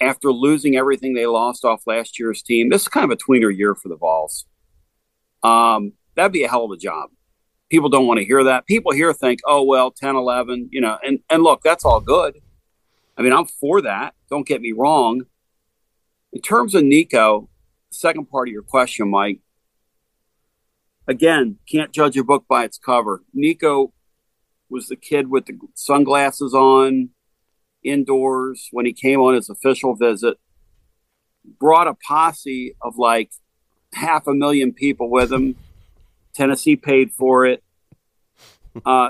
after 0.01 0.29
losing 0.29 0.75
everything 0.75 1.13
they 1.13 1.25
lost 1.25 1.63
off 1.63 1.87
last 1.87 2.19
year's 2.19 2.41
team, 2.41 2.69
this 2.69 2.81
is 2.81 2.87
kind 2.89 3.05
of 3.05 3.11
a 3.11 3.15
tweener 3.15 3.55
year 3.55 3.73
for 3.73 3.87
the 3.87 3.95
Vols. 3.95 4.45
Um, 5.43 5.93
that'd 6.15 6.31
be 6.31 6.43
a 6.43 6.49
hell 6.49 6.65
of 6.65 6.71
a 6.71 6.77
job 6.77 7.09
people 7.69 7.89
don't 7.89 8.07
want 8.07 8.19
to 8.19 8.25
hear 8.25 8.43
that. 8.45 8.65
People 8.65 8.91
here 8.91 9.13
think, 9.13 9.39
oh, 9.45 9.63
well, 9.63 9.91
10, 9.91 10.15
11, 10.15 10.69
you 10.71 10.81
know, 10.81 10.97
and, 11.03 11.19
and 11.29 11.43
look, 11.43 11.61
that's 11.63 11.85
all 11.85 11.99
good. 11.99 12.39
I 13.17 13.21
mean, 13.21 13.33
I'm 13.33 13.45
for 13.45 13.81
that. 13.81 14.13
Don't 14.29 14.47
get 14.47 14.61
me 14.61 14.71
wrong. 14.71 15.23
In 16.31 16.41
terms 16.41 16.75
of 16.75 16.83
Nico, 16.83 17.49
second 17.89 18.29
part 18.29 18.47
of 18.47 18.51
your 18.51 18.63
question, 18.63 19.09
Mike, 19.09 19.39
again, 21.07 21.57
can't 21.69 21.91
judge 21.91 22.17
a 22.17 22.23
book 22.23 22.45
by 22.47 22.63
its 22.63 22.77
cover. 22.77 23.23
Nico 23.33 23.93
was 24.69 24.87
the 24.87 24.95
kid 24.95 25.29
with 25.29 25.45
the 25.45 25.57
sunglasses 25.73 26.53
on 26.53 27.09
indoors 27.83 28.67
when 28.71 28.85
he 28.85 28.93
came 28.93 29.19
on 29.19 29.33
his 29.33 29.49
official 29.49 29.95
visit, 29.95 30.37
brought 31.59 31.87
a 31.87 31.95
posse 32.05 32.75
of 32.81 32.97
like 32.97 33.31
half 33.93 34.27
a 34.27 34.33
million 34.33 34.73
people 34.73 35.09
with 35.09 35.31
him 35.31 35.55
Tennessee 36.37 36.75
paid 36.75 37.11
for 37.11 37.45
it. 37.47 37.63
Uh, 38.85 39.09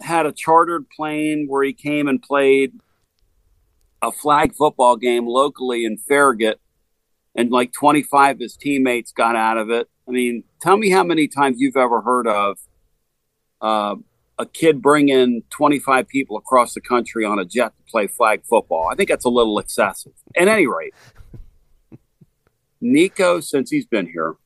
had 0.00 0.26
a 0.26 0.32
chartered 0.32 0.90
plane 0.90 1.46
where 1.48 1.62
he 1.62 1.72
came 1.72 2.08
and 2.08 2.20
played 2.20 2.72
a 4.02 4.10
flag 4.10 4.52
football 4.52 4.96
game 4.96 5.28
locally 5.28 5.84
in 5.84 5.96
Farragut, 5.96 6.60
and 7.36 7.52
like 7.52 7.72
25 7.72 8.36
of 8.36 8.40
his 8.40 8.56
teammates 8.56 9.12
got 9.12 9.36
out 9.36 9.56
of 9.58 9.70
it. 9.70 9.88
I 10.08 10.10
mean, 10.10 10.42
tell 10.60 10.76
me 10.76 10.90
how 10.90 11.04
many 11.04 11.28
times 11.28 11.60
you've 11.60 11.76
ever 11.76 12.00
heard 12.00 12.26
of 12.26 12.58
uh, 13.60 13.94
a 14.36 14.46
kid 14.46 14.82
bringing 14.82 15.44
25 15.50 16.08
people 16.08 16.36
across 16.36 16.74
the 16.74 16.80
country 16.80 17.24
on 17.24 17.38
a 17.38 17.44
jet 17.44 17.72
to 17.76 17.90
play 17.90 18.08
flag 18.08 18.42
football. 18.44 18.88
I 18.90 18.96
think 18.96 19.08
that's 19.08 19.24
a 19.24 19.30
little 19.30 19.60
excessive. 19.60 20.12
At 20.36 20.48
any 20.48 20.66
rate, 20.66 20.94
Nico, 22.92 23.40
since 23.40 23.70
he's 23.70 23.86
been 23.86 24.06
here, 24.06 24.36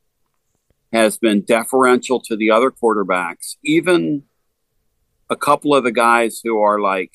has 0.91 1.17
been 1.17 1.41
deferential 1.41 2.19
to 2.21 2.35
the 2.35 2.51
other 2.51 2.71
quarterbacks, 2.71 3.55
even 3.63 4.23
a 5.29 5.35
couple 5.35 5.73
of 5.73 5.83
the 5.83 5.91
guys 5.91 6.41
who 6.43 6.59
are 6.61 6.79
like 6.79 7.11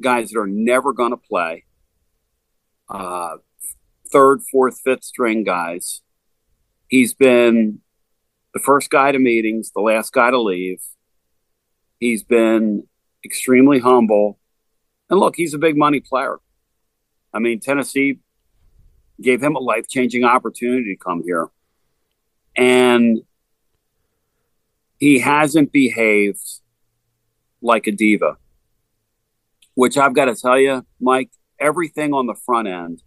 guys 0.00 0.30
that 0.30 0.38
are 0.38 0.46
never 0.46 0.92
going 0.92 1.10
to 1.10 1.16
play, 1.16 1.64
uh, 2.88 3.36
third, 4.12 4.42
fourth, 4.50 4.80
fifth 4.84 5.04
string 5.04 5.42
guys. 5.42 6.02
He's 6.88 7.14
been 7.14 7.80
the 8.54 8.60
first 8.60 8.90
guy 8.90 9.10
to 9.12 9.18
meetings, 9.18 9.72
the 9.74 9.80
last 9.80 10.12
guy 10.12 10.30
to 10.30 10.40
leave. 10.40 10.80
He's 11.98 12.22
been 12.22 12.86
extremely 13.24 13.80
humble. 13.80 14.38
And 15.10 15.18
look, 15.18 15.34
he's 15.36 15.54
a 15.54 15.58
big 15.58 15.76
money 15.76 16.00
player. 16.00 16.38
I 17.34 17.38
mean, 17.38 17.60
Tennessee 17.60 18.20
gave 19.20 19.42
him 19.42 19.56
a 19.56 19.60
life 19.60 19.88
changing 19.88 20.24
opportunity 20.24 20.94
to 20.94 20.98
come 20.98 21.22
here 21.24 21.48
and 22.56 23.18
he 24.98 25.18
hasn't 25.18 25.72
behaved 25.72 26.60
like 27.60 27.86
a 27.86 27.92
diva. 27.92 28.36
Which 29.74 29.98
I've 29.98 30.14
got 30.14 30.26
to 30.26 30.34
tell 30.34 30.58
you, 30.58 30.86
Mike, 31.00 31.30
everything 31.60 32.14
on 32.14 32.26
the 32.26 32.34
front 32.34 32.66
end 32.66 33.02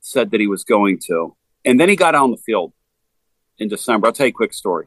said 0.00 0.32
that 0.32 0.40
he 0.40 0.48
was 0.48 0.64
going 0.64 0.98
to. 1.06 1.36
And 1.64 1.78
then 1.78 1.88
he 1.88 1.96
got 1.96 2.14
on 2.14 2.32
the 2.32 2.36
field 2.36 2.72
in 3.58 3.68
December. 3.68 4.08
I'll 4.08 4.12
tell 4.12 4.26
you 4.26 4.30
a 4.30 4.32
quick 4.32 4.52
story. 4.52 4.86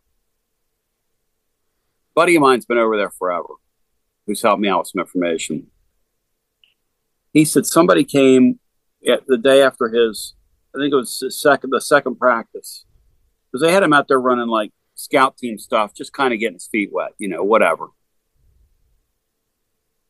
buddy 2.15 2.35
of 2.35 2.41
mine's 2.41 2.65
been 2.65 2.77
over 2.77 2.97
there 2.97 3.11
forever, 3.11 3.47
who's 4.25 4.41
helped 4.41 4.61
me 4.61 4.67
out 4.67 4.79
with 4.79 4.87
some 4.89 4.99
information. 4.99 5.67
He 7.31 7.45
said 7.45 7.65
somebody 7.65 8.03
came 8.03 8.59
at 9.07 9.25
the 9.27 9.37
day 9.37 9.61
after 9.61 9.89
his, 9.89 10.33
I 10.75 10.79
think 10.79 10.93
it 10.93 10.97
was 10.97 11.23
second, 11.29 11.71
the 11.71 11.81
second 11.81 12.17
practice, 12.17 12.85
because 13.51 13.65
they 13.65 13.71
had 13.71 13.83
him 13.83 13.93
out 13.93 14.07
there 14.07 14.19
running 14.19 14.47
like 14.47 14.71
scout 14.95 15.37
team 15.37 15.57
stuff, 15.57 15.93
just 15.93 16.13
kind 16.13 16.33
of 16.33 16.39
getting 16.39 16.55
his 16.55 16.67
feet 16.67 16.89
wet, 16.91 17.11
you 17.17 17.27
know, 17.27 17.43
whatever. 17.43 17.87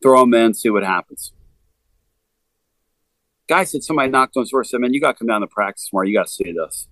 Throw 0.01 0.23
him 0.23 0.33
in, 0.33 0.53
see 0.53 0.69
what 0.69 0.83
happens. 0.83 1.33
Guy 3.47 3.63
said 3.63 3.83
somebody 3.83 4.09
knocked 4.09 4.37
on 4.37 4.43
his 4.43 4.51
door, 4.51 4.63
said, 4.63 4.79
Man, 4.79 4.93
you 4.93 5.01
got 5.01 5.13
to 5.13 5.17
come 5.17 5.27
down 5.27 5.41
to 5.41 5.47
practice 5.47 5.89
tomorrow. 5.89 6.07
You 6.07 6.13
got 6.13 6.27
to 6.27 6.31
see 6.31 6.51
this. 6.51 6.87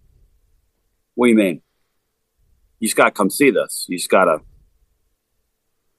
What 1.16 1.28
do 1.28 1.30
you 1.30 1.36
mean? 1.36 1.62
You 2.80 2.88
just 2.88 2.98
got 2.98 3.06
to 3.06 3.12
come 3.12 3.30
see 3.30 3.52
this. 3.52 3.86
You 3.88 3.98
just 3.98 4.10
got 4.10 4.26
to. 4.26 4.42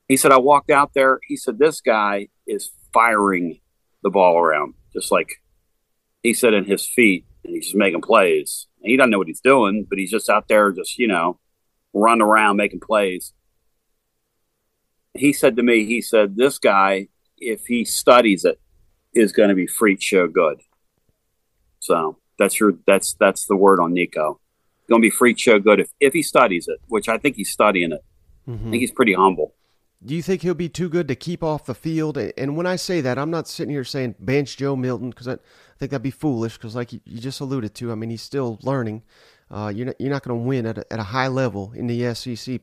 He 0.08 0.16
said, 0.16 0.32
I 0.32 0.38
walked 0.38 0.70
out 0.70 0.94
there. 0.94 1.20
He 1.26 1.36
said, 1.36 1.58
This 1.58 1.80
guy 1.80 2.28
is 2.46 2.70
firing 2.92 3.60
the 4.02 4.10
ball 4.10 4.38
around, 4.38 4.74
just 4.92 5.12
like 5.12 5.40
he 6.22 6.34
said 6.34 6.54
in 6.54 6.64
his 6.64 6.86
feet, 6.86 7.24
and 7.44 7.54
he's 7.54 7.66
just 7.66 7.76
making 7.76 8.02
plays. 8.02 8.66
And 8.82 8.90
He 8.90 8.96
doesn't 8.96 9.10
know 9.10 9.18
what 9.18 9.28
he's 9.28 9.40
doing, 9.40 9.86
but 9.88 9.98
he's 9.98 10.10
just 10.10 10.28
out 10.28 10.48
there, 10.48 10.72
just, 10.72 10.98
you 10.98 11.08
know, 11.08 11.38
running 11.92 12.22
around 12.22 12.56
making 12.56 12.80
plays. 12.80 13.32
He 15.14 15.32
said 15.32 15.56
to 15.56 15.62
me, 15.62 15.84
he 15.84 16.00
said, 16.00 16.36
this 16.36 16.58
guy, 16.58 17.08
if 17.38 17.66
he 17.66 17.84
studies 17.84 18.44
it, 18.44 18.60
is 19.14 19.32
going 19.32 19.48
to 19.48 19.54
be 19.54 19.66
freak 19.66 20.00
show 20.02 20.28
good. 20.28 20.60
So 21.80 22.18
that's 22.38 22.60
your 22.60 22.74
that's 22.86 23.14
that's 23.14 23.46
the 23.46 23.56
word 23.56 23.80
on 23.80 23.94
Nico. 23.94 24.40
Going 24.88 25.02
to 25.02 25.06
be 25.06 25.10
freak 25.10 25.38
show 25.38 25.58
good 25.58 25.80
if 25.80 25.90
if 26.00 26.12
he 26.12 26.22
studies 26.22 26.68
it, 26.68 26.80
which 26.88 27.08
I 27.08 27.18
think 27.18 27.36
he's 27.36 27.50
studying 27.50 27.92
it. 27.92 28.04
Mm-hmm. 28.48 28.68
I 28.68 28.70
think 28.70 28.80
he's 28.80 28.92
pretty 28.92 29.14
humble. 29.14 29.54
Do 30.04 30.14
you 30.14 30.22
think 30.22 30.42
he'll 30.42 30.54
be 30.54 30.68
too 30.68 30.88
good 30.88 31.08
to 31.08 31.16
keep 31.16 31.42
off 31.42 31.66
the 31.66 31.74
field? 31.74 32.16
And 32.16 32.56
when 32.56 32.66
I 32.66 32.76
say 32.76 33.00
that, 33.00 33.18
I'm 33.18 33.30
not 33.30 33.48
sitting 33.48 33.72
here 33.72 33.84
saying 33.84 34.14
bench 34.20 34.56
Joe 34.56 34.76
Milton 34.76 35.10
because 35.10 35.26
I, 35.26 35.38
think 35.78 35.90
that'd 35.90 36.02
be 36.02 36.10
foolish 36.10 36.56
because, 36.56 36.76
like 36.76 36.92
you, 36.92 37.00
just 37.06 37.40
alluded 37.40 37.74
to, 37.76 37.90
I 37.90 37.94
mean, 37.94 38.10
he's 38.10 38.22
still 38.22 38.58
learning. 38.62 39.02
Uh, 39.50 39.72
you're 39.74 39.86
not, 39.86 40.00
you're 40.00 40.10
not 40.10 40.22
going 40.22 40.38
to 40.38 40.44
win 40.46 40.66
at 40.66 40.78
a, 40.78 40.92
at 40.92 41.00
a 41.00 41.04
high 41.04 41.28
level 41.28 41.72
in 41.74 41.86
the 41.86 42.14
SEC 42.14 42.60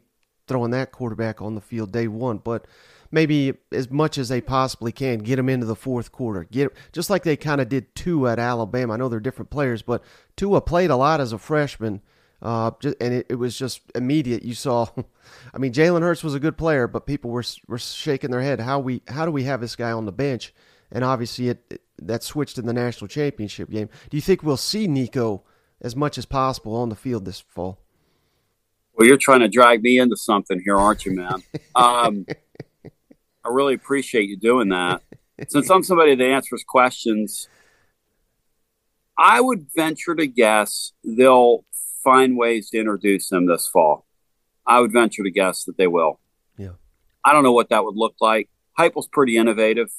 throwing 0.48 0.72
that 0.72 0.92
quarterback 0.92 1.42
on 1.42 1.56
the 1.56 1.62
field 1.62 1.92
day 1.92 2.08
one, 2.08 2.38
but 2.38 2.68
maybe 3.12 3.54
as 3.72 3.90
much 3.90 4.18
as 4.18 4.30
they 4.30 4.42
possibly 4.42 4.92
can 4.92 5.20
get 5.20 5.40
him 5.40 5.50
into 5.50 5.66
the 5.66 5.76
fourth 5.76 6.12
quarter. 6.12 6.44
Get 6.44 6.72
just 6.92 7.10
like 7.10 7.24
they 7.24 7.36
kind 7.36 7.62
of 7.62 7.70
did 7.70 7.96
two 7.96 8.28
at 8.28 8.40
Alabama. 8.40 8.94
I 8.94 8.98
know 8.98 9.10
they're 9.10 9.20
different 9.20 9.50
players, 9.50 9.82
but 9.82 10.04
Tua 10.36 10.62
played 10.62 10.90
a 10.90 10.96
lot 10.96 11.20
as 11.20 11.34
a 11.34 11.38
freshman. 11.38 12.02
Uh, 12.46 12.70
just, 12.80 12.96
and 13.02 13.12
it, 13.12 13.26
it 13.28 13.36
was 13.36 13.58
just 13.58 13.82
immediate. 13.96 14.44
You 14.44 14.54
saw, 14.54 14.88
I 15.54 15.58
mean, 15.58 15.74
Jalen 15.74 16.02
Hurts 16.02 16.24
was 16.24 16.36
a 16.36 16.40
good 16.40 16.58
player, 16.58 16.88
but 16.88 17.08
people 17.08 17.32
were 17.32 17.44
were 17.68 17.80
shaking 17.80 18.30
their 18.30 18.42
head. 18.42 18.60
How 18.60 18.78
we 18.78 19.02
how 19.08 19.26
do 19.26 19.32
we 19.32 19.46
have 19.46 19.62
this 19.62 19.76
guy 19.76 19.92
on 19.92 20.06
the 20.06 20.12
bench? 20.12 20.54
And 20.92 21.04
obviously, 21.04 21.50
it, 21.50 21.64
it 21.72 21.82
that 22.04 22.22
switched 22.22 22.60
in 22.60 22.68
the 22.68 22.74
national 22.74 23.08
championship 23.08 23.72
game. 23.72 23.90
Do 24.12 24.18
you 24.18 24.22
think 24.22 24.44
we'll 24.44 24.58
see 24.58 24.86
Nico 24.86 25.44
as 25.82 25.96
much 25.96 26.20
as 26.20 26.28
possible 26.28 26.76
on 26.76 26.90
the 26.90 26.96
field 26.96 27.26
this 27.26 27.40
fall? 27.40 27.80
Well, 28.94 29.08
you're 29.08 29.18
trying 29.18 29.40
to 29.40 29.48
drag 29.48 29.82
me 29.82 29.98
into 29.98 30.16
something 30.16 30.62
here, 30.64 30.78
aren't 30.78 31.04
you, 31.04 31.16
man? 31.16 31.42
um, 31.76 32.28
I 32.86 33.50
really 33.50 33.74
appreciate 33.74 34.30
you 34.30 34.38
doing 34.38 34.70
that. 34.70 35.02
Since 35.48 35.72
I'm 35.72 35.82
somebody 35.82 36.14
that 36.14 36.24
answers 36.24 36.64
questions, 36.64 37.50
I 39.18 39.42
would 39.42 39.68
venture 39.76 40.14
to 40.14 40.28
guess 40.28 40.94
they'll 41.04 41.66
find 42.06 42.38
ways 42.38 42.70
to 42.70 42.80
introduce 42.80 43.32
him 43.32 43.48
this 43.48 43.68
fall. 43.68 44.06
I 44.66 44.80
would 44.80 44.94
venture 44.94 45.24
to 45.24 45.32
guess 45.32 45.66
that 45.66 45.78
they 45.78 45.88
will. 45.88 46.20
Yeah. 46.58 46.74
I 47.26 47.34
don't 47.34 47.44
know 47.44 47.52
what 47.52 47.70
that 47.70 47.84
would 47.84 47.98
look 47.98 48.16
like. 48.22 48.50
Heupel's 48.80 49.08
pretty 49.08 49.36
innovative. 49.36 49.90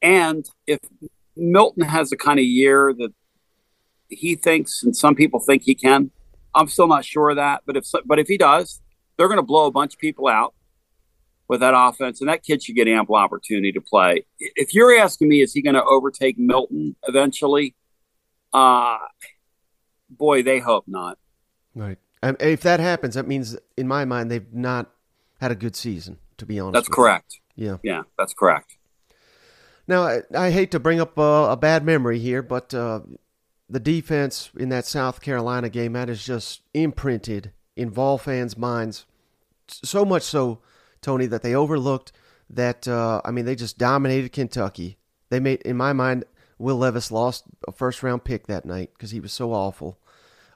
And 0.00 0.46
if 0.66 0.80
Milton 1.36 1.82
has 1.82 2.10
the 2.10 2.16
kind 2.16 2.38
of 2.38 2.46
year 2.46 2.94
that 2.96 3.12
he 4.08 4.34
thinks 4.34 4.82
and 4.82 4.96
some 4.96 5.14
people 5.14 5.40
think 5.40 5.62
he 5.62 5.74
can, 5.74 6.10
I'm 6.54 6.68
still 6.68 6.88
not 6.88 7.04
sure 7.04 7.30
of 7.30 7.36
that. 7.36 7.62
But 7.66 7.76
if 7.76 7.84
but 8.06 8.18
if 8.18 8.28
he 8.28 8.38
does, 8.38 8.80
they're 9.16 9.28
going 9.28 9.38
to 9.38 9.42
blow 9.42 9.66
a 9.66 9.70
bunch 9.70 9.94
of 9.94 10.00
people 10.00 10.26
out 10.28 10.54
with 11.48 11.60
that 11.60 11.74
offense, 11.76 12.20
and 12.20 12.30
that 12.30 12.44
kid 12.44 12.62
should 12.62 12.76
get 12.76 12.86
ample 12.86 13.16
opportunity 13.16 13.72
to 13.72 13.80
play. 13.80 14.24
If 14.38 14.72
you're 14.72 14.96
asking 14.96 15.28
me, 15.28 15.42
is 15.42 15.52
he 15.52 15.62
going 15.62 15.74
to 15.74 15.82
overtake 15.82 16.38
Milton 16.38 16.96
eventually? 17.06 17.74
Uh 18.52 18.98
boy, 20.10 20.42
they 20.42 20.58
hope 20.58 20.84
not. 20.86 21.18
Right. 21.74 21.98
And 22.22 22.36
if 22.40 22.60
that 22.62 22.80
happens, 22.80 23.14
that 23.14 23.26
means, 23.26 23.56
in 23.76 23.88
my 23.88 24.04
mind, 24.04 24.30
they've 24.30 24.52
not 24.52 24.90
had 25.40 25.50
a 25.50 25.54
good 25.54 25.74
season. 25.76 26.18
To 26.38 26.46
be 26.46 26.58
honest, 26.58 26.72
that's 26.72 26.88
correct. 26.88 27.40
You. 27.54 27.66
Yeah. 27.66 27.76
Yeah, 27.82 28.02
that's 28.16 28.32
correct. 28.32 28.78
Now, 29.86 30.04
I, 30.04 30.20
I 30.34 30.50
hate 30.50 30.70
to 30.70 30.80
bring 30.80 30.98
up 30.98 31.18
a, 31.18 31.48
a 31.50 31.56
bad 31.56 31.84
memory 31.84 32.18
here, 32.18 32.42
but 32.42 32.72
uh, 32.72 33.00
the 33.68 33.80
defense 33.80 34.50
in 34.58 34.70
that 34.70 34.86
South 34.86 35.20
Carolina 35.20 35.68
game 35.68 35.92
that 35.92 36.08
is 36.08 36.24
just 36.24 36.62
imprinted 36.72 37.52
in 37.76 37.90
Vol 37.90 38.16
fans' 38.16 38.56
minds. 38.56 39.04
So 39.68 40.06
much 40.06 40.22
so, 40.22 40.60
Tony, 41.02 41.26
that 41.26 41.42
they 41.42 41.54
overlooked 41.54 42.12
that. 42.48 42.88
Uh, 42.88 43.20
I 43.22 43.32
mean, 43.32 43.44
they 43.44 43.54
just 43.54 43.76
dominated 43.76 44.32
Kentucky. 44.32 44.96
They 45.28 45.40
made, 45.40 45.60
in 45.62 45.76
my 45.76 45.92
mind, 45.92 46.24
Will 46.60 46.76
Levis 46.76 47.10
lost 47.10 47.44
a 47.66 47.72
first 47.72 48.02
round 48.02 48.22
pick 48.22 48.46
that 48.46 48.66
night 48.66 48.90
because 48.92 49.12
he 49.12 49.20
was 49.20 49.32
so 49.32 49.52
awful. 49.54 49.98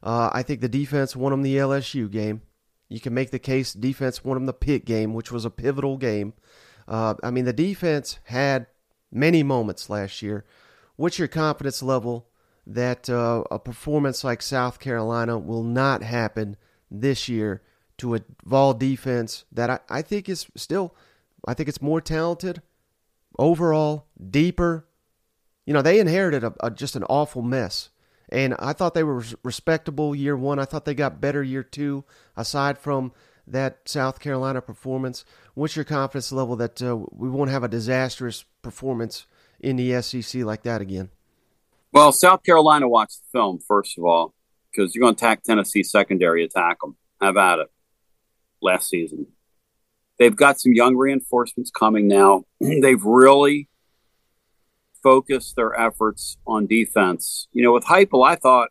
Uh, 0.03 0.29
I 0.35 0.43
think 0.43 0.61
the 0.61 0.69
defense 0.69 1.17
won 1.17 1.31
them 1.31 1.41
the 1.41 1.57
LSU 1.57 2.11
game. 2.11 2.43
You 2.91 3.01
can 3.01 3.15
make 3.15 3.31
the 3.31 3.39
case 3.39 3.73
defense 3.73 4.23
won 4.23 4.37
them 4.37 4.45
the 4.45 4.53
Pitt 4.53 4.85
game, 4.85 5.15
which 5.15 5.33
was 5.33 5.47
a 5.47 5.51
pivotal 5.51 5.97
game. 5.97 6.35
Uh, 6.87 7.15
I 7.23 7.31
mean, 7.31 7.47
the 7.47 7.55
defense 7.55 8.19
had 8.25 8.67
many 9.11 9.43
moments 9.43 9.89
last 9.89 10.21
year. 10.21 10.45
What's 10.97 11.19
your 11.19 11.27
confidence 11.27 11.83
level 11.83 12.29
that 12.67 13.09
uh, 13.09 13.45
a 13.51 13.59
performance 13.59 14.23
like 14.23 14.43
South 14.43 14.79
Carolina 14.81 15.39
will 15.39 15.63
not 15.63 16.03
happen 16.03 16.59
this 16.91 17.31
year 17.31 17.63
to 17.97 18.15
a 18.15 18.21
Vol 18.45 18.75
defense 18.75 19.47
that 19.51 19.71
I, 19.71 19.79
I 19.89 20.03
think 20.03 20.29
is 20.29 20.49
still, 20.55 20.95
I 21.49 21.55
think 21.55 21.71
it's 21.71 21.81
more 21.81 22.03
talented 22.03 22.61
overall, 23.39 24.07
deeper. 24.31 24.87
You 25.67 25.73
know, 25.73 25.83
they 25.83 25.99
inherited 25.99 26.45
a, 26.45 26.55
a, 26.61 26.71
just 26.71 26.97
an 26.97 27.05
awful 27.05 27.43
mess 27.43 27.91
and 28.29 28.55
I 28.59 28.73
thought 28.73 28.95
they 28.95 29.05
were 29.05 29.23
respectable 29.43 30.15
year 30.15 30.37
one. 30.37 30.59
I 30.59 30.65
thought 30.65 30.85
they 30.85 30.95
got 30.95 31.21
better 31.21 31.43
year 31.43 31.63
two, 31.63 32.05
aside 32.37 32.79
from 32.79 33.13
that 33.47 33.81
South 33.85 34.21
Carolina 34.21 34.63
performance. 34.63 35.25
What's 35.55 35.77
your 35.77 35.85
confidence 35.85 36.33
level 36.33 36.57
that 36.57 36.83
uh, 36.83 36.97
we 37.13 37.29
won't 37.29 37.51
have 37.51 37.63
a 37.63 37.69
disastrous 37.69 38.45
performance 38.63 39.27
in 39.61 39.77
the 39.77 40.01
SEC 40.03 40.43
like 40.43 40.63
that 40.63 40.81
again? 40.81 41.11
Well, 41.93 42.11
South 42.13 42.43
Carolina 42.43 42.89
watched 42.89 43.21
the 43.21 43.39
film, 43.39 43.61
first 43.61 43.99
of 43.99 44.05
all, 44.05 44.35
because 44.71 44.95
you're 44.95 45.03
going 45.03 45.15
to 45.15 45.25
attack 45.25 45.45
Tennessee 45.45 45.83
secondary, 45.83 46.45
attack 46.45 46.81
them. 46.81 46.97
Have 47.21 47.37
at 47.37 47.61
it 47.61 47.71
last 48.61 48.89
season. 48.89 49.29
They've 50.19 50.35
got 50.35 50.61
some 50.61 50.73
young 50.73 50.97
reinforcements 50.97 51.71
coming 51.71 52.09
now. 52.09 52.45
They've 52.61 53.03
really 53.03 53.69
focus 55.05 55.53
their 55.53 55.79
efforts 55.79 56.39
on 56.47 56.67
defense. 56.67 57.47
You 57.53 57.63
know, 57.63 57.73
with 57.73 57.85
Heupel, 57.85 58.27
I 58.27 58.35
thought 58.35 58.71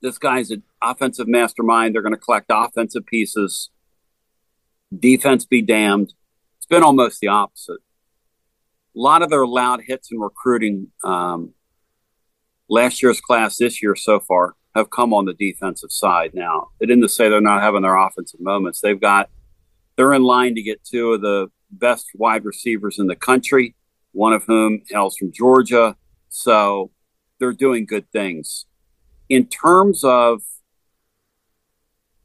this 0.00 0.18
guy's 0.18 0.50
an 0.50 0.64
offensive 0.82 1.28
mastermind. 1.28 1.94
They're 1.94 2.02
going 2.02 2.14
to 2.14 2.20
collect 2.20 2.46
offensive 2.50 3.06
pieces. 3.06 3.70
Defense 4.98 5.44
be 5.44 5.62
damned. 5.62 6.14
It's 6.56 6.66
been 6.66 6.82
almost 6.82 7.20
the 7.20 7.28
opposite. 7.28 7.80
A 8.96 8.98
lot 8.98 9.22
of 9.22 9.28
their 9.28 9.46
loud 9.46 9.82
hits 9.86 10.10
in 10.10 10.18
recruiting, 10.18 10.88
um, 11.04 11.52
last 12.68 13.02
year's 13.02 13.20
class, 13.20 13.58
this 13.58 13.82
year 13.82 13.94
so 13.94 14.20
far, 14.20 14.54
have 14.74 14.88
come 14.90 15.12
on 15.12 15.26
the 15.26 15.34
defensive 15.34 15.92
side. 15.92 16.30
Now, 16.32 16.68
they 16.80 16.86
didn't 16.86 17.06
say 17.08 17.28
they're 17.28 17.40
not 17.40 17.62
having 17.62 17.82
their 17.82 17.98
offensive 17.98 18.40
moments. 18.40 18.80
They've 18.80 19.00
got, 19.00 19.28
they're 19.96 20.14
in 20.14 20.22
line 20.22 20.54
to 20.54 20.62
get 20.62 20.82
two 20.82 21.12
of 21.12 21.20
the 21.20 21.48
best 21.70 22.06
wide 22.14 22.44
receivers 22.44 22.98
in 22.98 23.06
the 23.06 23.16
country 23.16 23.74
one 24.14 24.32
of 24.32 24.44
whom 24.44 24.82
hails 24.88 25.16
from 25.16 25.32
Georgia. 25.32 25.96
So 26.30 26.90
they're 27.38 27.52
doing 27.52 27.84
good 27.84 28.10
things. 28.10 28.64
In 29.28 29.46
terms 29.46 30.04
of 30.04 30.42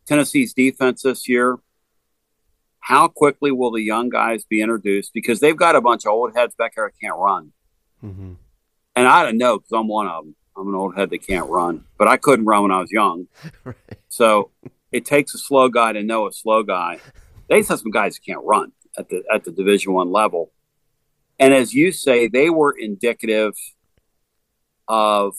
Tennessee's 0.06 0.54
defense 0.54 1.02
this 1.02 1.28
year, 1.28 1.58
how 2.80 3.08
quickly 3.08 3.52
will 3.52 3.72
the 3.72 3.82
young 3.82 4.10
guys 4.10 4.46
be 4.46 4.62
introduced? 4.62 5.12
Because 5.14 5.40
they've 5.40 5.58
got 5.58 5.76
a 5.76 5.82
bunch 5.82 6.06
of 6.06 6.12
old 6.12 6.36
heads 6.36 6.56
back 6.56 6.76
there 6.76 6.88
that 6.88 7.00
can't 7.00 7.18
run. 7.18 7.52
Mm-hmm. 8.04 8.34
And 8.96 9.08
I 9.08 9.24
don't 9.24 9.38
know 9.38 9.60
because 9.60 9.72
I'm 9.72 9.88
one 9.88 10.08
of 10.08 10.24
them. 10.24 10.36
I'm 10.58 10.68
an 10.68 10.76
old 10.76 10.96
head 10.96 11.10
that 11.12 11.26
can't 11.26 11.50
run, 11.50 11.86
but 11.98 12.08
I 12.08 12.18
couldn't 12.18 12.46
run 12.46 12.64
when 12.64 12.72
I 12.72 12.80
was 12.80 12.92
young. 12.92 13.28
right. 13.64 13.76
So 14.10 14.52
it 14.92 15.06
takes 15.06 15.34
a 15.34 15.38
slow 15.38 15.70
guy 15.70 15.94
to 15.94 16.04
know 16.04 16.28
a 16.28 16.34
slow 16.34 16.64
guy. 16.64 17.00
They 17.48 17.58
have 17.58 17.80
some 17.80 17.92
guys 17.92 18.16
that 18.16 18.26
can't 18.26 18.44
run 18.44 18.74
at 18.98 19.10
the 19.10 19.24
at 19.34 19.44
the 19.44 19.52
Division 19.52 19.94
One 19.94 20.12
level. 20.12 20.52
And 21.40 21.54
as 21.54 21.74
you 21.74 21.92
say, 21.94 22.28
they 22.28 22.50
were 22.50 22.76
indicative 22.78 23.54
of 24.88 25.36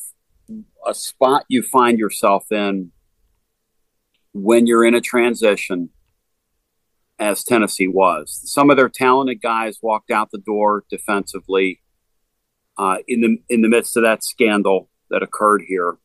a 0.87 0.95
spot 0.95 1.45
you 1.49 1.63
find 1.63 1.99
yourself 1.99 2.51
in 2.51 2.91
when 4.33 4.67
you're 4.67 4.85
in 4.85 4.95
a 4.95 5.01
transition, 5.01 5.91
as 7.19 7.45
Tennessee 7.45 7.89
was. 7.89 8.41
Some 8.45 8.71
of 8.71 8.79
their 8.79 8.89
talented 8.89 9.43
guys 9.43 9.79
walked 9.83 10.11
out 10.11 10.31
the 10.31 10.39
door 10.39 10.85
defensively 10.89 11.83
uh, 12.79 12.99
in 13.07 13.21
the 13.21 13.37
in 13.55 13.61
the 13.61 13.69
midst 13.69 13.97
of 13.97 14.05
that 14.05 14.25
scandal 14.25 14.89
that 15.11 15.23
occurred 15.23 15.63
here, 15.67 15.99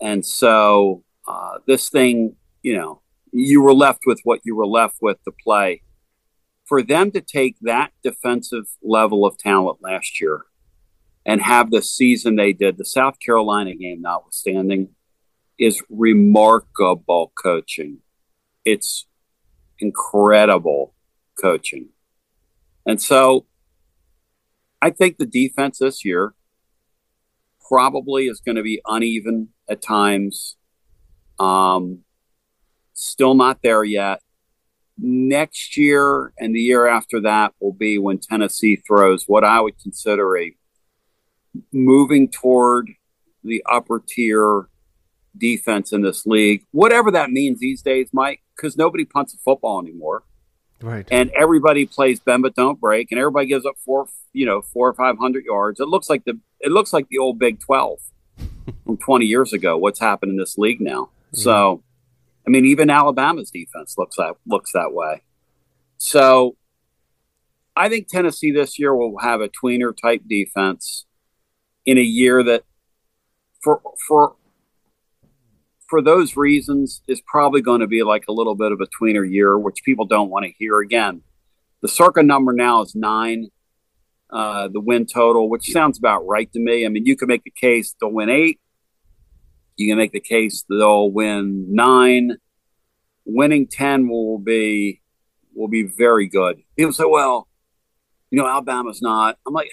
and 0.00 0.24
so 0.24 1.04
uh, 1.26 1.58
this 1.66 1.90
thing, 1.90 2.36
you 2.62 2.74
know, 2.74 3.02
you 3.32 3.60
were 3.60 3.74
left 3.74 4.04
with 4.06 4.20
what 4.24 4.40
you 4.44 4.56
were 4.56 4.66
left 4.66 4.96
with 5.02 5.22
to 5.24 5.32
play 5.44 5.82
for 6.68 6.82
them 6.82 7.10
to 7.12 7.20
take 7.20 7.56
that 7.62 7.92
defensive 8.02 8.66
level 8.82 9.24
of 9.24 9.38
talent 9.38 9.78
last 9.80 10.20
year 10.20 10.44
and 11.24 11.40
have 11.40 11.70
the 11.70 11.82
season 11.82 12.36
they 12.36 12.52
did, 12.52 12.76
the 12.76 12.84
South 12.84 13.18
Carolina 13.24 13.74
game 13.74 14.02
notwithstanding, 14.02 14.90
is 15.58 15.82
remarkable 15.88 17.32
coaching. 17.42 17.98
It's 18.64 19.06
incredible 19.78 20.94
coaching. 21.40 21.88
And 22.86 23.00
so 23.00 23.46
I 24.82 24.90
think 24.90 25.16
the 25.16 25.26
defense 25.26 25.78
this 25.78 26.04
year 26.04 26.34
probably 27.66 28.26
is 28.26 28.40
going 28.40 28.56
to 28.56 28.62
be 28.62 28.80
uneven 28.86 29.48
at 29.68 29.82
times. 29.82 30.56
Um, 31.38 32.00
still 32.92 33.34
not 33.34 33.62
there 33.62 33.84
yet 33.84 34.20
next 34.98 35.76
year 35.76 36.32
and 36.38 36.54
the 36.54 36.60
year 36.60 36.86
after 36.86 37.20
that 37.20 37.54
will 37.60 37.72
be 37.72 37.98
when 37.98 38.18
Tennessee 38.18 38.76
throws 38.76 39.24
what 39.26 39.44
I 39.44 39.60
would 39.60 39.78
consider 39.78 40.36
a 40.36 40.54
moving 41.72 42.28
toward 42.28 42.90
the 43.44 43.62
upper 43.68 44.02
tier 44.06 44.68
defense 45.36 45.92
in 45.92 46.02
this 46.02 46.26
league, 46.26 46.64
whatever 46.72 47.10
that 47.12 47.30
means 47.30 47.60
these 47.60 47.82
days, 47.82 48.08
Mike, 48.12 48.42
because 48.56 48.76
nobody 48.76 49.04
punts 49.04 49.34
a 49.34 49.38
football 49.38 49.80
anymore. 49.80 50.24
Right. 50.80 51.06
And 51.10 51.30
everybody 51.30 51.86
plays 51.86 52.20
bend 52.20 52.42
but 52.42 52.54
don't 52.54 52.80
break, 52.80 53.10
and 53.10 53.18
everybody 53.18 53.46
gives 53.46 53.66
up 53.66 53.76
four, 53.84 54.08
you 54.32 54.46
know, 54.46 54.62
four 54.62 54.88
or 54.88 54.94
five 54.94 55.18
hundred 55.18 55.44
yards. 55.44 55.80
It 55.80 55.88
looks 55.88 56.08
like 56.08 56.24
the 56.24 56.38
it 56.60 56.70
looks 56.70 56.92
like 56.92 57.08
the 57.08 57.18
old 57.18 57.38
Big 57.38 57.58
Twelve 57.58 57.98
from 58.84 58.96
twenty 58.96 59.26
years 59.26 59.52
ago. 59.52 59.76
What's 59.76 59.98
happened 59.98 60.30
in 60.30 60.36
this 60.36 60.56
league 60.56 60.80
now? 60.80 61.10
Yeah. 61.32 61.42
So 61.42 61.82
I 62.48 62.50
mean, 62.50 62.64
even 62.64 62.88
Alabama's 62.88 63.50
defense 63.50 63.96
looks 63.98 64.16
that 64.16 64.32
looks 64.46 64.72
that 64.72 64.94
way. 64.94 65.20
So 65.98 66.56
I 67.76 67.90
think 67.90 68.08
Tennessee 68.08 68.52
this 68.52 68.78
year 68.78 68.94
will 68.94 69.18
have 69.18 69.42
a 69.42 69.50
tweener 69.50 69.94
type 69.94 70.22
defense 70.26 71.04
in 71.84 71.98
a 71.98 72.02
year 72.02 72.42
that 72.42 72.64
for 73.62 73.82
for 74.06 74.36
for 75.90 76.00
those 76.00 76.38
reasons, 76.38 77.02
is 77.06 77.20
probably 77.20 77.60
going 77.60 77.80
to 77.80 77.86
be 77.86 78.02
like 78.02 78.24
a 78.28 78.32
little 78.32 78.54
bit 78.54 78.72
of 78.72 78.80
a 78.80 78.86
tweener 78.86 79.30
year, 79.30 79.58
which 79.58 79.82
people 79.84 80.06
don't 80.06 80.30
want 80.30 80.46
to 80.46 80.52
hear 80.58 80.80
again. 80.80 81.20
The 81.82 81.88
circa 81.88 82.22
number 82.22 82.54
now 82.54 82.80
is 82.80 82.94
nine, 82.94 83.50
uh, 84.30 84.68
the 84.68 84.80
win 84.80 85.04
total, 85.04 85.50
which 85.50 85.70
sounds 85.70 85.98
about 85.98 86.26
right 86.26 86.50
to 86.54 86.60
me. 86.60 86.86
I 86.86 86.88
mean, 86.88 87.04
you 87.04 87.14
can 87.14 87.28
make 87.28 87.44
the 87.44 87.50
case 87.50 87.94
they'll 88.00 88.10
win 88.10 88.30
eight. 88.30 88.58
You 89.78 89.88
can 89.88 89.96
make 89.96 90.12
the 90.12 90.20
case 90.20 90.64
that 90.68 90.76
they'll 90.76 91.10
win 91.10 91.72
nine. 91.74 92.36
Winning 93.24 93.66
ten 93.66 94.08
will 94.08 94.38
be 94.38 95.00
will 95.54 95.68
be 95.68 95.84
very 95.84 96.28
good. 96.28 96.62
People 96.76 96.92
say, 96.92 97.04
"Well, 97.04 97.48
you 98.30 98.38
know, 98.38 98.46
Alabama's 98.46 99.00
not." 99.00 99.38
I'm 99.46 99.54
like, 99.54 99.70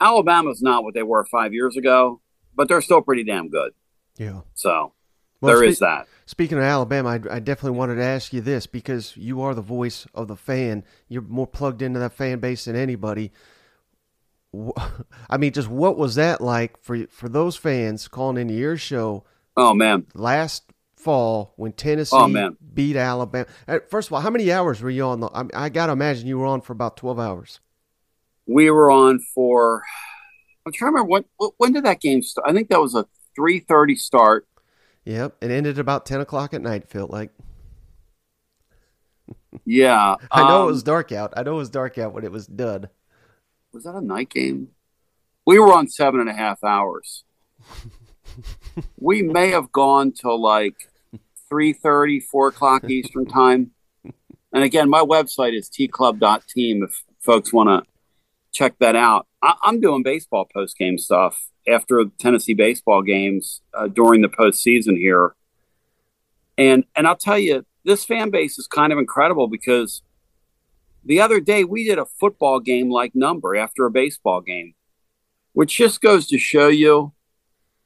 Alabama's 0.00 0.62
not 0.62 0.84
what 0.84 0.94
they 0.94 1.02
were 1.02 1.24
five 1.24 1.52
years 1.52 1.76
ago, 1.76 2.20
but 2.54 2.68
they're 2.68 2.80
still 2.80 3.02
pretty 3.02 3.24
damn 3.24 3.48
good. 3.48 3.72
Yeah. 4.16 4.40
So 4.54 4.92
Well, 5.40 5.54
there 5.54 5.64
spe- 5.64 5.72
is 5.72 5.78
that. 5.80 6.08
Speaking 6.26 6.58
of 6.58 6.64
Alabama, 6.64 7.10
I, 7.10 7.36
I 7.36 7.40
definitely 7.40 7.78
wanted 7.78 7.96
to 7.96 8.04
ask 8.04 8.32
you 8.32 8.40
this 8.40 8.66
because 8.66 9.16
you 9.16 9.42
are 9.42 9.54
the 9.54 9.62
voice 9.62 10.06
of 10.14 10.28
the 10.28 10.36
fan. 10.36 10.84
You're 11.08 11.22
more 11.22 11.46
plugged 11.46 11.82
into 11.82 12.00
that 12.00 12.12
fan 12.12 12.38
base 12.38 12.64
than 12.64 12.76
anybody. 12.76 13.30
I 15.30 15.36
mean, 15.36 15.52
just 15.52 15.68
what 15.68 15.96
was 15.96 16.14
that 16.16 16.40
like 16.40 16.80
for 16.82 17.06
for 17.08 17.28
those 17.28 17.56
fans 17.56 18.08
calling 18.08 18.36
into 18.36 18.54
your 18.54 18.76
show 18.76 19.24
Oh 19.56 19.74
man, 19.74 20.06
last 20.14 20.64
fall 20.96 21.54
when 21.56 21.72
Tennessee 21.72 22.16
Oh, 22.18 22.28
man. 22.28 22.56
beat 22.74 22.96
Alabama? 22.96 23.46
Uh, 23.68 23.80
First 23.90 24.08
of 24.08 24.14
all, 24.14 24.20
how 24.20 24.30
many 24.30 24.52
hours 24.52 24.82
were 24.82 24.90
you 24.90 25.04
on? 25.04 25.20
The, 25.20 25.28
I, 25.28 25.66
I 25.66 25.68
got 25.68 25.86
to 25.86 25.92
imagine 25.92 26.26
you 26.26 26.38
were 26.38 26.46
on 26.46 26.60
for 26.62 26.72
about 26.72 26.96
twelve 26.96 27.18
hours. 27.20 27.60
we 28.46 28.70
were 28.70 28.90
on 28.90 29.20
for. 29.34 29.82
I'm 30.66 30.72
trying 30.72 30.92
to 30.92 30.94
remember 31.02 31.10
when. 31.38 31.52
When 31.58 31.72
did 31.72 31.84
that 31.84 32.00
game 32.00 32.22
start? 32.22 32.48
I 32.48 32.52
think 32.52 32.68
that 32.70 32.80
was 32.80 32.94
a 32.94 33.06
3:30 33.36 33.96
start. 33.96 34.46
Yep, 35.06 35.36
it 35.42 35.50
ended 35.50 35.78
about 35.78 36.04
ten 36.06 36.20
o'clock 36.20 36.52
at 36.54 36.60
night. 36.62 36.88
Felt 36.88 37.10
like 37.10 37.30
Yeah, 39.64 40.16
I 40.30 40.42
know 40.44 40.62
um, 40.62 40.68
it 40.68 40.72
was 40.72 40.82
dark 40.82 41.12
out. 41.12 41.32
I 41.36 41.42
know 41.42 41.54
it 41.54 41.58
was 41.58 41.70
dark 41.70 41.98
out 41.98 42.12
when 42.12 42.24
it 42.24 42.32
was 42.32 42.46
done. 42.46 42.88
Was 43.74 43.84
that 43.84 43.96
a 43.96 44.00
night 44.00 44.30
game? 44.30 44.68
We 45.44 45.58
were 45.58 45.72
on 45.72 45.88
seven 45.88 46.20
and 46.20 46.30
a 46.30 46.32
half 46.32 46.62
hours. 46.62 47.24
we 48.98 49.20
may 49.20 49.50
have 49.50 49.72
gone 49.72 50.12
till 50.12 50.40
like 50.40 50.88
3.30, 51.52 52.22
4 52.22 52.48
o'clock 52.48 52.88
Eastern 52.88 53.26
time. 53.26 53.72
And 54.52 54.62
again, 54.62 54.88
my 54.88 55.00
website 55.00 55.58
is 55.58 55.68
tclub.team 55.68 56.84
if 56.84 57.02
folks 57.20 57.52
want 57.52 57.68
to 57.68 57.90
check 58.52 58.78
that 58.78 58.94
out. 58.94 59.26
I- 59.42 59.56
I'm 59.62 59.80
doing 59.80 60.04
baseball 60.04 60.46
post-game 60.54 60.96
stuff 60.96 61.48
after 61.66 62.04
Tennessee 62.18 62.54
baseball 62.54 63.02
games 63.02 63.60
uh, 63.76 63.88
during 63.88 64.22
the 64.22 64.28
postseason 64.28 64.96
here. 64.96 65.34
And, 66.56 66.84
and 66.94 67.08
I'll 67.08 67.16
tell 67.16 67.38
you, 67.38 67.66
this 67.84 68.04
fan 68.04 68.30
base 68.30 68.56
is 68.56 68.68
kind 68.68 68.92
of 68.92 68.98
incredible 69.00 69.48
because 69.48 70.02
the 71.04 71.20
other 71.20 71.40
day 71.40 71.64
we 71.64 71.84
did 71.84 71.98
a 71.98 72.06
football 72.06 72.60
game 72.60 72.90
like 72.90 73.14
number 73.14 73.54
after 73.56 73.84
a 73.84 73.90
baseball 73.90 74.40
game, 74.40 74.74
which 75.52 75.76
just 75.76 76.00
goes 76.00 76.26
to 76.28 76.38
show 76.38 76.68
you 76.68 77.12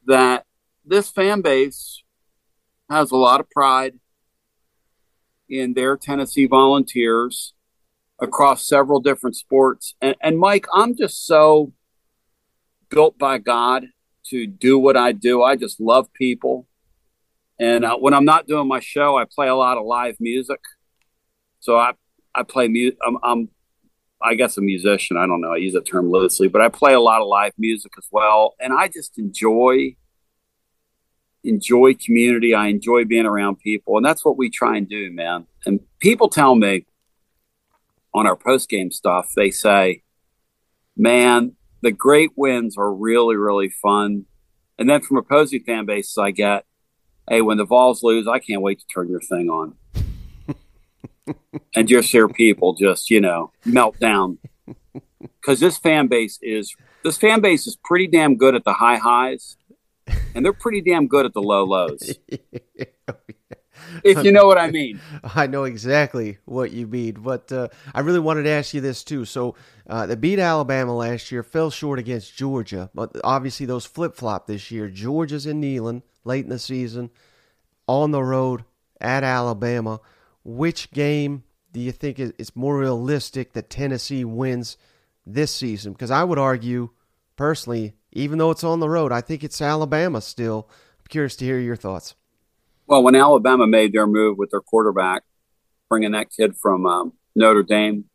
that 0.07 0.45
this 0.85 1.09
fan 1.09 1.41
base 1.41 2.03
has 2.89 3.11
a 3.11 3.17
lot 3.17 3.39
of 3.39 3.49
pride 3.49 3.99
in 5.47 5.73
their 5.73 5.97
Tennessee 5.97 6.45
volunteers 6.45 7.53
across 8.19 8.67
several 8.67 8.99
different 8.99 9.35
sports. 9.35 9.95
And, 10.01 10.15
and 10.21 10.39
Mike, 10.39 10.65
I'm 10.73 10.95
just 10.95 11.25
so 11.25 11.73
built 12.89 13.17
by 13.17 13.37
God 13.37 13.87
to 14.27 14.47
do 14.47 14.77
what 14.77 14.97
I 14.97 15.11
do. 15.11 15.41
I 15.41 15.55
just 15.55 15.79
love 15.79 16.11
people. 16.13 16.67
And 17.59 17.83
uh, 17.83 17.97
when 17.97 18.13
I'm 18.13 18.25
not 18.25 18.47
doing 18.47 18.67
my 18.67 18.79
show, 18.79 19.17
I 19.17 19.25
play 19.25 19.47
a 19.47 19.55
lot 19.55 19.77
of 19.77 19.85
live 19.85 20.15
music. 20.19 20.59
So 21.59 21.77
I 21.77 21.93
I 22.39 22.43
play 22.43 22.69
music. 22.69 22.97
I'm, 23.05 23.17
I'm, 23.21 23.49
I 24.21 24.35
guess, 24.35 24.57
a 24.57 24.61
musician. 24.61 25.17
I 25.17 25.27
don't 25.27 25.41
know. 25.41 25.53
I 25.53 25.57
use 25.57 25.73
that 25.73 25.85
term 25.85 26.09
loosely, 26.09 26.47
but 26.47 26.61
I 26.61 26.69
play 26.69 26.93
a 26.93 26.99
lot 27.01 27.21
of 27.21 27.27
live 27.27 27.53
music 27.57 27.91
as 27.97 28.07
well, 28.11 28.55
and 28.59 28.71
I 28.73 28.87
just 28.87 29.19
enjoy 29.19 29.97
enjoy 31.43 31.95
community. 31.95 32.53
I 32.53 32.67
enjoy 32.67 33.05
being 33.05 33.25
around 33.25 33.59
people, 33.59 33.97
and 33.97 34.05
that's 34.05 34.23
what 34.23 34.37
we 34.37 34.49
try 34.49 34.77
and 34.77 34.87
do, 34.87 35.11
man. 35.11 35.47
And 35.65 35.81
people 35.99 36.29
tell 36.29 36.55
me 36.55 36.85
on 38.13 38.25
our 38.25 38.35
post 38.35 38.69
game 38.69 38.91
stuff, 38.91 39.31
they 39.35 39.51
say, 39.51 40.03
"Man, 40.95 41.55
the 41.81 41.91
great 41.91 42.31
wins 42.35 42.77
are 42.77 42.93
really, 42.93 43.35
really 43.35 43.69
fun." 43.69 44.25
And 44.77 44.89
then 44.89 45.01
from 45.01 45.17
opposing 45.17 45.63
fan 45.63 45.85
bases, 45.85 46.17
I 46.17 46.31
get, 46.31 46.65
"Hey, 47.29 47.41
when 47.41 47.57
the 47.57 47.65
Vols 47.65 48.01
lose, 48.01 48.27
I 48.27 48.39
can't 48.39 48.61
wait 48.61 48.79
to 48.79 48.85
turn 48.93 49.09
your 49.09 49.21
thing 49.21 49.49
on." 49.49 49.75
And 51.75 51.87
just 51.87 52.11
hear 52.11 52.27
people 52.27 52.73
just 52.73 53.09
you 53.09 53.21
know 53.21 53.51
melt 53.65 53.99
down 53.99 54.37
because 55.19 55.59
this 55.59 55.77
fan 55.77 56.07
base 56.07 56.39
is 56.41 56.75
this 57.03 57.17
fan 57.17 57.41
base 57.41 57.67
is 57.67 57.77
pretty 57.83 58.07
damn 58.07 58.35
good 58.35 58.55
at 58.55 58.63
the 58.63 58.73
high 58.73 58.97
highs 58.97 59.57
and 60.35 60.43
they're 60.43 60.53
pretty 60.53 60.81
damn 60.81 61.07
good 61.07 61.25
at 61.25 61.33
the 61.33 61.41
low 61.41 61.63
lows 61.63 62.13
if 64.03 64.23
you 64.23 64.31
know 64.31 64.45
what 64.45 64.57
i 64.57 64.69
mean 64.71 64.99
I 65.35 65.47
know 65.47 65.63
exactly 65.63 66.37
what 66.45 66.71
you 66.71 66.87
mean, 66.87 67.15
but 67.19 67.51
uh, 67.51 67.69
I 67.93 68.01
really 68.01 68.19
wanted 68.19 68.43
to 68.43 68.49
ask 68.49 68.73
you 68.73 68.81
this 68.81 69.03
too. 69.03 69.25
So 69.25 69.55
uh, 69.87 70.05
they 70.05 70.15
beat 70.15 70.39
Alabama 70.39 70.95
last 70.95 71.31
year, 71.31 71.43
fell 71.43 71.69
short 71.69 71.99
against 71.99 72.35
Georgia, 72.35 72.89
but 72.93 73.15
obviously 73.23 73.65
those 73.65 73.85
flip 73.85 74.15
flop 74.15 74.47
this 74.47 74.71
year. 74.71 74.89
Georgia's 74.89 75.45
in 75.45 75.61
Neyland 75.61 76.03
late 76.23 76.45
in 76.45 76.49
the 76.49 76.59
season, 76.59 77.09
on 77.87 78.11
the 78.11 78.23
road 78.23 78.63
at 79.01 79.23
Alabama. 79.23 79.99
Which 80.57 80.91
game 80.91 81.43
do 81.71 81.79
you 81.79 81.91
think 81.91 82.19
is 82.19 82.55
more 82.55 82.77
realistic 82.79 83.53
that 83.53 83.69
Tennessee 83.69 84.25
wins 84.25 84.77
this 85.25 85.53
season? 85.53 85.93
Because 85.93 86.09
I 86.11 86.23
would 86.23 86.39
argue, 86.39 86.89
personally, 87.35 87.93
even 88.11 88.39
though 88.39 88.49
it's 88.49 88.63
on 88.63 88.79
the 88.79 88.89
road, 88.89 89.11
I 89.11 89.21
think 89.21 89.43
it's 89.43 89.61
Alabama 89.61 90.21
still. 90.21 90.67
I'm 90.99 91.05
curious 91.07 91.35
to 91.37 91.45
hear 91.45 91.59
your 91.59 91.75
thoughts. 91.75 92.15
well 92.87 93.03
when 93.03 93.13
alabama 93.15 93.67
made 93.67 93.93
their 93.93 94.07
move 94.07 94.37
with 94.39 94.49
their 94.49 94.61
quarterback 94.61 95.21
bringing 95.89 96.13
that 96.13 96.27
kid 96.35 96.55
from 96.57 96.85
um, 96.87 97.13
notre 97.35 97.61
dame 97.63 98.05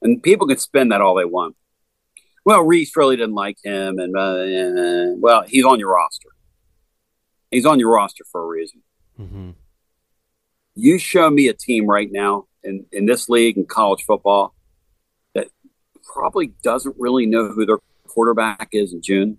and 0.00 0.22
people 0.22 0.46
can 0.46 0.56
spin 0.56 0.88
that 0.88 1.02
all 1.02 1.14
they 1.14 1.24
want 1.26 1.54
well 2.46 2.62
Rees 2.62 2.90
really 2.96 3.16
didn't 3.16 3.34
like 3.34 3.58
him 3.62 3.98
and 3.98 4.16
uh, 4.16 5.16
well 5.20 5.42
he's 5.46 5.64
on 5.66 5.78
your 5.78 5.92
roster 5.92 6.30
he's 7.50 7.66
on 7.66 7.78
your 7.78 7.92
roster 7.92 8.24
for 8.32 8.42
a 8.42 8.46
reason 8.46 8.82
Mm-hmm. 9.20 9.50
You 10.76 10.98
show 10.98 11.30
me 11.30 11.48
a 11.48 11.54
team 11.54 11.86
right 11.86 12.12
now 12.12 12.44
in, 12.62 12.84
in 12.92 13.06
this 13.06 13.28
league 13.28 13.56
in 13.56 13.64
college 13.64 14.04
football 14.04 14.54
that 15.34 15.48
probably 16.04 16.52
doesn't 16.62 16.94
really 16.98 17.26
know 17.26 17.48
who 17.48 17.64
their 17.64 17.78
quarterback 18.06 18.68
is 18.72 18.92
in 18.92 19.00
June. 19.02 19.38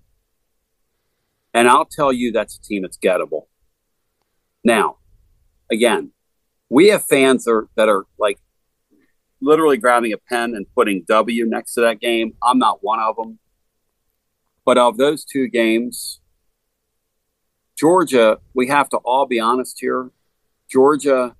And 1.53 1.69
I'll 1.69 1.85
tell 1.85 2.11
you 2.11 2.31
that's 2.31 2.57
a 2.57 2.61
team 2.61 2.81
that's 2.81 2.97
gettable. 2.97 3.43
Now, 4.63 4.97
again, 5.71 6.11
we 6.69 6.87
have 6.87 7.05
fans 7.05 7.45
that 7.45 7.51
are, 7.51 7.69
that 7.75 7.87
are 7.87 8.05
like 8.17 8.39
literally 9.39 9.77
grabbing 9.77 10.13
a 10.13 10.17
pen 10.17 10.55
and 10.55 10.65
putting 10.73 11.05
W 11.07 11.45
next 11.45 11.75
to 11.75 11.81
that 11.81 11.99
game. 11.99 12.33
I'm 12.41 12.57
not 12.57 12.83
one 12.83 12.99
of 12.99 13.15
them. 13.15 13.39
But 14.65 14.77
of 14.77 14.97
those 14.97 15.23
two 15.23 15.47
games, 15.47 16.19
Georgia, 17.77 18.39
we 18.55 18.67
have 18.67 18.89
to 18.89 18.97
all 18.97 19.27
be 19.27 19.39
honest 19.39 19.77
here. 19.79 20.11
Georgia, 20.69 21.35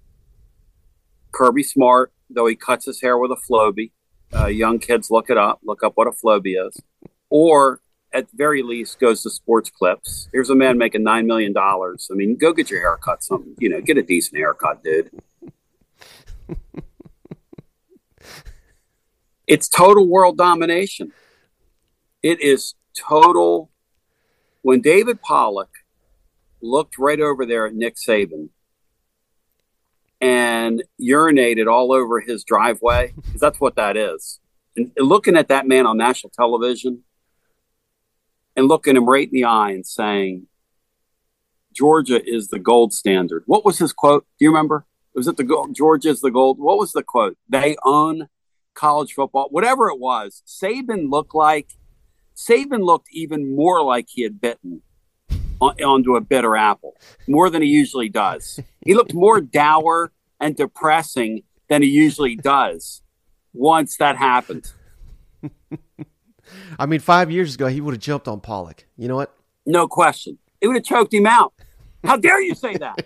Kirby 1.32 1.63
Smart, 1.63 2.13
though 2.30 2.47
he 2.47 2.55
cuts 2.55 2.86
his 2.86 3.01
hair 3.01 3.17
with 3.17 3.32
a 3.32 3.38
Flowbee. 3.49 3.91
Uh, 4.36 4.47
young 4.47 4.80
kids, 4.80 5.09
look 5.09 5.30
it 5.30 5.38
up. 5.38 5.59
Look 5.63 5.84
up 5.84 5.93
what 5.95 6.07
a 6.07 6.11
Flowbee 6.11 6.67
is. 6.67 6.82
Or 7.30 7.82
at 8.13 8.28
very 8.34 8.63
least, 8.63 8.99
goes 8.99 9.23
to 9.23 9.30
sports 9.30 9.69
clips. 9.69 10.30
Here's 10.32 10.49
a 10.49 10.55
man 10.55 10.78
making 10.78 11.03
$9 11.03 11.25
million. 11.25 11.53
I 11.57 11.95
mean, 12.11 12.38
go 12.38 12.53
get 12.53 12.69
your 12.69 12.80
hair 12.80 12.97
cut. 12.97 13.23
Something, 13.23 13.55
you 13.59 13.69
know, 13.69 13.82
get 13.82 13.97
a 13.97 14.03
decent 14.03 14.38
haircut, 14.38 14.84
dude. 14.84 15.11
it's 19.47 19.67
total 19.67 20.07
world 20.07 20.38
domination. 20.38 21.11
It 22.23 22.41
is 22.41 22.75
total. 22.97 23.69
When 24.61 24.82
David 24.82 25.21
Pollack 25.21 25.69
looked 26.61 26.97
right 26.97 27.19
over 27.19 27.45
there 27.45 27.67
at 27.67 27.75
Nick 27.75 27.95
Saban 27.95 28.49
and 30.20 30.84
urinated 31.01 31.72
all 31.72 31.93
over 31.93 32.20
his 32.20 32.43
driveway, 32.43 33.13
because 33.15 33.39
that's 33.39 33.59
what 33.59 33.76
that 33.76 33.95
is. 33.95 34.39
And 34.76 34.91
looking 34.97 35.38
at 35.38 35.47
that 35.47 35.68
man 35.68 35.86
on 35.86 35.97
national 35.97 36.32
television 36.32 37.03
and 38.55 38.68
looking 38.68 38.95
him 38.95 39.07
right 39.07 39.28
in 39.28 39.34
the 39.34 39.43
eye 39.43 39.72
and 39.72 39.86
saying, 39.86 40.47
Georgia 41.74 42.20
is 42.24 42.47
the 42.47 42.59
gold 42.59 42.93
standard. 42.93 43.43
What 43.45 43.63
was 43.63 43.78
his 43.78 43.93
quote? 43.93 44.26
Do 44.39 44.45
you 44.45 44.49
remember? 44.49 44.86
Was 45.13 45.28
it 45.28 45.38
the 45.38 45.43
gold? 45.43 45.76
Georgia 45.76 46.09
is 46.09 46.22
the 46.22 46.32
gold. 46.32 46.59
What 46.59 46.78
was 46.78 46.91
the 46.91 47.03
quote? 47.03 47.38
They 47.47 47.76
own 47.84 48.30
college 48.74 49.13
football. 49.13 49.47
Whatever 49.49 49.89
it 49.89 49.99
was, 49.99 50.43
Saban 50.47 51.09
looked 51.09 51.36
like 51.36 51.70
Saban 52.36 52.84
looked 52.84 53.07
even 53.11 53.55
more 53.55 53.84
like 53.84 54.07
he 54.09 54.22
had 54.24 54.39
bitten 54.39 54.82
onto 55.60 56.16
a 56.16 56.22
bitter 56.22 56.55
apple 56.55 56.95
more 57.28 57.49
than 57.49 57.62
he 57.62 57.68
usually 57.68 58.10
does. 58.10 58.60
He 58.86 58.93
looked 58.93 59.14
more 59.14 59.41
dour 59.41 60.12
and 60.39 60.55
depressing 60.55 61.43
than 61.70 61.82
he 61.82 61.89
usually 61.89 62.36
does 62.36 63.01
once 63.53 63.97
that 63.97 64.18
happened. 64.18 64.72
I 66.80 66.86
mean, 66.86 66.99
five 66.99 67.32
years 67.32 67.55
ago, 67.55 67.68
he 67.68 67.82
would 67.82 67.93
have 67.93 68.01
jumped 68.01 68.28
on 68.28 68.39
Pollack. 68.39 68.86
You 68.97 69.08
know 69.08 69.16
what? 69.16 69.34
No 69.66 69.88
question. 69.88 70.38
It 70.62 70.68
would 70.68 70.76
have 70.78 70.86
choked 70.86 71.14
him 71.14 71.26
out. 71.26 71.53
How 72.03 72.18
dare 72.18 72.41
you 72.41 72.55
say 72.55 72.78
that? 72.78 73.05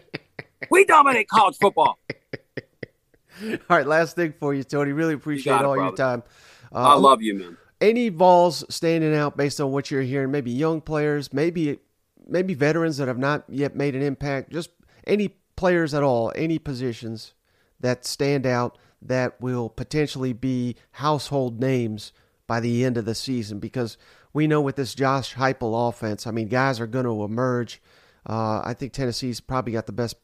we 0.70 0.86
dominate 0.86 1.28
college 1.28 1.58
football. 1.58 1.98
All 3.44 3.58
right, 3.70 3.88
last 3.88 4.16
thing 4.16 4.34
for 4.40 4.54
you, 4.54 4.64
Tony. 4.64 4.92
Really 4.92 5.16
appreciate 5.16 5.56
it, 5.56 5.66
all 5.66 5.74
brother. 5.74 5.88
your 5.90 5.96
time. 5.96 6.24
I 6.72 6.94
um, 6.94 7.02
love 7.02 7.24
you, 7.24 7.34
man. 7.34 7.58
Any 7.80 8.10
Vols 8.10 8.64
standing 8.70 9.16
out 9.16 9.36
based 9.36 9.60
on 9.60 9.72
what 9.72 9.90
you're 9.90 10.04
hearing? 10.04 10.30
Maybe 10.30 10.52
young 10.52 10.80
players, 10.80 11.34
maybe 11.34 11.80
maybe 12.28 12.54
veterans 12.54 12.98
that 12.98 13.08
have 13.08 13.18
not 13.18 13.44
yet 13.48 13.76
made 13.76 13.96
an 13.96 14.02
impact. 14.02 14.52
Just 14.52 14.72
any 15.06 15.30
players 15.56 15.94
at 15.94 16.04
all, 16.04 16.32
any 16.36 16.60
positions 16.60 17.34
that 17.80 18.06
stand 18.06 18.46
out 18.46 18.78
that 19.02 19.40
will 19.42 19.70
potentially 19.70 20.34
be 20.34 20.76
household 20.92 21.60
names 21.60 22.14
by 22.48 22.60
the 22.60 22.86
end 22.86 22.98
of 22.98 23.06
the 23.06 23.16
season. 23.16 23.60
Because 23.60 23.98
we 24.34 24.48
know 24.48 24.62
with 24.62 24.76
this 24.76 24.94
Josh 24.94 25.36
Heupel 25.36 25.90
offense, 25.90 26.28
I 26.28 26.32
mean, 26.32 26.48
guys 26.48 26.80
are 26.80 26.88
going 26.88 27.06
to 27.06 27.24
emerge. 27.24 27.82
Uh, 28.28 28.62
I 28.64 28.76
think 28.78 28.94
Tennessee's 28.94 29.40
probably 29.40 29.74
got 29.74 29.88
the 29.88 29.92
best 29.92 30.16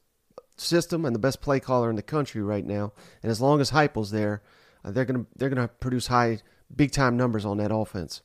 system 0.58 1.06
and 1.06 1.16
the 1.16 1.20
best 1.20 1.42
play 1.42 1.60
caller 1.60 1.90
in 1.90 1.96
the 1.96 2.02
country 2.04 2.42
right 2.42 2.66
now. 2.66 2.94
And 3.24 3.32
as 3.32 3.42
long 3.42 3.62
as 3.62 3.72
Heupel's 3.72 4.12
there, 4.12 4.42
uh, 4.84 4.92
they're 4.92 5.06
gonna 5.06 5.26
they're 5.36 5.50
gonna 5.50 5.68
produce 5.68 6.08
high, 6.08 6.40
big 6.76 6.92
time 6.92 7.18
numbers 7.18 7.46
on 7.46 7.58
that 7.58 7.74
offense. 7.74 8.22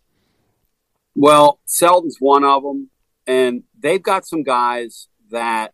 Well, 1.15 1.61
Selden's 1.65 2.17
one 2.21 2.45
of 2.45 2.63
them, 2.63 2.91
and 3.33 3.63
they've 3.79 4.03
got 4.03 4.27
some 4.27 4.43
guys 4.43 5.09
that 5.31 5.73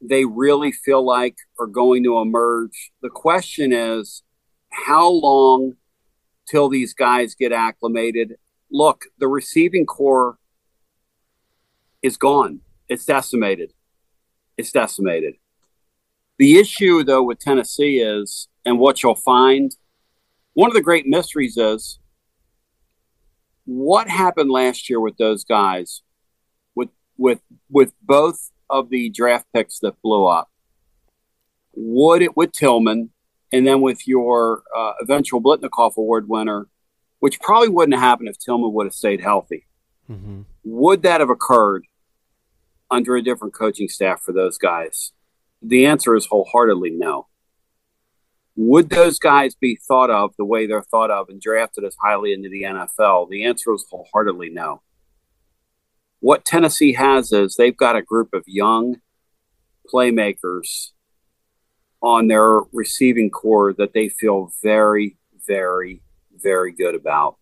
they 0.00 0.24
really 0.24 0.72
feel 0.72 1.04
like 1.04 1.36
are 1.58 1.66
going 1.66 2.02
to 2.04 2.18
emerge. 2.18 2.92
The 3.02 3.10
question 3.10 3.72
is, 3.74 4.22
how 4.70 5.06
long 5.08 5.74
till 6.48 6.70
these 6.70 6.94
guys 6.94 7.34
get 7.34 7.52
acclimated? 7.52 8.36
Look, 8.70 9.04
the 9.18 9.28
receiving 9.28 9.84
core 9.84 10.38
is 12.02 12.16
gone. 12.16 12.60
It's 12.88 13.04
decimated. 13.04 13.72
It's 14.56 14.72
decimated. 14.72 15.34
The 16.38 16.58
issue, 16.58 17.04
though, 17.04 17.22
with 17.22 17.38
Tennessee 17.38 17.98
is, 17.98 18.48
and 18.64 18.78
what 18.78 19.02
you'll 19.02 19.14
find, 19.14 19.76
one 20.54 20.70
of 20.70 20.74
the 20.74 20.80
great 20.80 21.06
mysteries 21.06 21.58
is 21.58 21.98
what 23.66 24.08
happened 24.08 24.50
last 24.50 24.88
year 24.88 25.00
with 25.00 25.16
those 25.16 25.44
guys, 25.44 26.02
with 27.16 27.40
with 27.70 27.92
both 28.02 28.50
of 28.70 28.90
the 28.90 29.10
draft 29.10 29.46
picks 29.54 29.78
that 29.80 30.00
blew 30.02 30.26
up. 30.26 30.50
Would 31.74 32.22
it 32.22 32.36
with 32.36 32.52
Tillman, 32.52 33.10
and 33.52 33.66
then 33.66 33.80
with 33.80 34.06
your 34.08 34.62
uh, 34.76 34.92
eventual 35.00 35.40
Biletnikoff 35.40 35.96
Award 35.96 36.28
winner, 36.28 36.66
which 37.20 37.40
probably 37.40 37.68
wouldn't 37.68 37.94
have 37.94 38.02
happened 38.02 38.28
if 38.28 38.38
Tillman 38.38 38.72
would 38.72 38.86
have 38.86 38.94
stayed 38.94 39.20
healthy. 39.20 39.66
Mm-hmm. 40.10 40.42
Would 40.64 41.02
that 41.02 41.20
have 41.20 41.30
occurred 41.30 41.86
under 42.90 43.16
a 43.16 43.22
different 43.22 43.54
coaching 43.54 43.88
staff 43.88 44.22
for 44.22 44.32
those 44.32 44.58
guys? 44.58 45.12
The 45.62 45.86
answer 45.86 46.14
is 46.14 46.26
wholeheartedly 46.26 46.90
no. 46.90 47.28
Would 48.56 48.90
those 48.90 49.18
guys 49.18 49.54
be 49.54 49.78
thought 49.88 50.10
of 50.10 50.34
the 50.36 50.44
way 50.44 50.66
they're 50.66 50.82
thought 50.82 51.10
of 51.10 51.28
and 51.28 51.40
drafted 51.40 51.84
as 51.84 51.96
highly 52.00 52.32
into 52.32 52.48
the 52.48 52.62
NFL? 52.62 53.30
The 53.30 53.44
answer 53.44 53.72
is 53.72 53.86
wholeheartedly 53.90 54.50
no. 54.50 54.82
What 56.24 56.46
Tennessee 56.46 56.94
has 56.94 57.32
is 57.32 57.54
they've 57.54 57.76
got 57.76 57.96
a 57.96 58.02
group 58.02 58.32
of 58.32 58.44
young 58.46 59.02
playmakers 59.92 60.92
on 62.00 62.28
their 62.28 62.60
receiving 62.72 63.28
core 63.28 63.74
that 63.74 63.92
they 63.92 64.08
feel 64.08 64.50
very, 64.62 65.18
very, 65.46 66.00
very 66.34 66.72
good 66.72 66.94
about. 66.94 67.36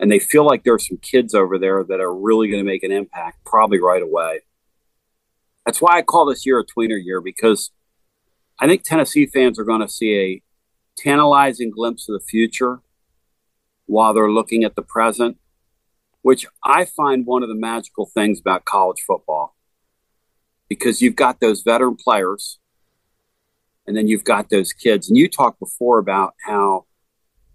And 0.00 0.10
they 0.10 0.20
feel 0.20 0.46
like 0.46 0.64
there's 0.64 0.88
some 0.88 0.96
kids 0.96 1.34
over 1.34 1.58
there 1.58 1.84
that 1.84 2.00
are 2.00 2.14
really 2.14 2.48
going 2.48 2.64
to 2.64 2.66
make 2.66 2.82
an 2.82 2.92
impact 2.92 3.44
probably 3.44 3.78
right 3.78 4.02
away. 4.02 4.40
That's 5.66 5.82
why 5.82 5.98
I 5.98 6.00
call 6.00 6.24
this 6.24 6.46
year 6.46 6.58
a 6.60 6.64
tweener 6.64 6.98
year 6.98 7.20
because 7.20 7.72
I 8.58 8.66
think 8.66 8.84
Tennessee 8.84 9.26
fans 9.26 9.58
are 9.58 9.64
going 9.64 9.82
to 9.82 9.88
see 9.88 10.18
a 10.18 10.42
tantalizing 10.96 11.70
glimpse 11.70 12.08
of 12.08 12.18
the 12.18 12.24
future 12.24 12.80
while 13.84 14.14
they're 14.14 14.32
looking 14.32 14.64
at 14.64 14.76
the 14.76 14.82
present, 14.82 15.36
which 16.22 16.46
I 16.64 16.84
find 16.84 17.26
one 17.26 17.42
of 17.42 17.48
the 17.48 17.54
magical 17.54 18.06
things 18.06 18.40
about 18.40 18.64
college 18.64 19.02
football 19.06 19.56
because 20.68 21.00
you've 21.00 21.16
got 21.16 21.40
those 21.40 21.62
veteran 21.62 21.96
players 21.96 22.58
and 23.86 23.96
then 23.96 24.06
you've 24.06 24.24
got 24.24 24.50
those 24.50 24.72
kids. 24.72 25.08
And 25.08 25.16
you 25.16 25.28
talked 25.28 25.58
before 25.58 25.98
about 25.98 26.34
how, 26.46 26.84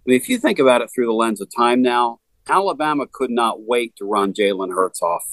I 0.04 0.10
mean, 0.10 0.16
if 0.16 0.28
you 0.28 0.38
think 0.38 0.58
about 0.58 0.82
it 0.82 0.90
through 0.92 1.06
the 1.06 1.12
lens 1.12 1.40
of 1.40 1.48
time 1.56 1.80
now, 1.80 2.18
Alabama 2.48 3.06
could 3.10 3.30
not 3.30 3.62
wait 3.62 3.94
to 3.96 4.04
run 4.04 4.34
Jalen 4.34 4.74
Hurts 4.74 5.00
off. 5.00 5.24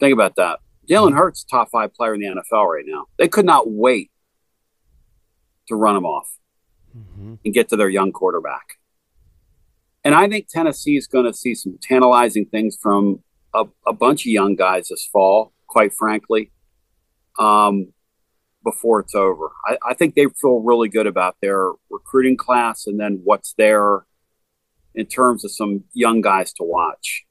Think 0.00 0.12
about 0.12 0.36
that. 0.36 0.60
Jalen 0.88 1.14
Hurts, 1.14 1.44
top 1.44 1.70
five 1.70 1.92
player 1.92 2.14
in 2.14 2.20
the 2.20 2.26
NFL 2.28 2.66
right 2.66 2.84
now. 2.86 3.06
They 3.18 3.28
could 3.28 3.44
not 3.44 3.70
wait 3.70 4.10
to 5.66 5.74
run 5.74 5.96
him 5.96 6.06
off 6.06 6.28
mm-hmm. 6.96 7.34
and 7.44 7.54
get 7.54 7.68
to 7.68 7.76
their 7.76 7.90
young 7.90 8.12
quarterback. 8.12 8.77
And 10.04 10.14
I 10.14 10.28
think 10.28 10.48
Tennessee 10.48 10.96
is 10.96 11.06
going 11.06 11.26
to 11.26 11.34
see 11.34 11.54
some 11.54 11.78
tantalizing 11.82 12.46
things 12.46 12.78
from 12.80 13.22
a, 13.54 13.64
a, 13.86 13.92
bunch 13.92 14.22
of 14.22 14.32
young 14.32 14.54
guys 14.54 14.88
this 14.88 15.08
fall, 15.12 15.52
quite 15.66 15.92
frankly, 15.92 16.52
um, 17.38 17.92
before 18.64 19.00
it's 19.00 19.14
over. 19.14 19.50
I, 19.66 19.76
I 19.90 19.94
think 19.94 20.14
they 20.14 20.26
feel 20.40 20.60
really 20.60 20.88
good 20.88 21.06
about 21.06 21.36
their 21.42 21.70
recruiting 21.90 22.36
class 22.36 22.86
and 22.86 22.98
then 23.00 23.20
what's 23.24 23.54
there 23.58 24.06
in 24.94 25.06
terms 25.06 25.44
of 25.44 25.52
some 25.52 25.84
young 25.92 26.20
guys 26.20 26.52
to 26.54 26.64
watch. 26.64 27.24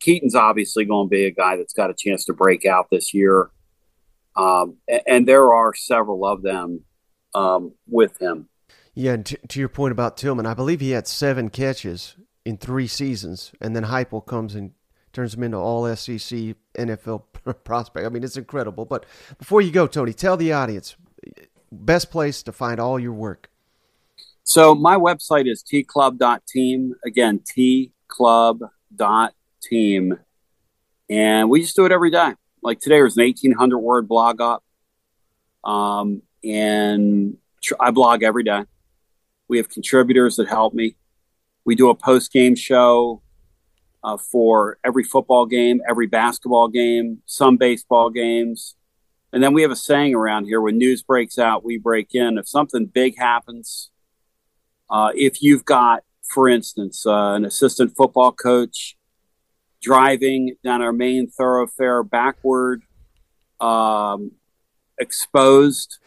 Keyton's 0.00 0.34
obviously 0.34 0.84
going 0.84 1.08
to 1.08 1.10
be 1.10 1.24
a 1.24 1.30
guy 1.30 1.56
that's 1.56 1.72
got 1.72 1.90
a 1.90 1.94
chance 1.96 2.24
to 2.26 2.32
break 2.32 2.64
out 2.64 2.88
this 2.90 3.12
year. 3.12 3.50
Um, 4.36 4.76
and, 4.86 5.02
and, 5.06 5.28
there 5.28 5.52
are 5.52 5.74
several 5.74 6.24
of 6.24 6.42
them 6.42 6.84
um, 7.34 7.72
with 7.88 8.20
him. 8.20 8.48
Yeah, 8.98 9.12
and 9.12 9.24
t- 9.24 9.36
to 9.46 9.60
your 9.60 9.68
point 9.68 9.92
about 9.92 10.16
Tillman, 10.16 10.44
I 10.44 10.54
believe 10.54 10.80
he 10.80 10.90
had 10.90 11.06
seven 11.06 11.50
catches 11.50 12.16
in 12.44 12.56
three 12.56 12.88
seasons, 12.88 13.52
and 13.60 13.76
then 13.76 13.84
Heupel 13.84 14.26
comes 14.26 14.56
and 14.56 14.72
turns 15.12 15.34
him 15.34 15.44
into 15.44 15.56
all 15.56 15.86
SEC 15.94 16.56
NFL 16.76 17.22
prospect. 17.62 18.04
I 18.04 18.08
mean, 18.08 18.24
it's 18.24 18.36
incredible. 18.36 18.86
But 18.86 19.06
before 19.38 19.60
you 19.60 19.70
go, 19.70 19.86
Tony, 19.86 20.12
tell 20.12 20.36
the 20.36 20.52
audience 20.52 20.96
best 21.70 22.10
place 22.10 22.42
to 22.42 22.50
find 22.50 22.80
all 22.80 22.98
your 22.98 23.12
work. 23.12 23.50
So 24.42 24.74
my 24.74 24.96
website 24.96 25.48
is 25.48 25.62
tclub.team. 25.62 26.96
Again, 27.06 27.38
tclub.team. 27.38 30.18
And 31.08 31.48
we 31.48 31.60
just 31.60 31.76
do 31.76 31.84
it 31.84 31.92
every 31.92 32.10
day. 32.10 32.32
Like 32.64 32.80
today, 32.80 33.00
was 33.00 33.16
an 33.16 33.22
1,800 33.22 33.78
word 33.78 34.08
blog 34.08 34.40
up. 34.40 34.64
Um, 35.62 36.22
and 36.42 37.36
I 37.78 37.92
blog 37.92 38.24
every 38.24 38.42
day. 38.42 38.64
We 39.48 39.56
have 39.56 39.68
contributors 39.68 40.36
that 40.36 40.48
help 40.48 40.74
me. 40.74 40.96
We 41.64 41.74
do 41.74 41.90
a 41.90 41.94
post 41.94 42.32
game 42.32 42.54
show 42.54 43.22
uh, 44.04 44.16
for 44.16 44.78
every 44.84 45.04
football 45.04 45.46
game, 45.46 45.80
every 45.88 46.06
basketball 46.06 46.68
game, 46.68 47.22
some 47.26 47.56
baseball 47.56 48.10
games. 48.10 48.76
And 49.32 49.42
then 49.42 49.52
we 49.52 49.62
have 49.62 49.70
a 49.70 49.76
saying 49.76 50.14
around 50.14 50.44
here 50.44 50.60
when 50.60 50.78
news 50.78 51.02
breaks 51.02 51.38
out, 51.38 51.64
we 51.64 51.78
break 51.78 52.14
in. 52.14 52.38
If 52.38 52.48
something 52.48 52.86
big 52.86 53.18
happens, 53.18 53.90
uh, 54.88 55.12
if 55.14 55.42
you've 55.42 55.64
got, 55.64 56.02
for 56.22 56.48
instance, 56.48 57.04
uh, 57.06 57.34
an 57.34 57.44
assistant 57.44 57.94
football 57.96 58.32
coach 58.32 58.96
driving 59.82 60.56
down 60.64 60.82
our 60.82 60.92
main 60.92 61.28
thoroughfare 61.28 62.02
backward, 62.02 62.82
um, 63.60 64.32
exposed, 64.98 65.98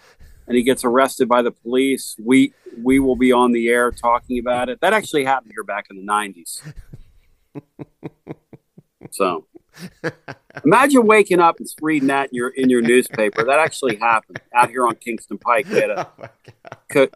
and 0.47 0.57
he 0.57 0.63
gets 0.63 0.83
arrested 0.83 1.27
by 1.27 1.41
the 1.41 1.51
police, 1.51 2.15
we 2.23 2.53
we 2.83 2.99
will 2.99 3.15
be 3.15 3.31
on 3.31 3.51
the 3.51 3.69
air 3.69 3.91
talking 3.91 4.39
about 4.39 4.69
it. 4.69 4.79
That 4.81 4.93
actually 4.93 5.25
happened 5.25 5.51
here 5.53 5.63
back 5.63 5.87
in 5.89 5.97
the 5.97 6.11
'90s. 6.11 6.61
so 9.11 9.45
imagine 10.63 11.05
waking 11.05 11.39
up 11.39 11.59
and 11.59 11.67
reading 11.81 12.07
that 12.07 12.29
in 12.29 12.35
your 12.35 12.49
in 12.49 12.69
your 12.69 12.81
newspaper. 12.81 13.43
That 13.43 13.59
actually 13.59 13.97
happened 13.97 14.41
out 14.53 14.69
here 14.69 14.87
on 14.87 14.95
Kingston 14.95 15.37
Pike. 15.37 15.67
We 15.69 15.79
had 15.79 15.89
a, 15.89 16.07
oh 16.95 17.07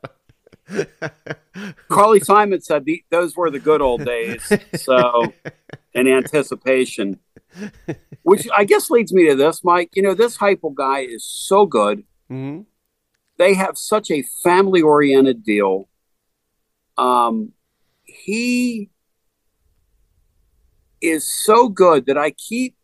Carly 1.89 2.19
Simon 2.19 2.61
said 2.61 2.85
the, 2.85 3.03
those 3.11 3.35
were 3.35 3.51
the 3.51 3.59
good 3.59 3.81
old 3.81 4.03
days. 4.03 4.51
So, 4.75 5.33
in 5.93 6.07
anticipation, 6.07 7.19
which 8.23 8.47
I 8.55 8.65
guess 8.65 8.89
leads 8.89 9.13
me 9.13 9.29
to 9.29 9.35
this, 9.35 9.63
Mike. 9.63 9.91
You 9.93 10.03
know, 10.03 10.13
this 10.13 10.37
Heupel 10.37 10.73
guy 10.73 11.01
is 11.01 11.25
so 11.25 11.65
good. 11.65 12.03
Mm-hmm. 12.31 12.61
They 13.37 13.53
have 13.55 13.77
such 13.77 14.09
a 14.11 14.23
family 14.43 14.81
oriented 14.81 15.43
deal. 15.43 15.89
Um, 16.97 17.51
he 18.03 18.89
is 21.01 21.29
so 21.43 21.67
good 21.69 22.05
that 22.05 22.17
I 22.17 22.31
keep 22.31 22.75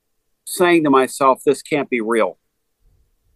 saying 0.45 0.83
to 0.83 0.89
myself, 0.89 1.41
this 1.45 1.61
can't 1.61 1.89
be 1.89 2.01
real. 2.01 2.37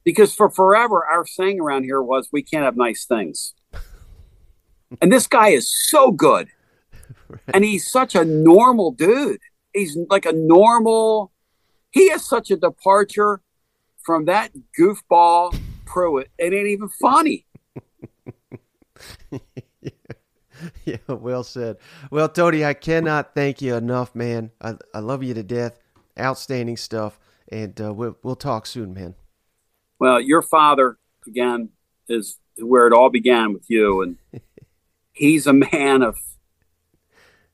Because 0.03 0.35
for 0.35 0.49
forever, 0.49 1.03
our 1.05 1.25
saying 1.25 1.59
around 1.59 1.83
here 1.83 2.01
was, 2.01 2.29
we 2.31 2.43
can't 2.43 2.65
have 2.65 2.77
nice 2.77 3.05
things. 3.05 3.53
and 5.01 5.11
this 5.11 5.25
guy 5.25 5.49
is 5.49 5.71
so 5.89 6.11
good. 6.11 6.49
And 7.53 7.63
he's 7.63 7.89
such 7.89 8.15
a 8.15 8.23
normal 8.23 8.91
dude. 8.91 9.39
He's 9.73 9.97
like 10.09 10.25
a 10.25 10.31
normal, 10.31 11.31
he 11.91 12.01
is 12.01 12.25
such 12.25 12.51
a 12.51 12.55
departure 12.55 13.41
from 14.03 14.25
that 14.25 14.51
goofball 14.79 15.57
Pruitt. 15.85 16.29
It 16.37 16.53
it 16.53 16.57
ain't 16.57 16.67
even 16.67 16.89
funny. 16.89 17.45
yeah, 20.85 20.97
well 21.07 21.43
said. 21.43 21.77
Well, 22.11 22.29
Tony, 22.29 22.65
I 22.65 22.73
cannot 22.73 23.33
thank 23.33 23.61
you 23.61 23.75
enough, 23.75 24.15
man. 24.15 24.51
I, 24.61 24.75
I 24.93 24.99
love 24.99 25.23
you 25.23 25.33
to 25.33 25.43
death. 25.43 25.79
Outstanding 26.19 26.77
stuff. 26.77 27.19
And 27.49 27.79
uh, 27.79 27.93
we'll, 27.93 28.17
we'll 28.23 28.35
talk 28.35 28.65
soon, 28.65 28.93
man. 28.93 29.15
Well, 29.99 30.19
your 30.19 30.41
father, 30.41 30.97
again, 31.27 31.69
is 32.07 32.37
where 32.57 32.87
it 32.87 32.93
all 32.93 33.09
began 33.09 33.53
with 33.53 33.69
you. 33.69 34.01
And 34.01 34.17
he's 35.13 35.47
a 35.47 35.53
man 35.53 36.01
of. 36.01 36.17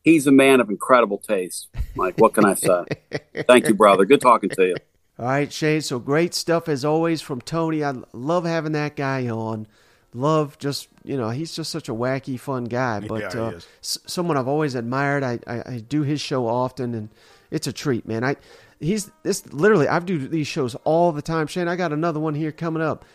He's 0.04 0.26
a 0.26 0.32
man 0.32 0.60
of 0.62 0.72
incredible 0.72 1.20
taste. 1.20 1.68
Mike, 1.94 2.16
what 2.18 2.34
can 2.34 2.44
I 2.44 2.56
say? 2.56 2.86
Thank 3.48 3.68
you, 3.68 3.76
brother. 3.76 4.04
Good 4.04 4.20
talking 4.20 4.50
to 4.50 4.70
you. 4.70 4.76
All 5.20 5.26
right, 5.26 5.52
Shane. 5.52 5.82
So 5.82 6.00
great 6.00 6.34
stuff 6.34 6.68
as 6.68 6.84
always 6.86 7.22
from 7.22 7.42
Tony. 7.42 7.84
I 7.84 7.94
love 8.14 8.46
having 8.46 8.72
that 8.74 8.96
guy 8.96 9.28
on. 9.30 9.68
Love 10.14 10.58
just 10.58 10.90
you 11.04 11.16
know 11.16 11.30
he's 11.30 11.56
just 11.56 11.72
such 11.72 11.88
a 11.88 11.94
wacky, 11.94 12.40
fun 12.40 12.66
guy. 12.66 13.00
But 13.00 13.22
Yeah, 13.22 13.32
he 13.32 13.38
uh, 13.40 13.50
is. 13.52 13.68
s- 13.82 14.00
someone 14.08 14.36
I've 14.38 14.48
always 14.48 14.76
admired. 14.76 15.24
I, 15.24 15.40
I 15.48 15.58
I 15.74 15.84
do 15.88 16.02
his 16.04 16.20
show 16.20 16.48
often, 16.48 16.94
and 16.96 17.10
it's 17.50 17.68
a 17.68 17.72
treat, 17.74 18.06
man. 18.08 18.24
I 18.24 18.36
he's 18.80 19.10
this 19.24 19.46
literally 19.54 19.88
I 19.88 20.00
do 20.00 20.28
these 20.28 20.48
shows 20.48 20.76
all 20.84 21.12
the 21.12 21.22
time. 21.22 21.48
Shane, 21.48 21.68
I 21.70 21.76
got 21.78 21.94
another 21.94 22.20
one 22.20 22.34
here 22.34 22.52
coming 22.52 22.82
up. 22.82 23.06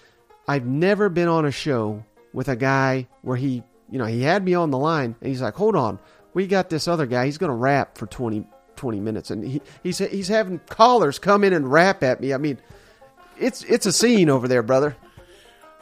I've 0.48 0.64
never 0.64 1.08
been 1.08 1.28
on 1.28 1.44
a 1.44 1.50
show 1.50 2.02
with 2.32 2.48
a 2.48 2.56
guy 2.56 3.08
where 3.22 3.36
he 3.36 3.62
you 3.90 3.98
know 3.98 4.06
he 4.06 4.22
had 4.22 4.42
me 4.44 4.54
on 4.54 4.70
the 4.70 4.78
line 4.78 5.16
and 5.20 5.28
he's 5.28 5.42
like, 5.42 5.54
hold 5.54 5.76
on, 5.76 5.98
we 6.32 6.46
got 6.46 6.70
this 6.70 6.88
other 6.88 7.04
guy. 7.04 7.26
He's 7.26 7.36
gonna 7.38 7.54
rap 7.54 7.98
for 7.98 8.06
20, 8.06 8.46
20 8.76 9.00
minutes, 9.00 9.30
and 9.30 9.44
he 9.44 9.60
he's 9.82 9.98
he's 9.98 10.28
having 10.28 10.58
callers 10.68 11.18
come 11.18 11.44
in 11.44 11.52
and 11.52 11.70
rap 11.70 12.02
at 12.02 12.20
me. 12.20 12.32
I 12.34 12.38
mean. 12.38 12.58
It's 13.38 13.62
it's 13.64 13.84
a 13.84 13.92
scene 13.92 14.30
over 14.30 14.48
there, 14.48 14.62
brother. 14.62 14.96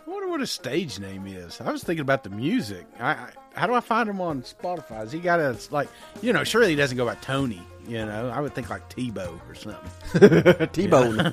I 0.04 0.10
wonder 0.10 0.28
what 0.28 0.40
his 0.40 0.50
stage 0.50 0.98
name 0.98 1.24
is. 1.26 1.60
I 1.60 1.70
was 1.70 1.84
thinking 1.84 2.00
about 2.00 2.24
the 2.24 2.30
music. 2.30 2.84
I, 2.98 3.12
I 3.12 3.30
how 3.54 3.68
do 3.68 3.74
I 3.74 3.80
find 3.80 4.08
him 4.08 4.20
on 4.20 4.42
Spotify? 4.42 5.04
Is 5.04 5.12
he 5.12 5.20
got 5.20 5.38
a 5.38 5.56
like 5.70 5.88
you 6.20 6.32
know? 6.32 6.42
Surely 6.42 6.70
he 6.70 6.76
doesn't 6.76 6.96
go 6.96 7.06
by 7.06 7.14
Tony. 7.16 7.62
You 7.86 8.04
know, 8.04 8.28
I 8.28 8.40
would 8.40 8.54
think 8.54 8.70
like 8.70 8.88
Tebow 8.88 9.38
or 9.48 9.54
something. 9.54 10.68
T-bone. 10.72 11.32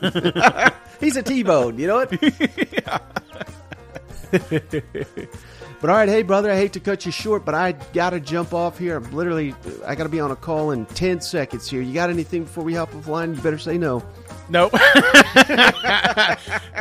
He's 1.00 1.16
a 1.16 1.24
T-bone. 1.24 1.80
You 1.80 1.88
know 1.88 1.96
what? 1.96 2.12
but 5.82 5.90
all 5.90 5.96
right, 5.96 6.08
hey 6.08 6.22
brother, 6.22 6.52
I 6.52 6.56
hate 6.56 6.74
to 6.74 6.80
cut 6.80 7.06
you 7.06 7.12
short, 7.12 7.44
but 7.44 7.56
I 7.56 7.74
gotta 7.94 8.20
jump 8.20 8.54
off 8.54 8.78
here. 8.78 8.98
I'm 8.98 9.12
literally, 9.12 9.54
I 9.86 9.96
gotta 9.96 10.10
be 10.10 10.20
on 10.20 10.32
a 10.32 10.36
call 10.36 10.72
in 10.72 10.86
ten 10.86 11.20
seconds 11.20 11.70
here. 11.70 11.82
You 11.82 11.94
got 11.94 12.10
anything 12.10 12.44
before 12.44 12.64
we 12.64 12.76
hop 12.76 12.92
offline? 12.92 13.36
You 13.36 13.42
better 13.42 13.58
say 13.58 13.78
no. 13.78 14.04
Nope. 14.50 14.72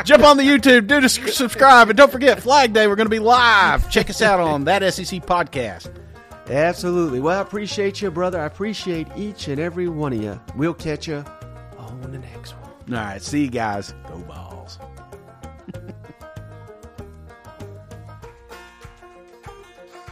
Jump 0.05 0.25
on 0.25 0.37
the 0.37 0.43
YouTube, 0.43 0.89
do 0.89 1.01
the 1.01 1.09
subscribe, 1.09 1.89
and 1.89 1.97
don't 1.97 2.11
forget 2.11 2.43
Flag 2.43 2.73
Day. 2.73 2.89
We're 2.89 2.97
going 2.97 3.07
to 3.07 3.11
be 3.11 3.21
live. 3.21 3.89
Check 3.89 4.11
us 4.11 4.21
out 4.23 4.41
on 4.41 4.65
that 4.65 4.83
SEC 4.93 5.25
podcast. 5.25 5.89
Absolutely. 6.49 7.21
Well, 7.21 7.39
I 7.39 7.43
appreciate 7.43 8.03
you, 8.03 8.11
brother. 8.11 8.41
I 8.41 8.47
appreciate 8.47 9.07
each 9.17 9.47
and 9.47 9.61
every 9.61 9.89
one 9.89 10.13
of 10.13 10.21
you. 10.21 10.41
We'll 10.57 10.75
catch 10.75 11.07
you 11.07 11.25
on 11.79 12.01
the 12.11 12.19
next 12.19 12.55
one. 12.57 12.71
All 12.99 13.05
right, 13.05 13.23
see 13.23 13.45
you 13.45 13.51
guys. 13.51 13.95
Go 14.09 14.17
Vols. 14.17 14.79